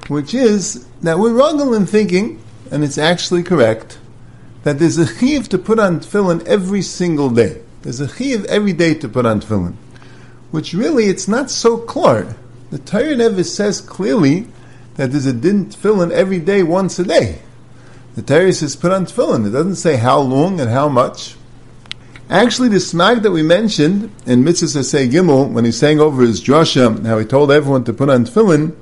which 0.10 0.36
is 0.36 0.86
that 1.02 1.18
we're 1.18 1.34
wrong 1.34 1.74
in 1.74 1.88
thinking, 1.88 2.40
and 2.70 2.84
it's 2.84 3.00
actually 3.00 3.42
correct, 3.42 3.98
that 4.62 4.78
there's 4.78 5.00
a 5.00 5.08
chiv 5.08 5.50
to 5.50 5.58
put 5.58 5.80
on 5.80 6.02
tefillin 6.02 6.46
every 6.46 6.84
single 6.84 7.32
day. 7.32 7.60
There's 7.82 8.00
a 8.00 8.08
chiv 8.08 8.46
every 8.46 8.74
day 8.74 8.94
to 8.94 9.10
put 9.10 9.26
on 9.26 9.42
tefillin, 9.42 9.74
which 10.52 10.76
really 10.76 11.06
it's 11.06 11.28
not 11.28 11.50
so 11.50 11.80
clear. 11.80 12.36
The 12.70 12.78
Torah 12.78 13.16
never 13.16 13.44
says 13.44 13.82
clearly 13.82 14.50
that 14.98 15.10
there's 15.10 15.26
a 15.26 15.34
din 15.34 15.66
tefillin 15.66 16.12
every 16.12 16.40
day, 16.40 16.62
once 16.62 17.00
a 17.00 17.04
day. 17.04 17.42
The 18.16 18.22
Torah 18.22 18.54
says 18.54 18.76
put 18.76 18.92
on 18.92 19.08
tefillin. 19.08 19.48
It 19.48 19.52
doesn't 19.52 19.76
say 19.76 19.98
how 19.98 20.20
long 20.20 20.60
and 20.60 20.70
how 20.70 20.88
much. 20.88 21.36
Actually, 22.30 22.70
the 22.70 22.78
smag 22.78 23.24
that 23.24 23.32
we 23.32 23.42
mentioned 23.42 24.12
in 24.26 24.44
Mitzvah 24.44 24.84
Say 24.84 25.08
Gimel, 25.08 25.52
when 25.52 25.66
he's 25.66 25.78
saying 25.80 26.00
over 26.00 26.22
his 26.22 26.42
drasha, 26.42 27.04
how 27.06 27.18
he 27.18 27.26
told 27.26 27.52
everyone 27.52 27.84
to 27.86 27.94
put 27.94 28.10
on 28.10 28.26
tefillin, 28.26 28.76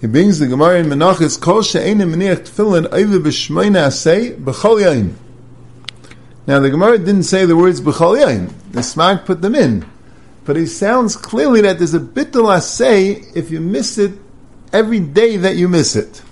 he 0.00 0.06
brings 0.06 0.38
the 0.38 0.46
Gemara 0.46 0.78
in 0.78 0.86
Menachos, 0.86 1.40
Kol 1.40 1.62
she'enim 1.62 2.12
meniach 2.12 2.48
tefillin 2.48 2.86
oive 2.90 3.18
b'shmoina 3.22 3.88
asay 3.88 4.38
b'chol. 4.38 5.14
Now, 6.46 6.60
the 6.60 6.70
Gemara 6.70 6.98
didn't 6.98 7.24
say 7.24 7.46
the 7.46 7.56
words 7.56 7.80
b'chol. 7.80 8.52
The 8.70 8.80
smag 8.80 9.24
put 9.24 9.42
them 9.42 9.54
in. 9.54 9.84
But 10.44 10.56
it 10.56 10.68
sounds 10.68 11.16
clearly 11.16 11.60
that 11.62 11.78
there's 11.78 11.94
a 11.94 12.00
bittul 12.00 12.54
asay 12.54 13.34
if 13.34 13.50
you 13.50 13.60
miss 13.60 13.98
it 13.98 14.12
every 14.72 15.00
day 15.00 15.38
that 15.38 15.56
you 15.56 15.68
miss 15.68 15.96
it. 15.96 16.22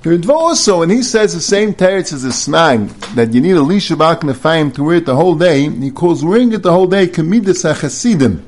The 0.00 0.32
also, 0.32 0.82
and 0.82 0.92
he 0.92 1.02
says 1.02 1.34
the 1.34 1.40
same 1.40 1.74
teretz 1.74 2.12
as 2.12 2.22
the 2.22 2.28
smag, 2.28 3.14
that 3.16 3.34
you 3.34 3.40
need 3.40 3.56
a 3.56 3.60
lisha 3.60 3.98
bak 3.98 4.20
nefayim 4.20 4.72
to 4.74 4.84
wear 4.84 4.96
it 4.96 5.06
the 5.06 5.16
whole 5.16 5.34
day, 5.34 5.68
he 5.68 5.90
calls 5.90 6.24
wearing 6.24 6.52
it 6.52 6.62
the 6.62 6.70
whole 6.70 6.86
day 6.86 7.08
kamidas 7.08 7.68
hachasidim. 7.68 8.40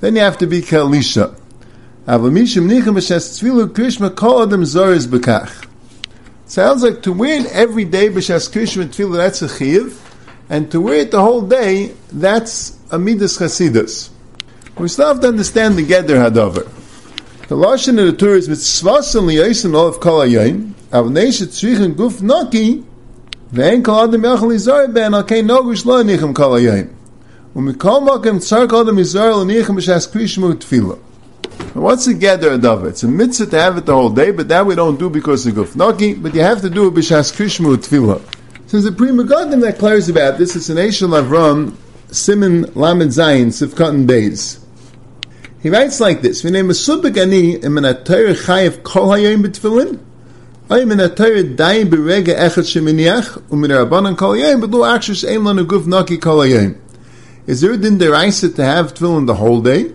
Then 0.00 0.16
you 0.16 0.20
have 0.20 0.36
to 0.38 0.46
be 0.46 0.60
kalisha. 0.60 1.34
Sounds 6.46 6.82
like 6.82 7.02
to 7.02 7.12
wear 7.12 7.40
it 7.40 7.46
every 7.46 7.84
day 7.86 8.10
b'shas 8.10 8.50
krishma 8.52 8.84
tefillah, 8.84 9.16
that's 9.16 9.40
a 9.40 9.48
chiv, 9.48 9.98
and 10.50 10.70
to 10.70 10.82
wear 10.82 10.96
it 10.96 11.10
the 11.10 11.22
whole 11.22 11.40
day, 11.40 11.94
that's 12.12 12.78
a 12.90 12.98
midas 12.98 13.38
chasidus. 13.38 14.10
We 14.76 14.88
still 14.88 15.06
have 15.08 15.20
to 15.20 15.28
understand 15.28 15.76
the 15.76 15.86
Geder 15.86 16.30
Hadover. 16.30 16.83
The 17.46 17.56
Lashon 17.56 17.98
of 17.98 18.06
the 18.06 18.12
Torah 18.14 18.38
is 18.38 18.48
mitzvahs 18.48 19.14
and 19.14 19.28
liyasin 19.28 19.74
olav 19.74 20.00
kol 20.00 20.20
hayoyim, 20.20 20.72
av 20.90 21.08
neshet 21.08 21.48
tzrichen 21.48 21.94
guf 21.94 22.22
naki, 22.22 22.82
ve'en 23.52 23.84
kol 23.84 24.04
adam 24.04 24.22
yachal 24.22 24.54
izar 24.54 24.94
ben 24.94 25.12
al 25.12 25.24
kein 25.24 25.46
nogush 25.46 25.84
lo 25.84 26.02
nichem 26.02 26.34
kol 26.34 26.52
hayoyim. 26.52 26.88
Tzar 27.54 28.66
kol 28.66 28.80
adam 28.80 28.96
izar 28.96 29.34
lo 29.36 29.44
nichem 29.44 29.76
b'shas 29.76 30.10
krishmu 30.10 30.54
tefillah. 30.54 30.98
What's 31.74 32.06
the 32.06 32.14
Geder 32.14 32.58
Hadover? 32.58 32.88
It's 32.88 33.02
a 33.02 33.08
mitzvah 33.08 33.50
to 33.50 33.60
have 33.60 33.76
it 33.76 33.84
the 33.84 33.92
whole 33.92 34.08
day, 34.08 34.30
but 34.30 34.48
that 34.48 34.64
we 34.64 34.74
don't 34.74 34.98
do 34.98 35.10
because 35.10 35.46
of 35.46 35.52
guf 35.52 35.76
naki, 35.76 36.14
but 36.14 36.34
you 36.34 36.40
have 36.40 36.62
to 36.62 36.70
do 36.70 36.86
it 36.86 36.94
b'shas 36.94 37.30
krishmu 37.30 37.76
tefillah. 37.76 38.22
Since 38.68 38.84
the 38.84 38.92
Pri 38.92 39.08
Megadim 39.08 39.60
that 39.60 39.78
clears 39.78 40.08
about 40.08 40.38
this, 40.38 40.56
it's 40.56 40.70
an 40.70 40.78
Eshel 40.78 41.22
Avram, 41.22 41.76
Simon 42.10 42.62
Lamed 42.74 43.10
Zayin, 43.10 43.48
Sivkatan 43.48 44.06
Beis. 44.06 44.63
He 45.64 45.70
writes 45.70 45.98
like 45.98 46.20
this: 46.20 46.42
"V'nei 46.42 46.62
mesubik 46.62 47.16
ani 47.16 47.52
im 47.54 47.78
an 47.78 47.84
atayr 47.84 48.34
chayev 48.34 48.82
kol 48.82 49.08
hayom 49.08 49.42
b'tefillin, 49.46 49.98
kol 56.20 56.36
hayom." 56.36 56.76
Is 57.46 57.60
there 57.62 57.72
a 57.72 57.76
din 57.78 57.98
deraisa 57.98 58.54
to 58.54 58.62
have 58.62 58.92
tefillin 58.92 59.26
the 59.26 59.36
whole 59.36 59.62
day? 59.62 59.92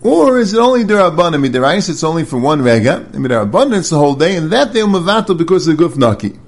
Or 0.00 0.38
is 0.38 0.54
it 0.54 0.60
only 0.60 0.84
derabanan? 0.84 1.44
Midiraisa, 1.44 1.90
it's 1.90 2.04
only 2.04 2.24
for 2.24 2.38
one 2.38 2.62
rega. 2.62 2.98
And 3.12 3.26
midirabanan, 3.26 3.78
it's 3.78 3.90
the 3.90 3.98
whole 3.98 4.14
day, 4.14 4.36
and 4.36 4.52
that 4.52 4.72
day 4.72 4.78
umavato 4.82 5.36
because 5.36 5.66
of 5.66 5.76
the 5.76 5.84
guf 5.84 5.96
naki. 5.96 6.38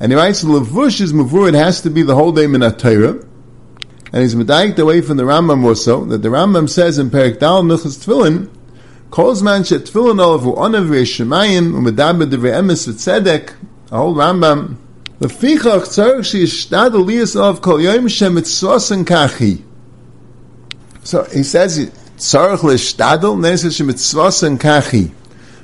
And 0.00 0.10
he 0.10 0.16
writes, 0.16 0.42
levush 0.42 1.02
is 1.02 1.12
mavur, 1.12 1.48
it 1.48 1.54
has 1.54 1.82
to 1.82 1.90
be 1.90 2.02
the 2.02 2.14
whole 2.14 2.32
day 2.32 2.46
minatayra 2.46 3.28
and 4.14 4.22
he's 4.22 4.36
medayik 4.36 4.78
away 4.78 5.00
from 5.00 5.16
the 5.16 5.24
Rambam 5.24 5.64
also, 5.64 6.04
that 6.04 6.18
the 6.18 6.28
Rambam 6.28 6.70
says 6.70 7.00
in 7.00 7.10
Perik 7.10 7.40
Dal 7.40 7.64
Nuchas 7.64 7.98
Tfilin, 7.98 8.48
calls 9.10 9.42
man 9.42 9.62
shet 9.62 9.86
tefillin 9.86 10.20
olavu 10.20 10.56
onav 10.56 10.88
v'yeshemayim 10.88 11.72
u'medaber 11.72 12.30
divrei 12.30 12.54
emes 12.54 12.86
v'tzedek, 12.86 13.54
a 13.90 13.96
whole 13.96 14.14
Rambam, 14.14 14.76
Lefichach 15.18 15.88
tzarech 15.88 16.20
sheyishtad 16.20 16.90
aliyas 16.90 17.34
of 17.34 17.60
kol 17.60 17.78
yoyim 17.78 18.02
yom 18.02 18.06
shemitzvos 18.06 19.04
kachi. 19.04 19.64
So 21.02 21.24
he 21.24 21.42
says, 21.42 21.76
tzarech 22.16 22.62
l'shtadel, 22.62 23.50
he 23.50 23.56
says 23.56 23.76
shemitzvos 23.76 24.58
kachi. 24.58 25.10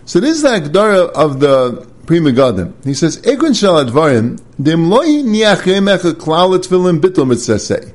So 0.06 0.18
this 0.18 0.38
is 0.38 0.42
the 0.42 0.48
Agdara 0.48 1.08
of 1.10 1.38
the 1.38 1.86
Pri 2.04 2.18
Megadim. 2.18 2.84
He 2.84 2.94
says, 2.94 3.22
Egun 3.22 3.56
shal 3.56 3.84
advarim, 3.84 4.42
dim 4.60 4.88
lohi 4.88 5.22
niach 5.22 5.62
remecha 5.62 6.14
klal 6.14 6.58
tefillin 6.58 6.98
bittel 6.98 7.28
mitzvah 7.28 7.94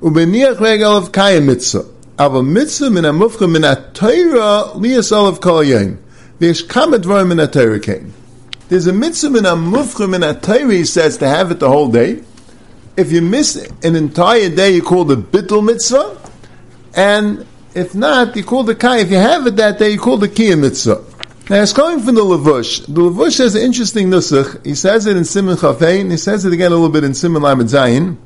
Ubeniach 0.00 0.60
regel 0.60 0.96
of 0.96 1.10
kaya 1.10 1.40
mitzvah. 1.40 1.84
Aber 2.18 2.42
mitzvah 2.42 2.90
min 2.90 3.04
amufcha 3.04 3.50
min 3.50 3.62
atayra 3.62 4.74
liyas 4.74 5.10
olav 5.10 5.40
kol 5.40 5.64
yom. 5.64 5.98
V'yesh 6.38 6.66
kamet 6.66 7.02
dvarim 7.02 7.28
min 7.28 7.38
atayra 7.38 7.82
kain. 7.82 8.12
There's 8.68 8.86
a 8.86 8.92
mitzvah 8.92 9.30
min 9.30 9.44
amufcha 9.44 10.08
min 10.08 10.20
atayra, 10.20 10.72
he 10.72 10.84
says, 10.84 11.16
to 11.18 11.26
have 11.26 11.50
it 11.50 11.60
the 11.60 11.68
whole 11.68 11.90
day. 11.90 12.22
If 12.96 13.10
you 13.10 13.22
miss 13.22 13.56
an 13.82 13.96
entire 13.96 14.48
day, 14.48 14.74
you 14.74 14.82
call 14.82 15.04
the 15.04 15.16
bittul 15.16 15.64
mitzvah. 15.64 16.18
And 16.94 17.46
if 17.74 17.94
not, 17.94 18.36
you 18.36 18.44
call 18.44 18.64
the 18.64 18.74
kai. 18.74 18.98
If 18.98 19.10
you 19.10 19.16
have 19.16 19.46
it 19.46 19.56
that 19.56 19.78
day, 19.78 19.90
you 19.90 19.98
call 19.98 20.18
the 20.18 20.28
kiyah 20.28 20.58
mitzvah. 20.58 21.04
Now 21.48 21.62
it's 21.62 21.72
coming 21.72 22.04
from 22.04 22.16
the 22.16 22.22
Levush. 22.22 22.86
The 22.86 23.00
Levush 23.00 23.38
has 23.38 23.54
an 23.54 23.62
interesting 23.62 24.08
nusach. 24.08 24.64
He 24.66 24.74
says 24.74 25.06
it 25.06 25.16
in 25.16 25.24
Simon 25.24 25.56
Chafein. 25.56 26.10
He 26.10 26.16
says 26.16 26.44
it 26.44 26.52
again 26.52 26.72
a 26.72 26.74
little 26.74 26.90
bit 26.90 27.04
in 27.04 27.14
Simon 27.14 27.42
Lamed 27.42 27.68
Zayin. 27.68 28.16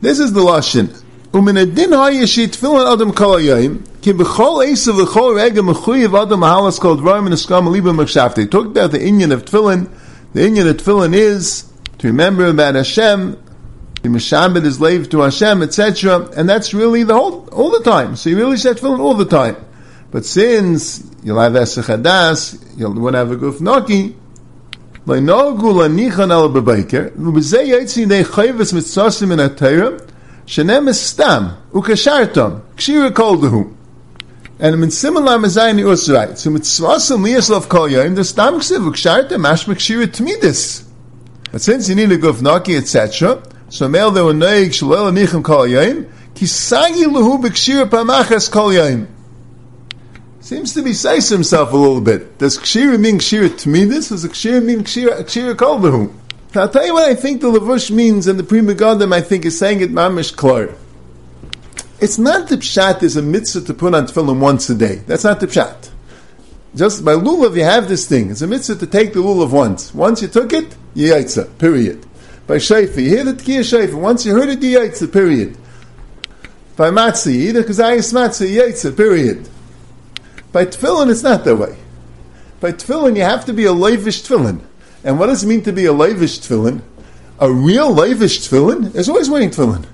This 0.00 0.18
is 0.18 0.32
the 0.32 0.40
lashon. 0.40 1.02
Umin 1.32 1.60
adin 1.60 1.90
hayishit 1.90 2.48
tefillin 2.48 2.92
adam 2.92 3.12
kol 3.12 3.36
hayim 3.36 3.86
ki 4.02 4.12
b'chol 4.12 4.64
eisa 4.66 4.92
v'chol 4.92 5.36
rega 5.36 5.60
mechuyev 5.60 6.22
adam 6.22 6.40
mahalas 6.40 6.78
kol 6.78 6.96
dvarim 6.96 7.26
and 7.26 7.34
eskam 7.34 7.68
liba 7.68 7.90
mekshafte. 7.90 8.50
Talked 8.50 8.68
about 8.68 8.90
the 8.90 9.02
Indian 9.02 9.32
of 9.32 9.44
tefillin. 9.44 9.90
The 10.34 10.46
Indian 10.46 10.68
of 10.68 10.76
tefillin 10.76 11.14
is 11.14 11.72
to 11.98 12.08
remember 12.08 12.46
about 12.46 12.74
Hashem, 12.74 13.42
the 14.02 14.10
Meshamed 14.10 14.64
is 14.64 14.76
slave 14.76 15.08
to 15.10 15.20
Hashem, 15.20 15.62
etc. 15.62 16.28
And 16.36 16.48
that's 16.48 16.74
really 16.74 17.02
the 17.02 17.14
whole, 17.14 17.48
all 17.48 17.70
the 17.70 17.82
time. 17.82 18.16
So 18.16 18.28
you 18.28 18.36
really 18.36 18.58
say 18.58 18.70
tefillin 18.70 18.98
all 18.98 19.14
the 19.14 19.24
time. 19.24 19.56
But 20.10 20.26
since 20.26 21.02
you'll 21.24 21.40
have 21.40 21.52
Esach 21.52 22.78
you'll 22.78 22.92
want 22.94 23.14
to 23.14 23.18
have 23.18 23.30
a 23.30 23.36
guf 23.36 23.60
naki, 25.07 25.11
לנהגו 25.11 25.81
להניחן 25.81 26.31
על 26.31 26.47
בבייקר, 26.47 27.03
ובזה 27.19 27.61
יצא 27.61 27.99
ידי 27.99 28.25
חייבס 28.25 28.73
מצוסים 28.73 29.29
מן 29.29 29.39
התרם, 29.39 29.93
שnem 30.51 30.89
stam 30.89 31.43
ukashartom 31.73 32.61
kshira 32.75 33.11
koldehu. 33.11 33.73
And 34.59 34.83
in 34.83 34.91
similar 34.91 35.37
mezayni 35.37 35.83
usrayt. 35.83 36.37
So 36.37 36.49
mitzvasim 36.49 37.23
liyaslav 37.25 37.69
kol 37.69 37.89
yom 37.89 38.15
the 38.15 38.23
stam 38.25 38.59
ksiv 38.59 38.91
ukshartom 38.91 39.39
mashma 39.39 39.75
kshira 39.75 40.07
tmidis. 40.07 40.83
But 41.51 41.61
since 41.61 41.87
you 41.87 41.95
need 41.95 42.11
a 42.11 42.17
gufnaki 42.17 42.77
etc. 42.77 43.41
So 43.69 43.87
male 43.87 44.11
there 44.11 44.25
were 44.25 44.33
noig 44.33 44.69
shalel 44.69 45.11
anichem 45.11 45.41
kol 45.41 45.67
yom 45.67 46.05
kisagi 46.35 47.05
lehu 47.05 47.41
b'kshira 47.41 47.85
pamachas 47.89 48.51
kol 48.51 48.73
yom. 48.73 49.07
Seems 50.46 50.74
to 50.74 50.82
be 50.84 50.92
says 50.92 51.28
himself 51.28 51.72
a 51.72 51.76
little 51.76 52.00
bit. 52.00 52.38
Does 52.38 52.56
kshira 52.56 53.00
mean 53.00 53.18
kshira 53.18 53.48
tmidis? 53.48 54.10
Does 54.10 54.24
kshira 54.26 54.62
mean 54.62 54.84
kshira 54.84 55.24
kshira 55.24 55.56
koldehu? 55.56 56.14
Now, 56.54 56.60
I'll 56.60 56.68
tell 56.68 56.86
you 56.86 56.94
what 56.94 57.08
I 57.08 57.16
think 57.16 57.40
the 57.40 57.48
Lavush 57.48 57.90
means, 57.90 58.28
and 58.28 58.38
the 58.38 58.44
Pri 58.44 58.60
Megadim, 58.60 59.12
I 59.12 59.22
think, 59.22 59.44
is 59.44 59.58
saying 59.58 59.80
it 59.80 59.90
mamish 59.90 60.36
klar. 60.36 60.72
It's 62.00 62.16
not 62.16 62.48
the 62.48 62.58
pshat 62.58 63.02
is 63.02 63.16
a 63.16 63.22
mitzvah 63.22 63.62
to 63.62 63.74
put 63.74 63.92
on 63.92 64.06
tefillin 64.06 64.38
once 64.38 64.70
a 64.70 64.76
day. 64.76 65.02
That's 65.08 65.24
not 65.24 65.40
the 65.40 65.48
pshat. 65.48 65.90
Just 66.76 67.04
by 67.04 67.14
lulav, 67.14 67.56
you 67.56 67.64
have 67.64 67.88
this 67.88 68.06
thing. 68.06 68.30
It's 68.30 68.42
a 68.42 68.46
mitzvah 68.46 68.76
to 68.76 68.86
take 68.86 69.14
the 69.14 69.18
lulav 69.18 69.50
once. 69.50 69.92
Once 69.92 70.22
you 70.22 70.28
took 70.28 70.52
it, 70.52 70.76
yaitza, 70.94 71.58
period. 71.58 72.06
By 72.46 72.58
shayfa, 72.58 73.02
you 73.02 73.08
hear 73.08 73.24
the 73.24 73.32
tkiyah 73.32 73.88
shayfa. 73.88 73.94
Once 73.94 74.24
you 74.24 74.32
heard 74.32 74.50
it, 74.50 74.60
yaitza, 74.60 75.12
period. 75.12 75.58
By 76.76 76.90
matzah, 76.90 77.34
you 77.34 77.48
eat 77.48 77.56
a 77.56 77.62
kazayas 77.62 78.12
matzah, 78.12 78.48
yaitza, 78.48 78.96
period. 78.96 79.48
By 80.52 80.66
tefillin, 80.66 81.10
it's 81.10 81.22
not 81.22 81.44
that 81.44 81.56
way. 81.56 81.76
By 82.60 82.72
tefillin, 82.72 83.16
you 83.16 83.22
have 83.22 83.44
to 83.46 83.52
be 83.52 83.64
a 83.64 83.72
leivish 83.72 84.22
tefillin. 84.22 84.60
And 85.04 85.18
what 85.18 85.26
does 85.26 85.44
it 85.44 85.46
mean 85.46 85.62
to 85.62 85.72
be 85.72 85.86
a 85.86 85.92
lavish 85.92 86.40
tefillin? 86.40 86.82
A 87.38 87.52
real 87.52 87.92
lavish 87.92 88.40
tefillin 88.40 88.94
is 88.94 89.08
always 89.08 89.28
wearing 89.28 89.50
tefillin. 89.50 89.86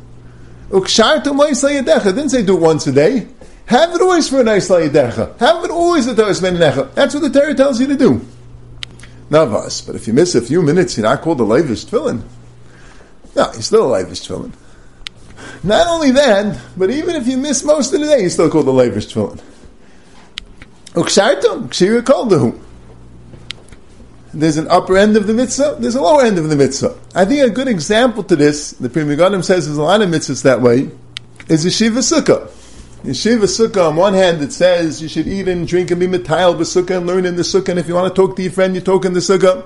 Loisayadecha. 0.71 2.05
Didn't 2.05 2.31
say 2.31 2.45
do 2.45 2.57
it 2.57 2.61
once 2.61 2.87
a 2.87 2.93
day. 2.93 3.29
Have 3.67 3.95
it 3.95 4.01
always 4.01 4.29
for 4.29 4.41
a 4.41 4.45
nice. 4.45 4.69
Have 4.69 5.65
it 5.65 5.71
always 5.71 6.09
at 6.09 6.17
Torah 6.17 6.31
Necha. 6.33 6.95
That's 6.95 7.15
what 7.15 7.21
the 7.21 7.31
Torah 7.31 7.55
tells 7.55 7.81
you 7.81 7.87
to 7.89 7.97
do. 7.97 8.25
Navas. 9.31 9.83
But 9.83 9.97
if 9.97 10.07
you 10.07 10.13
miss 10.13 10.35
a 10.35 10.43
few 10.43 10.63
minutes, 10.63 10.97
you're 10.97 11.05
not 11.05 11.23
called 11.23 11.41
a 11.41 11.45
lavish 11.45 11.87
tefillin. 11.87 12.23
No, 13.35 13.53
you're 13.53 13.63
still 13.63 13.87
a 13.87 13.93
lavish 13.93 14.27
tefillin. 14.27 14.53
Not 15.63 15.87
only 15.87 16.11
that, 16.13 16.61
but 16.77 16.91
even 16.91 17.17
if 17.17 17.27
you 17.27 17.37
miss 17.37 17.65
most 17.65 17.93
of 17.93 18.01
the 18.01 18.07
day, 18.07 18.21
you're 18.21 18.31
still 18.31 18.51
called 18.51 18.67
a 18.67 18.73
lavish 18.73 19.07
tefillin. 19.13 19.41
Ukshartum, 20.95 21.69
kshira 21.69 22.03
koldahu. 22.03 22.61
There's 24.35 24.59
an 24.59 24.69
upper 24.69 24.97
end 24.97 25.17
of 25.17 25.27
the 25.27 25.33
mitzvah, 25.33 25.77
there's 25.79 25.95
a 25.95 26.03
lower 26.03 26.23
end 26.23 26.39
of 26.39 26.51
the 26.51 26.57
mitzvah. 26.57 26.99
I 27.15 27.25
think 27.25 27.43
a 27.43 27.51
good 27.51 27.69
example 27.69 28.23
to 28.25 28.37
this, 28.37 28.73
the 28.73 28.91
Pri 28.91 29.03
Megadim 29.03 29.43
says 29.43 29.67
there's 29.67 29.79
a 29.79 29.83
lot 29.83 30.03
of 30.03 30.11
mitzvahs 30.11 30.43
that 30.43 30.61
way, 30.61 30.91
is 31.49 31.65
Yeshiva 31.65 31.99
Sukkah. 31.99 32.51
Yeshiva 33.05 33.45
Sukkah, 33.45 33.89
on 33.89 33.97
one 33.97 34.13
hand, 34.13 34.43
it 34.43 34.53
says 34.53 35.01
you 35.01 35.09
should 35.09 35.27
eat 35.27 35.49
and 35.49 35.67
drink 35.67 35.91
and 35.91 35.99
be 35.99 36.07
mitayal 36.07 36.57
b'sukkah 36.57 36.99
and 36.99 37.07
learn 37.07 37.25
in 37.25 37.37
the 37.37 37.43
sukkah, 37.43 37.71
and 37.71 37.79
if 37.79 37.89
you 37.89 37.95
want 37.95 38.15
to 38.15 38.23
talk 38.23 38.37
to 38.37 38.43
your 38.43 38.53
friend, 38.53 38.75
you 38.75 38.81
talk 38.83 39.07
in 39.07 39.15
the 39.15 39.21
sukkah. 39.21 39.65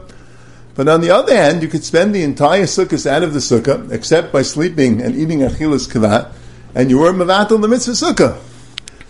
But 0.77 0.89
on 0.89 1.01
the 1.01 1.11
other 1.11 1.37
hand, 1.37 1.63
you 1.63 1.69
could 1.69 1.85
spend 1.85 2.15
the 2.15 2.23
entire 2.23 2.65
sukkah 2.65 3.05
out 3.07 3.25
of 3.25 3.35
the 3.35 3.41
sukkah, 3.41 3.91
except 3.91 4.33
by 4.33 4.43
sleeping 4.43 5.03
and 5.03 5.17
eating 5.17 5.41
achilas 5.41 5.89
kavat, 5.89 6.33
and 6.75 6.89
you 6.89 6.99
were 6.99 7.13
mavatal 7.13 7.61
the 7.61 7.69
mitzvah 7.69 7.93
sukkah. 7.93 8.39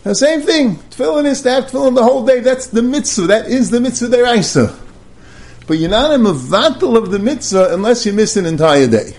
The 0.06 0.14
same 0.14 0.40
thing. 0.40 0.76
Tefillin 0.76 1.24
is 1.24 1.42
to 1.42 1.50
have 1.50 1.64
tefillin 1.64 1.96
the 1.96 2.04
whole 2.04 2.24
day. 2.24 2.38
That's 2.38 2.68
the 2.68 2.80
mitzvah. 2.80 3.26
That 3.26 3.46
is 3.48 3.70
the 3.70 3.80
mitzvah 3.80 4.06
deraisa. 4.06 4.78
But 5.66 5.78
you're 5.78 5.90
not 5.90 6.14
a 6.14 6.16
mavatal 6.16 6.96
of 6.96 7.10
the 7.10 7.18
mitzvah 7.18 7.74
unless 7.74 8.06
you 8.06 8.12
miss 8.12 8.36
an 8.36 8.46
entire 8.46 8.86
day. 8.86 9.16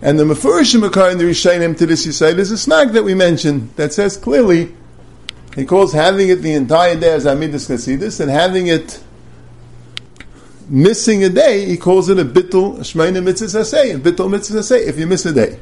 And 0.00 0.18
the 0.18 0.24
Mefurishim 0.24 0.80
Makar 0.80 1.10
in 1.10 1.18
the 1.18 1.24
Rishayim 1.24 1.76
to 1.76 1.84
this 1.84 2.06
you 2.06 2.12
say, 2.12 2.32
there's 2.32 2.50
a 2.50 2.54
smag 2.54 2.94
that 2.94 3.02
we 3.02 3.12
mentioned 3.12 3.76
that 3.76 3.92
says 3.92 4.16
clearly, 4.16 4.74
he 5.54 5.66
calls 5.66 5.92
having 5.92 6.30
it 6.30 6.36
the 6.36 6.54
entire 6.54 6.98
day 6.98 7.12
as 7.12 7.26
Amidus 7.26 7.68
Chasidus, 7.68 8.18
and 8.18 8.30
having 8.30 8.68
it 8.68 9.02
missing 10.70 11.24
a 11.24 11.28
day, 11.28 11.66
he 11.66 11.76
calls 11.76 12.08
it 12.08 12.18
a 12.18 12.24
bittul 12.24 12.78
shmeina 12.78 13.22
mitzvah 13.22 13.66
say, 13.66 13.90
a 13.90 13.98
bittul 13.98 14.30
mitzvah 14.30 14.62
say, 14.62 14.86
if 14.86 14.98
you 14.98 15.06
miss 15.06 15.26
a 15.26 15.32
day. 15.34 15.60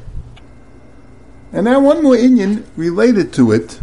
And 1.51 1.65
now 1.65 1.81
one 1.81 2.01
more 2.01 2.15
Indian 2.15 2.65
related 2.77 3.33
to 3.33 3.51
it 3.51 3.81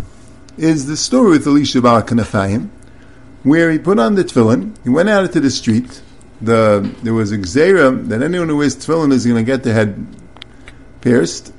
is 0.57 0.87
the 0.87 0.97
story 0.97 1.31
with 1.31 1.47
Elisha 1.47 1.81
Baal 1.81 2.03
Kanafayim, 2.03 2.69
where 3.43 3.71
he 3.71 3.79
put 3.79 3.99
on 3.99 4.15
the 4.15 4.25
tefillin, 4.25 4.77
he 4.85 4.91
went 4.91 5.09
out 5.09 5.25
into 5.25 5.41
the 5.41 5.51
street, 5.51 6.03
the, 6.41 6.95
there 7.03 7.15
was 7.15 7.33
a 7.33 7.38
gzera 7.38 8.07
that 8.09 8.23
anyone 8.23 8.49
who 8.49 8.57
wears 8.57 8.77
tefillin 8.77 9.12
is 9.12 9.25
going 9.25 9.37
to 9.37 9.43
get 9.43 9.62
their 9.62 9.75
head 9.75 10.07
pierced, 11.01 11.53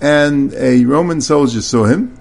and 0.00 0.52
a 0.54 0.84
Roman 0.84 1.20
soldier 1.20 1.62
saw 1.62 1.84
him 1.84 2.16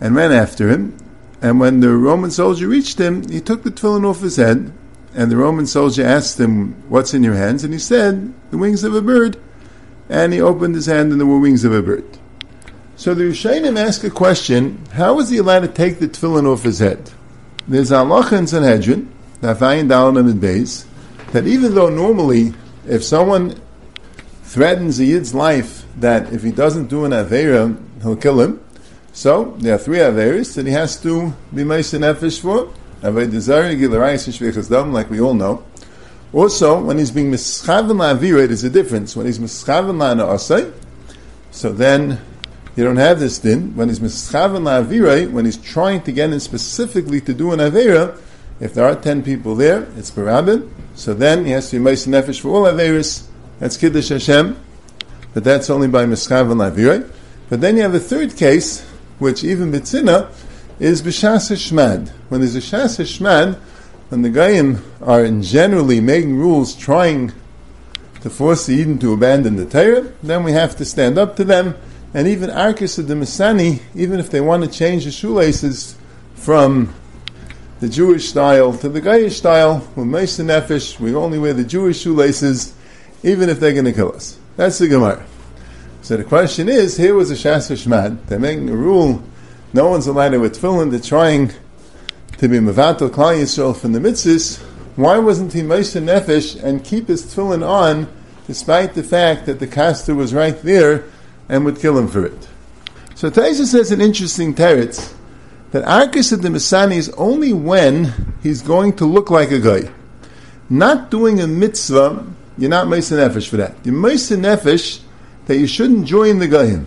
and 0.00 0.14
ran 0.14 0.32
after 0.32 0.68
him, 0.68 0.96
and 1.40 1.60
when 1.60 1.80
the 1.80 1.90
Roman 1.96 2.30
soldier 2.30 2.68
reached 2.68 2.98
him, 2.98 3.28
he 3.28 3.40
took 3.40 3.62
the 3.62 3.70
tefillin 3.70 4.04
off 4.04 4.20
his 4.20 4.36
head 4.36 4.72
and 5.16 5.30
the 5.30 5.36
Roman 5.36 5.66
soldier 5.66 6.04
asked 6.04 6.38
him, 6.38 6.74
What's 6.90 7.14
in 7.14 7.24
your 7.24 7.34
hands? 7.34 7.64
And 7.64 7.72
he 7.72 7.78
said, 7.78 8.34
The 8.50 8.58
wings 8.58 8.84
of 8.84 8.94
a 8.94 9.00
bird. 9.00 9.38
And 10.10 10.34
he 10.34 10.40
opened 10.42 10.74
his 10.74 10.86
hand, 10.86 11.10
and 11.10 11.18
there 11.18 11.26
were 11.26 11.40
wings 11.40 11.64
of 11.64 11.72
a 11.72 11.82
bird. 11.82 12.04
So 12.96 13.12
the 13.12 13.24
Rishayim 13.24 13.78
ask 13.78 14.04
a 14.04 14.10
question 14.10 14.82
How 14.92 15.14
was 15.14 15.28
he 15.28 15.36
allowed 15.36 15.60
to 15.60 15.68
take 15.68 15.98
the 15.98 16.08
tefillin 16.08 16.50
off 16.50 16.62
his 16.62 16.78
head? 16.78 17.10
There's 17.68 17.92
Allah 17.92 18.26
in 18.34 18.46
Sanhedrin, 18.46 19.12
Nafayin 19.42 19.88
Dalam 19.88 20.30
and 20.30 20.40
Beis, 20.40 20.86
that 21.32 21.46
even 21.46 21.74
though 21.74 21.90
normally, 21.90 22.54
if 22.88 23.04
someone 23.04 23.60
threatens 24.44 24.98
a 24.98 25.04
Yid's 25.04 25.34
life 25.34 25.84
that 25.98 26.32
if 26.32 26.42
he 26.42 26.50
doesn't 26.50 26.86
do 26.86 27.04
an 27.04 27.12
Aveira, 27.12 27.76
he'll 28.02 28.16
kill 28.16 28.40
him, 28.40 28.64
so 29.12 29.56
there 29.58 29.74
are 29.74 29.78
three 29.78 29.98
Aveiras 29.98 30.54
that 30.54 30.66
he 30.66 30.72
has 30.72 31.00
to 31.02 31.34
be 31.54 31.64
Mason 31.64 32.02
Nefesh 32.02 32.40
for 32.40 32.72
Ava 33.02 33.26
Desire 33.26 33.72
to 33.72 33.76
Giliray 33.76 34.14
Shvekazdam, 34.14 34.92
like 34.92 35.10
we 35.10 35.20
all 35.20 35.34
know. 35.34 35.64
Also, 36.32 36.82
when 36.82 36.96
he's 36.98 37.10
being 37.10 37.30
mischaven 37.30 37.96
la'avira, 37.96 38.46
there's 38.46 38.64
a 38.64 38.70
difference. 38.70 39.14
When 39.14 39.26
he's 39.26 39.38
mischaven 39.38 39.96
la'na'asai, 39.96 40.72
so 41.50 41.72
then 41.72 42.20
you 42.76 42.84
don't 42.84 42.98
have 42.98 43.18
this 43.18 43.38
din. 43.38 43.74
When 43.74 43.88
he's 43.88 44.00
mischaven 44.00 44.62
la'avira, 44.62 45.30
when 45.30 45.46
he's 45.46 45.56
trying 45.56 46.02
to 46.02 46.12
get 46.12 46.30
in 46.30 46.40
specifically 46.40 47.20
to 47.22 47.32
do 47.32 47.52
an 47.52 47.58
avera, 47.58 48.20
if 48.60 48.74
there 48.74 48.86
are 48.86 48.94
ten 48.94 49.22
people 49.22 49.54
there, 49.54 49.88
it's 49.96 50.10
barabin. 50.10 50.72
So 50.94 51.14
then 51.14 51.44
he 51.46 51.52
has 51.52 51.70
to 51.70 51.76
be 51.78 51.84
meis 51.84 52.06
nefesh 52.06 52.40
for 52.40 52.50
all 52.50 52.64
averis. 52.64 53.26
That's 53.58 53.76
kiddush 53.76 54.10
Hashem, 54.10 54.58
but 55.32 55.42
that's 55.42 55.70
only 55.70 55.88
by 55.88 56.04
mischaven 56.04 56.56
la'avira. 56.56 57.10
But 57.48 57.60
then 57.60 57.76
you 57.76 57.82
have 57.82 57.94
a 57.94 58.00
third 58.00 58.36
case, 58.36 58.82
which 59.18 59.42
even 59.42 59.72
bitzina 59.72 60.30
is 60.78 61.00
b'shas 61.00 61.50
shmad. 61.56 62.10
When 62.28 62.40
there's 62.40 62.56
a 62.56 62.60
shas 62.60 63.00
shmad, 63.00 63.58
when 64.08 64.22
the 64.22 64.30
Goyim 64.30 64.84
are 65.00 65.26
generally 65.40 66.00
making 66.00 66.36
rules 66.36 66.74
trying 66.74 67.32
to 68.20 68.30
force 68.30 68.66
the 68.66 68.74
Eden 68.74 68.98
to 68.98 69.12
abandon 69.12 69.56
the 69.56 69.66
Torah, 69.66 70.12
then 70.22 70.44
we 70.44 70.52
have 70.52 70.76
to 70.76 70.84
stand 70.84 71.18
up 71.18 71.36
to 71.36 71.44
them. 71.44 71.74
And 72.16 72.26
even 72.28 72.48
Arkus 72.48 72.98
of 72.98 73.08
the 73.08 73.14
Masani, 73.14 73.82
even 73.94 74.18
if 74.18 74.30
they 74.30 74.40
want 74.40 74.64
to 74.64 74.70
change 74.70 75.04
the 75.04 75.10
shoelaces 75.10 75.98
from 76.34 76.94
the 77.80 77.90
Jewish 77.90 78.30
style 78.30 78.72
to 78.78 78.88
the 78.88 79.02
Goyish 79.02 79.32
style, 79.32 79.86
with 79.94 80.06
Mesa 80.06 80.42
Nefesh, 80.42 80.98
we 80.98 81.14
only 81.14 81.38
wear 81.38 81.52
the 81.52 81.62
Jewish 81.62 82.00
shoelaces, 82.00 82.74
even 83.22 83.50
if 83.50 83.60
they're 83.60 83.74
going 83.74 83.84
to 83.84 83.92
kill 83.92 84.14
us. 84.14 84.38
That's 84.56 84.78
the 84.78 84.88
Gemara. 84.88 85.26
So 86.00 86.16
the 86.16 86.24
question 86.24 86.70
is, 86.70 86.96
here 86.96 87.14
was 87.14 87.30
a 87.30 87.34
Shas 87.34 87.70
Shmad. 87.70 88.24
They're 88.28 88.38
making 88.38 88.70
a 88.70 88.76
rule 88.76 89.22
no 89.74 89.90
one's 89.90 90.06
allowed 90.06 90.30
to 90.30 90.38
with 90.38 90.58
tefillin. 90.58 90.92
They're 90.92 91.00
trying 91.00 91.48
to 92.38 92.48
be 92.48 92.56
mevatel 92.56 93.10
klal 93.10 93.42
Yisrael 93.42 93.76
from 93.76 93.92
the 93.92 93.98
mitzvahs. 93.98 94.56
Why 94.96 95.18
wasn't 95.18 95.52
he 95.52 95.60
Moshe 95.60 96.00
Nefesh 96.00 96.64
and 96.64 96.82
keep 96.82 97.08
his 97.08 97.26
tefillin 97.26 97.62
on, 97.62 98.10
despite 98.46 98.94
the 98.94 99.02
fact 99.02 99.44
that 99.44 99.58
the 99.58 99.66
caster 99.66 100.14
was 100.14 100.32
right 100.32 100.58
there 100.62 101.04
and 101.48 101.64
would 101.64 101.78
kill 101.78 101.98
him 101.98 102.08
for 102.08 102.24
it? 102.24 102.48
So 103.14 103.30
Taisa 103.30 103.64
says 103.64 103.90
an 103.90 104.00
interesting 104.00 104.54
teretz 104.54 105.14
that 105.70 105.84
Arkus 105.84 106.32
of 106.32 106.42
the 106.42 106.48
Masani 106.48 106.96
is 106.96 107.08
only 107.10 107.52
when 107.52 108.36
he's 108.42 108.62
going 108.62 108.94
to 108.96 109.04
look 109.04 109.30
like 109.30 109.50
a 109.50 109.58
guy. 109.58 109.90
Not 110.68 111.10
doing 111.10 111.40
a 111.40 111.46
mitzvah, 111.46 112.26
you're 112.58 112.70
not 112.70 112.86
Moshe 112.86 113.16
Nefesh 113.16 113.48
for 113.48 113.56
that. 113.56 113.74
You're 113.84 113.94
Moshe 113.94 114.36
Nefesh 114.36 115.02
that 115.46 115.58
you 115.58 115.66
shouldn't 115.66 116.06
join 116.06 116.38
the 116.38 116.48
Goyim. 116.48 116.86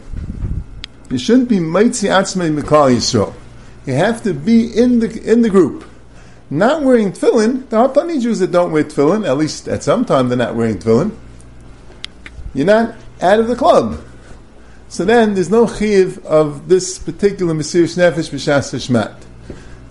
You 1.10 1.17
shouldn't 1.17 1.50
be 1.50 1.58
Maitzi 1.58 2.10
Atzmei 2.10 2.56
Mikal 2.56 2.95
Yisrael. 2.95 3.34
You 3.86 3.93
have 3.93 4.22
to 4.24 4.34
be 4.34 4.65
in 4.65 5.00
the 5.00 5.22
in 5.24 5.41
the 5.41 5.50
group. 5.50 5.86
Not 6.52 6.84
wearing 6.84 7.12
tefillin, 7.12 7.69
there 7.69 7.80
are 7.80 7.89
plenty 7.89 8.17
of 8.17 8.24
Jews 8.24 8.39
that 8.39 8.52
don't 8.52 8.72
wear 8.72 8.84
tefillin, 8.84 9.28
at 9.28 9.38
least 9.38 9.67
at 9.67 9.84
some 9.84 10.04
time 10.04 10.30
they're 10.30 10.38
not 10.38 10.56
wearing 10.56 10.78
tefillin. 10.78 11.15
You're 12.54 12.65
not 12.65 12.95
out 13.22 13.39
of 13.39 13.48
the 13.48 13.56
club. 13.56 14.04
So 14.89 15.06
then 15.06 15.36
there's 15.36 15.49
no 15.49 15.67
chiv 15.67 16.25
of 16.25 16.67
this 16.67 16.99
particular 16.99 17.54
Mesiris 17.54 17.95
Nefesh 17.95 18.32
B'Shas 18.32 18.73
Hashmat. 18.73 19.23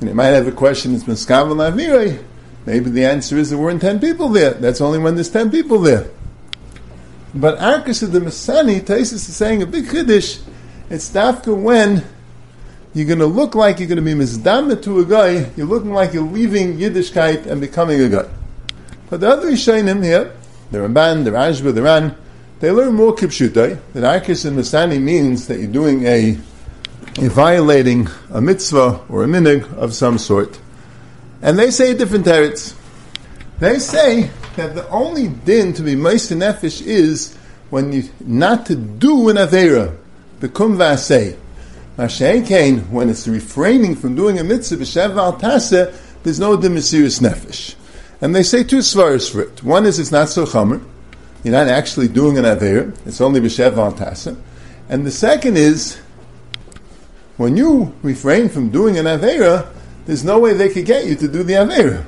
And 0.01 0.09
you 0.09 0.15
might 0.15 0.27
have 0.27 0.47
a 0.47 0.53
question, 0.53 0.95
it's 0.95 1.05
Meskav 1.05 1.49
Avirei. 1.49 2.23
Maybe 2.67 2.91
the 2.91 3.05
answer 3.05 3.39
is 3.39 3.51
there 3.51 3.59
weren't 3.59 3.81
10 3.81 4.01
people 4.01 4.29
there. 4.29 4.51
That's 4.51 4.81
only 4.81 4.99
when 4.99 5.15
there's 5.15 5.31
10 5.31 5.51
people 5.51 5.79
there. 5.79 6.09
But 7.35 7.59
Arkus 7.59 8.03
of 8.03 8.13
the 8.13 8.21
Masani, 8.21 8.81
Taisus 8.81 9.15
is 9.15 9.35
saying 9.35 9.63
a 9.63 9.67
big 9.67 9.89
Kiddush 9.89 10.41
it's 10.91 11.11
dafka 11.11 11.55
when 11.55 12.03
you're 12.95 13.07
going 13.07 13.19
to 13.19 13.27
look 13.27 13.55
like 13.55 13.79
you're 13.79 13.89
going 13.89 13.97
to 13.97 14.03
be 14.03 14.15
mizdamit 14.15 14.83
to 14.85 15.01
a 15.01 15.05
guy, 15.05 15.51
you're 15.55 15.67
looking 15.67 15.93
like 15.93 16.15
you're 16.15 16.23
leaving 16.23 16.79
Yiddishkeit 16.79 17.45
and 17.47 17.61
becoming 17.61 18.01
a 18.01 18.09
guy. 18.09 18.29
But 19.11 19.21
the 19.21 19.29
other 19.29 19.51
Yishainim 19.51 20.03
here, 20.03 20.35
the 20.71 20.79
Ramban, 20.79 21.25
the 21.25 21.31
Rashba, 21.31 21.75
the 21.75 21.83
Ran, 21.83 22.17
they 22.61 22.71
learn 22.71 22.94
more 22.94 23.14
kipshutai, 23.14 23.79
that 23.92 24.23
Arkis 24.23 24.44
and 24.44 24.57
Masani 24.59 25.01
means 25.01 25.47
that 25.47 25.59
you're 25.59 25.71
doing 25.71 26.05
a, 26.05 26.37
a 27.18 27.29
violating 27.29 28.09
a 28.31 28.40
mitzvah 28.40 29.01
or 29.09 29.25
a 29.25 29.27
minig 29.27 29.73
of 29.75 29.94
some 29.94 30.18
sort. 30.18 30.59
And 31.40 31.59
they 31.59 31.71
say 31.71 31.94
different 31.94 32.27
teretz. 32.27 32.75
They 33.61 33.79
say 33.79 34.31
that 34.57 34.75
the 34.75 34.88
only 34.88 35.29
din 35.29 35.73
to 35.75 35.83
be 35.83 35.94
Meis 35.94 36.31
Nefesh 36.31 36.83
is 36.85 37.37
when 37.71 37.92
you 37.92 38.05
not 38.21 38.66
to 38.66 38.75
do 38.75 39.29
an 39.29 39.37
Avera, 39.37 39.97
Bekum 40.40 40.77
v'asei. 40.77 41.37
Mashen 41.97 42.88
when 42.90 43.09
it's 43.11 43.27
refraining 43.27 43.97
from 43.97 44.14
doing 44.14 44.38
a 44.38 44.44
mitzvah, 44.44 44.77
b'shev 44.77 45.16
al 45.16 45.33
there's 46.23 46.40
no 46.40 46.57
demisiris 46.57 47.21
nefesh. 47.21 47.75
And 48.21 48.35
they 48.35 48.42
say 48.42 48.64
two 48.64 48.79
svaras 48.79 49.31
for 49.31 49.42
it. 49.42 49.62
One 49.62 49.87
is 49.87 49.99
it's 49.99 50.11
not 50.11 50.29
so 50.29 50.44
chomer. 50.44 50.85
You're 51.44 51.53
not 51.53 51.68
actually 51.68 52.09
doing 52.09 52.37
an 52.37 52.44
aver. 52.44 52.92
It's 53.07 53.20
only 53.20 53.40
b'shev 53.40 53.77
al 53.77 54.37
And 54.88 55.07
the 55.07 55.11
second 55.11 55.57
is, 55.57 55.98
when 57.37 57.57
you 57.57 57.94
refrain 58.03 58.48
from 58.48 58.70
doing 58.70 58.98
an 58.98 59.07
avera, 59.07 59.72
there's 60.07 60.24
no 60.24 60.40
way 60.40 60.55
they 60.55 60.68
could 60.68 60.87
get 60.87 61.07
you 61.07 61.14
to 61.14 61.29
do 61.29 61.44
the 61.44 61.55
avera. 61.55 62.05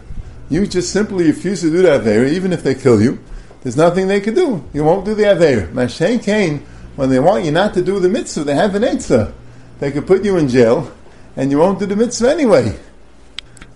You 0.49 0.67
just 0.67 0.93
simply 0.93 1.27
refuse 1.27 1.61
to 1.61 1.71
do 1.71 1.83
the 1.83 1.89
avera, 1.91 2.29
even 2.29 2.53
if 2.53 2.65
they 2.65 2.75
kill 2.75 3.01
you. 3.01 3.21
There's 3.63 3.77
nothing 3.77 4.09
they 4.09 4.21
could 4.21 4.35
do. 4.35 4.65
You 4.73 4.83
won't 4.83 5.05
do 5.05 5.15
the 5.15 5.25
avera. 5.25 5.71
Mashen 5.73 6.21
Kain, 6.21 6.67
when 6.97 7.11
they 7.11 7.21
want 7.21 7.45
you 7.45 7.53
not 7.53 7.75
to 7.75 7.83
do 7.83 8.01
the 8.01 8.09
mitzvah, 8.09 8.43
they 8.43 8.57
have 8.57 8.75
an 8.75 8.83
eitzah. 8.83 9.33
They 9.79 9.93
could 9.93 10.07
put 10.07 10.25
you 10.25 10.37
in 10.37 10.49
jail, 10.49 10.91
and 11.37 11.51
you 11.53 11.59
won't 11.59 11.79
do 11.79 11.87
the 11.87 11.97
mitzvah 11.97 12.31
anyway. 12.31 12.77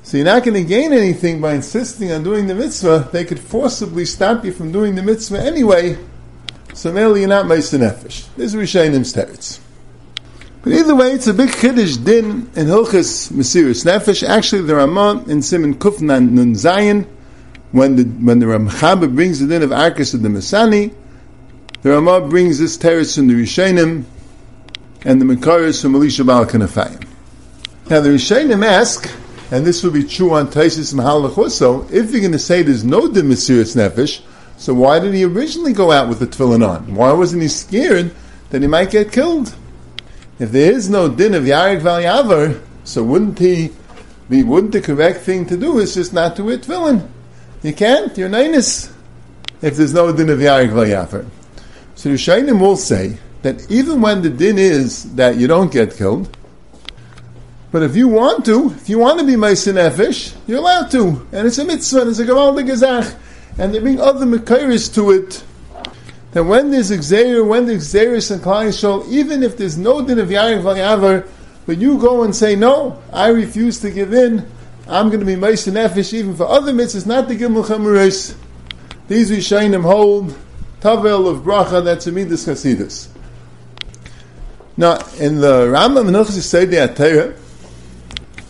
So 0.05 0.19
you're 0.19 0.27
not 0.27 0.45
going 0.45 0.63
to 0.63 0.69
gain 0.69 0.93
anything 0.93 1.41
by 1.41 1.55
insisting 1.55 2.13
on 2.13 2.23
doing 2.23 2.47
the 2.47 2.55
mitzvah. 2.55 3.09
They 3.11 3.25
could 3.25 3.41
forcibly 3.41 4.05
stop 4.05 4.45
you 4.45 4.53
from 4.53 4.71
doing 4.71 4.97
the 4.97 5.03
mitzvah 5.03 5.41
anyway. 5.41 5.97
So 6.75 6.93
merely 6.93 7.21
you're 7.21 7.31
not 7.31 7.47
Meister 7.47 7.79
Nefesh. 7.79 8.27
This 8.37 8.53
is 8.53 8.55
Rishayim's 8.55 9.15
teretz. 9.15 9.61
But 10.61 10.75
either 10.75 10.95
way, 10.95 11.13
it's 11.13 11.27
a 11.27 11.33
big 11.33 11.51
Kiddush 11.53 11.97
din 11.97 12.51
in 12.55 12.67
Hilchas 12.67 13.33
Mesiris 13.33 13.87
Nefesh. 13.87 14.29
Actually, 14.29 14.63
the 14.63 14.75
Ramah 14.75 15.25
in 15.27 15.41
Simon 15.41 15.75
Kufnan 15.75 16.33
Nun 16.33 17.07
when 17.73 17.97
the, 17.97 18.05
when 18.05 18.41
the 18.41 18.47
Ramchaba 18.47 19.15
brings 19.15 19.41
the 19.41 19.47
din 19.47 19.63
of 19.63 19.71
Arkas 19.71 20.13
of 20.13 20.21
the 20.21 20.29
Masani, 20.29 20.95
the 21.81 21.91
Ramah 21.91 22.29
brings 22.29 22.59
this 22.59 22.77
teretz 22.77 23.17
from 23.17 23.29
the 23.29 23.35
Rishonim 23.35 24.05
and 25.03 25.19
the 25.19 25.25
Mekaris 25.25 25.81
from 25.81 25.95
Elisha 25.95 26.25
Baal 26.25 26.45
Kanafayim. 26.45 27.09
Now 27.89 28.01
the 28.01 28.11
Rishonim 28.11 28.63
ask, 28.63 29.11
and 29.51 29.67
this 29.67 29.83
will 29.83 29.91
be 29.91 30.05
true 30.05 30.35
on 30.35 30.49
Taisis 30.49 31.39
also, 31.39 31.83
if 31.89 32.11
you're 32.11 32.21
going 32.21 32.33
to 32.33 32.39
say 32.39 32.63
there's 32.63 32.85
no 32.85 33.09
din 33.09 33.27
Mesiris 33.27 33.77
Nefesh, 33.77 34.23
so 34.57 34.73
why 34.73 34.99
did 34.99 35.15
he 35.15 35.25
originally 35.25 35.73
go 35.73 35.91
out 35.91 36.09
with 36.09 36.21
the 36.21 36.27
tefillin 36.27 36.67
on? 36.67 36.95
Why 36.95 37.13
wasn't 37.13 37.43
he 37.43 37.49
scared 37.49 38.15
that 38.51 38.63
he 38.63 38.69
might 38.69 38.91
get 38.91 39.13
killed? 39.13 39.55
If 40.39 40.53
there 40.53 40.73
is 40.73 40.89
no 40.89 41.09
din 41.09 41.35
of 41.35 41.45
Yarik 41.45 41.81
Val 41.81 42.61
so 42.85 43.03
wouldn't 43.03 43.39
he 43.39 43.71
be, 44.29 44.43
wouldn't 44.43 44.73
the 44.73 44.81
correct 44.81 45.21
thing 45.21 45.47
to 45.47 45.57
do 45.57 45.79
is 45.79 45.95
just 45.95 46.13
not 46.13 46.37
to 46.37 46.45
wear 46.45 46.59
tefillin? 46.59 47.09
You 47.63 47.73
can't, 47.73 48.17
you're 48.17 48.29
nainus, 48.29 48.93
if 49.61 49.77
there's 49.77 49.95
no 49.95 50.15
din 50.15 50.31
of 50.31 50.39
Yarik 50.39 50.71
Val 50.71 51.25
So 51.95 52.11
the 52.11 52.15
Shainim 52.17 52.61
will 52.61 52.77
say 52.77 53.19
that 53.43 53.71
even 53.71 54.01
when 54.01 54.23
the 54.23 54.31
din 54.31 54.59
is 54.59 55.15
that 55.17 55.37
you 55.37 55.47
don't 55.47 55.73
get 55.73 55.97
killed, 55.97 56.35
but 57.75 57.83
if 57.83 57.97
you 57.97 58.07
want 58.07 58.45
to, 58.45 58.71
if 58.71 58.89
you 58.89 59.01
want 59.01 59.19
to 59.19 59.27
be 59.27 59.33
Meisin 59.33 59.73
Nefesh, 59.73 60.33
you're 60.47 60.59
allowed 60.59 60.93
to. 60.93 61.27
And 61.33 61.45
it's 61.49 61.59
a 61.59 61.65
mitzvah, 61.65 62.09
it's 62.09 62.21
a 62.21 62.25
Gavaldig 62.25 62.69
Gezach. 62.69 63.17
And 63.59 63.75
they 63.75 63.81
bring 63.81 64.01
other 64.01 64.25
Mekairis 64.25 64.95
to 64.95 65.11
it 65.11 65.43
that 66.31 66.45
when 66.45 66.71
there's 66.71 66.93
Xer, 66.93 67.45
when 67.45 67.67
there's 67.67 67.93
Xeris 67.93 68.31
and 68.31 68.41
Klai 68.41 69.09
even 69.09 69.43
if 69.43 69.57
there's 69.57 69.77
no 69.77 70.07
din 70.07 70.21
of 70.21 70.29
Valyavar, 70.29 71.29
but 71.67 71.79
you 71.79 71.99
go 71.99 72.23
and 72.23 72.37
say, 72.37 72.55
no, 72.55 73.03
I 73.13 73.31
refuse 73.31 73.81
to 73.81 73.91
give 73.91 74.15
in, 74.15 74.49
I'm 74.87 75.09
going 75.09 75.19
to 75.19 75.27
be 75.27 75.35
Meis 75.35 75.67
Nefesh 75.67 76.13
even 76.13 76.37
for 76.37 76.47
other 76.47 76.73
mitzvahs, 76.73 77.07
not 77.07 77.27
to 77.27 77.35
give 77.35 77.51
Mulchamuris. 77.51 78.37
These 79.09 79.33
Rishayim 79.33 79.83
hold, 79.83 80.37
Tavel 80.81 81.27
of 81.27 81.43
Bracha, 81.43 81.83
that's 81.83 82.07
Amidus 82.07 82.47
Chasidus. 82.47 83.09
Now, 84.77 84.99
in 85.19 85.41
the 85.41 85.67
Rambam 85.67 86.09
Menachos 86.09 86.39
Yisrael 86.39 86.95
Atayah, 86.95 87.41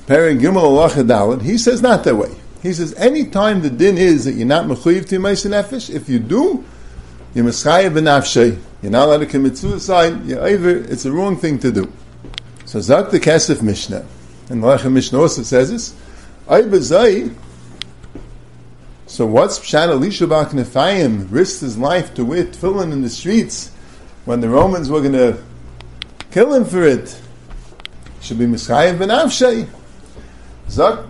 He 0.06 1.58
says 1.58 1.82
not 1.82 2.04
that 2.04 2.14
way. 2.14 2.34
He 2.62 2.72
says 2.72 2.94
any 2.94 3.26
time 3.26 3.62
the 3.62 3.70
din 3.70 3.98
is 3.98 4.24
that 4.24 4.32
you're 4.32 4.46
not 4.46 4.66
mechuyev 4.66 5.08
to 5.08 5.18
Meis 5.18 5.44
Nefesh, 5.44 5.94
if 5.94 6.08
you 6.08 6.18
do, 6.18 6.64
you're 7.34 7.44
Meschayev 7.44 7.92
b'nafshay. 7.94 8.58
You're 8.80 8.92
not 8.92 9.08
allowed 9.08 9.18
to 9.18 9.26
commit 9.26 9.58
suicide. 9.58 10.24
You're 10.24 10.40
over. 10.40 10.70
It's 10.70 11.04
a 11.04 11.10
wrong 11.10 11.36
thing 11.36 11.58
to 11.58 11.72
do. 11.72 11.92
So 12.64 12.80
Zak 12.80 13.10
the 13.10 13.18
Kesef 13.18 13.60
Mishnah, 13.60 14.06
and 14.50 14.62
the 14.62 14.66
Lechem 14.66 14.92
Mishnah 14.92 15.18
also 15.18 15.42
says 15.42 15.70
this. 15.70 15.94
Ay 16.48 17.30
So 19.06 19.26
what's 19.26 19.58
Pshat 19.58 19.88
Elisha 19.88 20.28
Baal 20.28 20.46
Kanafayim 20.46 21.26
risked 21.30 21.60
his 21.60 21.76
life 21.76 22.14
to 22.14 22.24
wear 22.24 22.44
tefillin 22.44 22.92
in 22.92 23.02
the 23.02 23.10
streets 23.10 23.70
when 24.26 24.40
the 24.40 24.48
Romans 24.48 24.88
were 24.88 25.00
going 25.00 25.12
to 25.12 25.42
kill 26.30 26.54
him 26.54 26.64
for 26.64 26.84
it? 26.84 27.20
Should 28.20 28.38
be 28.38 28.46
Meschayev 28.46 28.98
b'nafshay. 28.98 29.68
Zak 30.68 31.04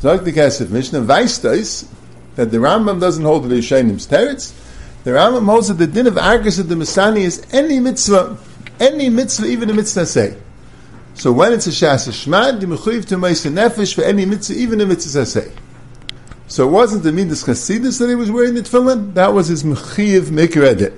Zak 0.00 0.22
the 0.22 0.32
Kesef 0.32 0.70
Mishnah 0.70 1.00
Weistais 1.00 1.88
that 2.36 2.52
the 2.52 2.58
Rambam 2.58 3.00
doesn't 3.00 3.24
hold 3.24 3.48
the 3.48 3.56
Rishonim 3.56 3.94
teretz. 4.06 4.54
The 5.02 5.10
Rambam 5.10 5.46
holds 5.46 5.68
that 5.68 5.74
the 5.74 5.88
din 5.88 6.06
of 6.06 6.16
Argus 6.16 6.58
of 6.58 6.68
the 6.68 6.76
Masani 6.76 7.22
is 7.22 7.44
any 7.52 7.80
mitzvah, 7.80 8.38
any 8.78 9.08
mitzvah, 9.08 9.46
even 9.46 9.70
a 9.70 9.74
mitzvah 9.74 10.06
say. 10.06 10.36
So 11.14 11.32
when 11.32 11.52
it's 11.52 11.66
a 11.66 11.70
Shas 11.70 12.08
Shmad, 12.08 12.60
you 12.60 12.68
mechuyev 12.68 13.06
to 13.06 13.16
Meisa 13.16 13.50
Nefesh 13.50 13.94
for 13.94 14.02
any 14.02 14.24
mitzvah, 14.24 14.54
even 14.54 14.80
a 14.80 14.86
mitzvah 14.86 15.26
say. 15.26 15.52
So 16.46 16.68
it 16.68 16.70
wasn't 16.70 17.02
the 17.02 17.12
Midas 17.12 17.42
Chasidus 17.42 17.98
that 17.98 18.08
he 18.08 18.14
was 18.14 18.30
wearing 18.30 18.54
the 18.54 18.62
tefillin, 18.62 19.14
that 19.14 19.34
was 19.34 19.48
his 19.48 19.64
mechuyev 19.64 20.26
mikredit. 20.26 20.96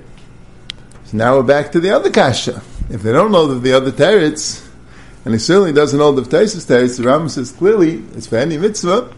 So 1.05 1.17
now 1.17 1.37
we're 1.37 1.43
back 1.43 1.71
to 1.71 1.79
the 1.79 1.89
other 1.89 2.11
kasha. 2.11 2.61
If 2.89 3.01
they 3.01 3.11
don't 3.11 3.31
know 3.31 3.47
that 3.47 3.59
the 3.59 3.73
other 3.73 3.91
teretz, 3.91 4.65
and 5.25 5.33
he 5.33 5.39
certainly 5.39 5.73
doesn't 5.73 5.99
know 5.99 6.11
the 6.11 6.21
Taisus 6.21 6.65
teretz, 6.65 6.97
the 6.97 7.03
Rambam 7.03 7.29
says 7.29 7.51
clearly 7.51 8.03
it's 8.15 8.27
for 8.27 8.37
any 8.37 8.57
mitzvah, 8.57 9.13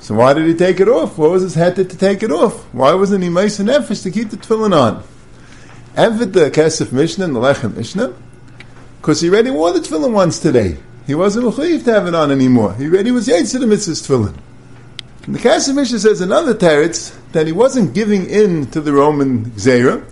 so 0.00 0.14
why 0.14 0.32
did 0.32 0.46
he 0.46 0.54
take 0.54 0.80
it 0.80 0.88
off? 0.88 1.18
What 1.18 1.30
was 1.30 1.42
his 1.42 1.54
head 1.54 1.76
to 1.76 1.84
take 1.84 2.22
it 2.22 2.32
off? 2.32 2.64
Why 2.72 2.94
wasn't 2.94 3.22
he 3.22 3.28
Mason 3.28 3.66
Nefesh 3.66 4.02
to 4.02 4.10
keep 4.10 4.30
the 4.30 4.38
tefillin 4.38 4.74
on? 4.74 5.04
And 5.94 6.18
with 6.18 6.32
the 6.32 6.50
Kesef 6.50 6.90
Mishnah 6.90 7.26
and 7.26 7.36
the 7.36 7.40
Lechem 7.40 7.76
Mishnah, 7.76 8.14
because 9.00 9.20
he 9.20 9.28
already 9.28 9.50
wore 9.50 9.72
the 9.72 9.80
tefillin 9.80 10.12
once 10.12 10.38
today. 10.38 10.78
He 11.06 11.14
wasn't 11.14 11.46
mechayiv 11.46 11.84
to 11.84 11.92
have 11.92 12.06
it 12.06 12.14
on 12.14 12.30
anymore. 12.30 12.74
He 12.74 12.86
already 12.86 13.10
was 13.10 13.28
yaitz 13.28 13.52
to 13.52 13.58
the 13.58 13.66
mitzvah's 13.66 14.00
tefillin. 14.00 14.36
And 15.26 15.34
the 15.34 15.38
Kesef 15.38 15.74
Mishnah 15.74 15.98
says 15.98 16.22
another 16.22 16.54
teretz 16.54 17.14
that 17.32 17.46
he 17.46 17.52
wasn't 17.52 17.94
giving 17.94 18.28
in 18.28 18.70
to 18.70 18.80
the 18.80 18.92
Roman 18.92 19.46
Gzera 19.50 20.04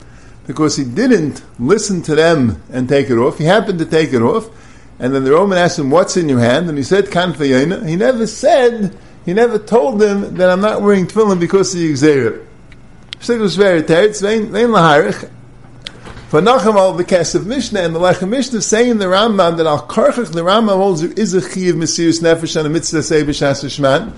because 0.46 0.76
he 0.76 0.85
didn't 0.85 1.42
listen 1.59 2.02
to 2.02 2.14
them 2.14 2.62
and 2.70 2.88
take 2.88 3.09
it 3.09 3.16
off. 3.16 3.38
He 3.38 3.44
happened 3.44 3.78
to 3.78 3.87
take 3.87 4.12
it 4.12 4.22
off, 4.22 4.50
and 4.99 5.15
then 5.15 5.25
the 5.25 5.33
Roman 5.33 5.59
asked 5.59 5.79
him, 5.79 5.91
"What's 5.91 6.17
in 6.17 6.29
your 6.29 6.41
hand?" 6.41 6.69
And 6.69 6.77
he 6.77 6.85
said, 6.85 7.07
"Kanfayena." 7.07 7.87
He 7.87 7.97
never 7.97 8.27
said 8.27 8.97
he 9.25 9.35
never 9.35 9.59
told 9.59 9.99
them 9.99 10.37
that 10.37 10.49
I'm 10.49 10.63
not 10.63 10.81
wearing 10.81 11.07
tefillin 11.07 11.39
because 11.39 11.75
of 11.75 11.81
the 11.81 11.93
Xerah. 11.93 12.45
Shtig 13.21 13.41
was 13.41 13.57
very 13.57 13.83
teretz, 13.83 14.23
vein 14.23 14.49
laharich. 14.49 15.29
For 16.29 16.41
Nacham 16.41 16.97
the 16.97 17.05
Kesef 17.05 17.45
Mishnah 17.45 17.81
and 17.81 17.95
the 17.95 18.01
Lechem 18.01 18.29
Mishnah 18.29 18.63
saying 18.63 18.99
the 18.99 19.07
Rambam 19.07 19.57
that 19.57 19.67
al 19.67 19.87
karchach 19.87 20.33
the 20.33 20.43
Rambam 20.43 20.77
holds 20.77 21.03
is 21.03 21.35
a 21.35 21.41
chiv 21.41 21.75
mesiris 21.75 22.23
nefesh 22.23 22.57
and 22.57 22.67
a 22.67 22.71
mitzvah 22.71 23.03
say 23.03 23.23
b'shas. 23.23 24.13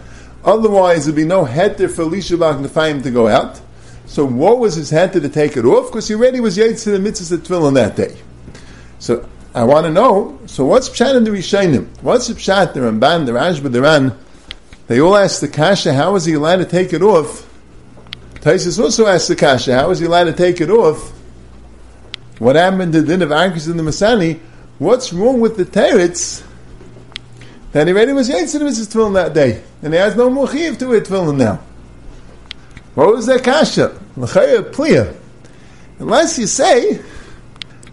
Otherwise, 0.44 1.06
there'd 1.06 1.16
be 1.16 1.24
no 1.24 1.44
heter 1.44 1.90
for 1.90 2.02
Elisha 2.02 2.36
Baal 2.36 2.54
Kanafayim 2.54 3.02
to 3.02 3.10
go 3.10 3.26
out. 3.26 3.60
So 4.06 4.24
what 4.24 4.58
was 4.58 4.74
his 4.74 4.90
heter 4.90 5.20
to 5.20 5.28
take 5.28 5.56
it 5.56 5.64
off? 5.64 5.90
Because 5.90 6.08
he 6.08 6.14
already 6.14 6.40
was 6.40 6.56
yaitz 6.56 6.84
to 6.84 6.90
the 6.90 6.98
mitzvah 6.98 7.34
of 7.34 7.42
tefillin 7.42 7.74
that 7.74 7.96
day. 7.96 8.16
So 8.98 9.28
I 9.52 9.64
want 9.64 9.84
to 9.86 9.90
know, 9.90 10.38
so 10.46 10.64
what's 10.64 10.88
Pshat 10.88 11.16
in 11.16 11.24
the 11.24 11.30
Rishayim? 11.30 11.88
What's 12.02 12.28
the 12.28 12.34
Pshat, 12.34 12.72
the 12.72 12.80
Ramban, 12.80 13.26
the 13.26 13.32
Rashba, 13.32 13.72
the 13.72 13.82
Ran? 13.82 14.16
They 14.86 15.00
all 15.00 15.16
asked 15.16 15.40
the 15.40 15.48
Kasha, 15.48 15.92
how 15.92 16.12
was 16.12 16.24
he 16.24 16.34
allowed 16.34 16.58
to 16.58 16.64
take 16.64 16.92
it 16.92 17.02
off? 17.02 17.48
Taisus 18.34 18.80
also 18.80 19.06
asked 19.06 19.26
the 19.26 19.34
Kasha, 19.34 19.74
how 19.74 19.88
was 19.88 19.98
he 19.98 20.06
allowed 20.06 20.24
to 20.24 20.32
take 20.32 20.60
it 20.60 20.70
off? 20.70 21.10
What 22.38 22.54
happened 22.54 22.92
to 22.92 23.02
the 23.02 23.06
din 23.08 23.22
of 23.22 23.30
Arkus 23.30 23.68
in 23.68 23.76
the 23.76 23.82
Masani? 23.82 24.38
What's 24.78 25.12
wrong 25.12 25.40
with 25.40 25.56
the 25.56 25.64
teretz 25.64 26.44
that 27.72 27.86
he 27.86 27.92
already 27.92 28.12
was 28.12 28.30
Yitzhak 28.30 28.60
Mrs. 28.60 28.92
Tefillin 28.92 29.14
that 29.14 29.34
day, 29.34 29.62
and 29.82 29.92
he 29.92 29.98
has 29.98 30.16
no 30.16 30.30
more 30.30 30.48
chiv 30.48 30.78
to 30.78 30.86
wear 30.86 31.00
Tefillin 31.00 31.36
now? 31.36 31.60
What 32.94 33.08
was 33.14 33.26
that 33.26 33.44
Kasha? 33.44 34.00
L'chaya 34.16 34.62
Pliya. 34.72 35.16
Unless 35.98 36.38
you 36.38 36.46
say 36.46 37.02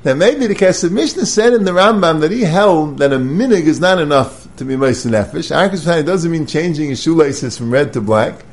that 0.07 0.15
maybe 0.15 0.47
the 0.47 0.55
Kesef 0.55 0.89
Mishnah 0.89 1.25
said 1.25 1.51
in 1.51 1.65
the 1.65 1.71
Rambam 1.71 2.21
that 2.21 2.31
he 2.31 2.43
held 2.43 2.99
that 2.99 3.11
a 3.11 3.17
minig 3.17 3.65
is 3.65 3.81
not 3.81 3.99
enough 3.99 4.47
to 4.55 4.63
be 4.63 4.75
Meisin 4.75 5.11
Nefesh. 5.11 5.53
Arkas 5.53 6.05
doesn't 6.05 6.31
mean 6.31 6.45
changing 6.45 6.91
his 6.91 7.01
shoelaces 7.03 7.57
from 7.57 7.71
red 7.71 7.91
to 7.91 7.99
black. 7.99 8.45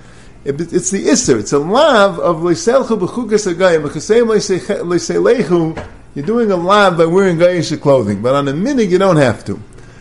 It, 0.45 0.61
it's 0.61 0.91
the 0.91 1.07
Isser. 1.07 1.39
It's 1.39 1.53
a 1.53 1.61
lav 1.61 2.19
of 2.19 2.39
Leiselchu 2.39 2.99
b'chukas 2.99 3.47
you're 6.17 6.27
doing 6.27 6.51
a 6.51 6.57
lav 6.57 6.99
by 6.99 7.07
wearing 7.07 7.39
gayish 7.39 7.81
clothing. 7.81 8.21
But 8.21 8.35
on 8.35 8.49
a 8.49 8.53
minig, 8.53 8.91
you 8.91 8.99
don't 8.99 9.17
have 9.17 9.45
to. 9.45 9.61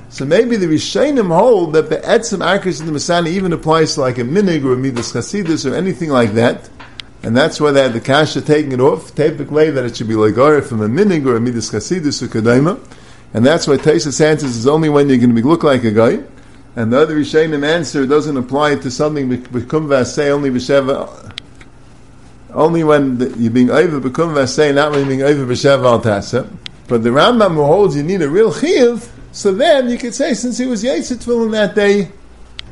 So 0.10 0.26
maybe 0.26 0.56
the 0.56 0.66
Rishayim 0.66 1.28
hold 1.28 1.74
that 1.74 1.90
the 1.90 1.98
etzim 1.98 2.40
Masani 2.40 3.28
even 3.28 3.54
applies 3.54 3.94
to 3.94 4.02
like 4.02 4.18
a 4.18 4.24
minig 4.24 4.66
or 4.66 4.74
a 4.74 4.78
midas 4.78 5.14
chasidus 5.14 5.70
or 5.70 5.76
anything 5.76 6.10
like 6.10 6.34
that. 6.34 6.68
And 7.24 7.36
that's 7.36 7.62
why 7.62 7.72
they 7.72 7.82
had 7.82 7.94
the 7.94 8.02
kasha 8.02 8.42
taking 8.42 8.74
it 8.74 8.82
off, 8.82 9.16
typically 9.16 9.72
that 9.72 9.86
it 9.86 9.96
should 9.96 10.10
be 10.10 10.16
like 10.16 10.38
oh, 10.38 10.60
from 10.62 10.82
a 10.82 10.90
minig 10.90 11.26
or 11.26 11.38
a 11.38 11.40
midas 11.40 11.72
chasidus 11.72 12.22
or 12.22 12.28
kedaima. 12.28 12.80
And 13.34 13.46
that's 13.46 13.66
why 13.66 13.78
Taisus 13.78 14.22
answers 14.22 14.56
is 14.58 14.68
only 14.68 14.90
when 14.90 15.10
you're 15.10 15.18
going 15.18 15.30
to 15.30 15.36
be, 15.36 15.42
look 15.42 15.64
like 15.64 15.84
a 15.86 15.92
guy. 15.92 16.20
And 16.76 16.92
the 16.92 17.00
other 17.00 17.18
Rishonim 17.18 17.66
answer 17.66 18.06
doesn't 18.06 18.36
apply 18.36 18.76
to 18.76 18.92
something 18.92 19.30
become 19.30 19.88
vasei 19.88 20.30
only 20.30 20.50
b'sheva, 20.50 21.32
only 22.52 22.84
when 22.84 23.20
you're 23.40 23.52
being 23.52 23.70
over 23.70 24.00
become 24.00 24.34
vasei, 24.36 24.74
not 24.74 24.92
when 24.92 25.02
you're 25.02 25.10
being 25.10 25.22
over 25.24 25.46
b'sheva 25.46 25.86
al 25.86 26.02
tasa. 26.02 26.52
But 26.88 27.04
the 27.04 27.10
Rambam 27.10 27.56
holds 27.56 27.96
you 27.96 28.04
need 28.04 28.22
a 28.22 28.30
real 28.30 28.52
chiyuv, 28.52 29.08
so 29.32 29.54
then 29.54 29.90
you 29.90 29.98
could 29.98 30.14
say 30.14 30.34
since 30.34 30.58
he 30.58 30.66
was 30.66 30.84
Yitzit 30.84 31.46
in 31.46 31.52
that 31.52 31.74
day, 31.74 32.12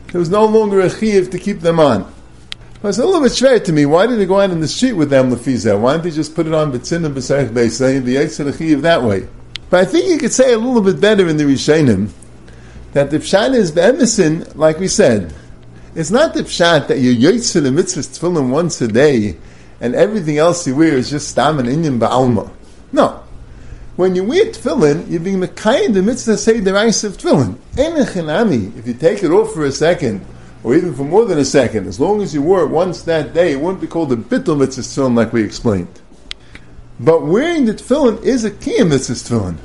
there 0.07 0.19
was 0.19 0.30
no 0.30 0.45
longer 0.45 0.82
a 0.82 0.88
chiyuv 0.88 1.32
to 1.32 1.39
keep 1.39 1.61
them 1.61 1.80
on. 1.80 2.11
It's 2.84 2.97
a 2.97 3.05
little 3.05 3.21
bit 3.21 3.32
strange 3.32 3.65
to 3.65 3.73
me. 3.73 3.86
Why 3.86 4.07
did 4.07 4.17
they 4.17 4.25
go 4.25 4.39
out 4.39 4.49
in 4.49 4.59
the 4.59 4.67
street 4.67 4.93
with 4.93 5.11
them 5.11 5.29
lefiza? 5.29 5.79
Why 5.79 5.93
didn't 5.93 6.05
they 6.05 6.11
just 6.11 6.34
put 6.34 6.47
it 6.47 6.53
on 6.53 6.71
b'tzin 6.71 7.05
and 7.05 7.15
b'seich 7.15 7.49
b'seich 7.49 7.97
and 7.97 8.05
be 8.05 8.13
Yitzit 8.13 8.82
that 8.82 9.03
way? 9.03 9.27
But 9.69 9.82
I 9.82 9.86
think 9.86 10.07
you 10.09 10.17
could 10.17 10.34
say 10.34 10.51
a 10.53 10.57
little 10.57 10.82
bit 10.82 10.99
better 10.99 11.27
in 11.27 11.38
the 11.38 11.43
Rishonim 11.43 12.09
that 12.93 13.11
the 13.11 13.19
pshat 13.19 13.53
is 13.53 13.71
be'emisin, 13.71 14.55
like 14.55 14.79
we 14.79 14.88
said. 14.88 15.32
It's 15.93 16.09
not 16.09 16.34
the 16.34 16.41
pshat 16.41 16.88
that 16.88 16.97
you 16.97 17.15
yoitz 17.15 17.53
for 17.53 17.59
the 17.59 17.71
mitzvah 17.71 18.01
tefillin 18.01 18.49
once 18.49 18.82
a 18.82 18.88
day 18.88 19.38
and 19.79 19.93
everything 19.93 20.39
else 20.39 20.65
you 20.65 20.75
wear 20.75 20.97
is 20.97 21.11
just 21.11 21.29
stam 21.29 21.59
and 21.59 21.69
inyan 21.69 21.99
ba'alma. 21.99 22.49
No. 22.91 23.23
when 23.95 24.15
you 24.15 24.23
wear 24.23 24.45
tefillin, 24.45 25.07
you're 25.07 25.19
being 25.19 25.39
mekayim 25.39 25.93
the 25.93 26.01
mitzvah 26.01 26.36
say 26.36 26.59
the 26.59 26.73
rice 26.73 27.03
of 27.03 27.17
tefillin. 27.17 27.57
If 27.77 28.88
you 28.88 28.93
take 28.95 29.21
it 29.21 29.29
off 29.29 29.53
for 29.53 29.65
a 29.65 29.71
second, 29.71 30.25
or 30.64 30.76
even 30.76 30.93
for 30.93 31.03
more 31.03 31.26
than 31.26 31.39
a 31.39 31.45
second, 31.45 31.88
as 31.88 31.99
long 31.99 32.22
as 32.22 32.34
you 32.34 32.41
wore 32.41 32.62
it 32.64 32.68
once 32.68 33.01
that 33.03 33.34
day, 33.34 33.53
it 33.53 33.59
wouldn't 33.59 33.82
be 33.82 33.88
called 33.88 34.12
a 34.12 34.16
bittul 34.16 34.59
mitzvah 34.59 34.82
tefillin 34.82 35.16
like 35.16 35.34
we 35.34 35.43
explained. 35.43 35.99
But 36.99 37.26
wearing 37.26 37.66
the 37.66 37.74
tefillin 37.74 38.24
is 38.24 38.45
a 38.45 38.51
kiyam 38.51 38.89
mitzvah 38.89 39.14
tefillin. 39.14 39.57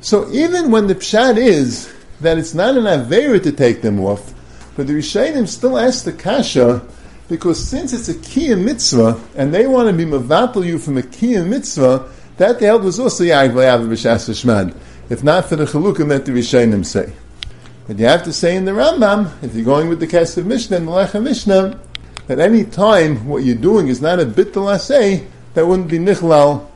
So 0.00 0.28
even 0.32 0.70
when 0.70 0.88
the 0.88 0.96
pshat 0.96 1.36
is 1.36 1.92
that 2.20 2.38
it's 2.38 2.54
not 2.54 2.76
an 2.76 2.84
avera 2.84 3.42
to 3.42 3.52
take 3.52 3.82
them 3.82 4.00
off, 4.00 4.34
but 4.76 4.86
the 4.86 4.94
Rishayim 4.94 5.46
still 5.46 5.78
ask 5.78 6.04
the 6.04 6.12
kasha, 6.12 6.82
because 7.28 7.62
since 7.62 7.92
it's 7.92 8.08
a 8.08 8.14
kiyam 8.14 8.64
mitzvah, 8.64 9.20
and 9.36 9.54
they 9.54 9.66
want 9.66 9.88
to 9.88 9.92
be 9.94 10.04
mavatal 10.04 10.66
you 10.66 10.78
from 10.78 10.98
a 10.98 11.02
kiyam 11.02 11.48
mitzvah, 11.48 12.10
that 12.38 12.58
the 12.58 12.66
held 12.66 12.82
was 12.82 12.98
also 12.98 13.22
Le'av 13.24 13.86
B'Shas. 13.86 14.74
If 15.08 15.22
not 15.22 15.48
for 15.48 15.56
the 15.56 15.64
Chalukim 15.64 16.08
that 16.08 16.24
the 16.24 16.32
Rishonim 16.32 16.84
say. 16.84 17.12
But 17.92 17.98
you 17.98 18.06
have 18.06 18.22
to 18.22 18.32
say 18.32 18.56
in 18.56 18.64
the 18.64 18.70
Rambam, 18.70 19.30
if 19.42 19.54
you're 19.54 19.66
going 19.66 19.90
with 19.90 20.00
the 20.00 20.06
Kesef 20.06 20.46
Mishnah 20.46 20.78
and 20.78 20.88
the 20.88 20.92
Lechem 20.92 21.24
Mishnah, 21.24 21.78
that 22.26 22.38
any 22.38 22.64
time 22.64 23.26
what 23.28 23.44
you're 23.44 23.54
doing 23.54 23.88
is 23.88 24.00
not 24.00 24.18
a 24.18 24.24
bit 24.24 24.54
say, 24.80 25.26
that 25.52 25.66
wouldn't 25.66 25.88
be 25.88 25.98
nichlal 25.98 26.66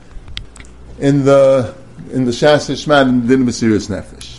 in 0.99 1.25
the 1.25 1.75
in 2.13 2.27
the 2.27 2.33
Shas 2.33 2.69
Shmad 2.69 3.09
and 3.09 3.23
the 3.23 3.35
Din 3.35 3.47
Nefesh. 3.47 4.36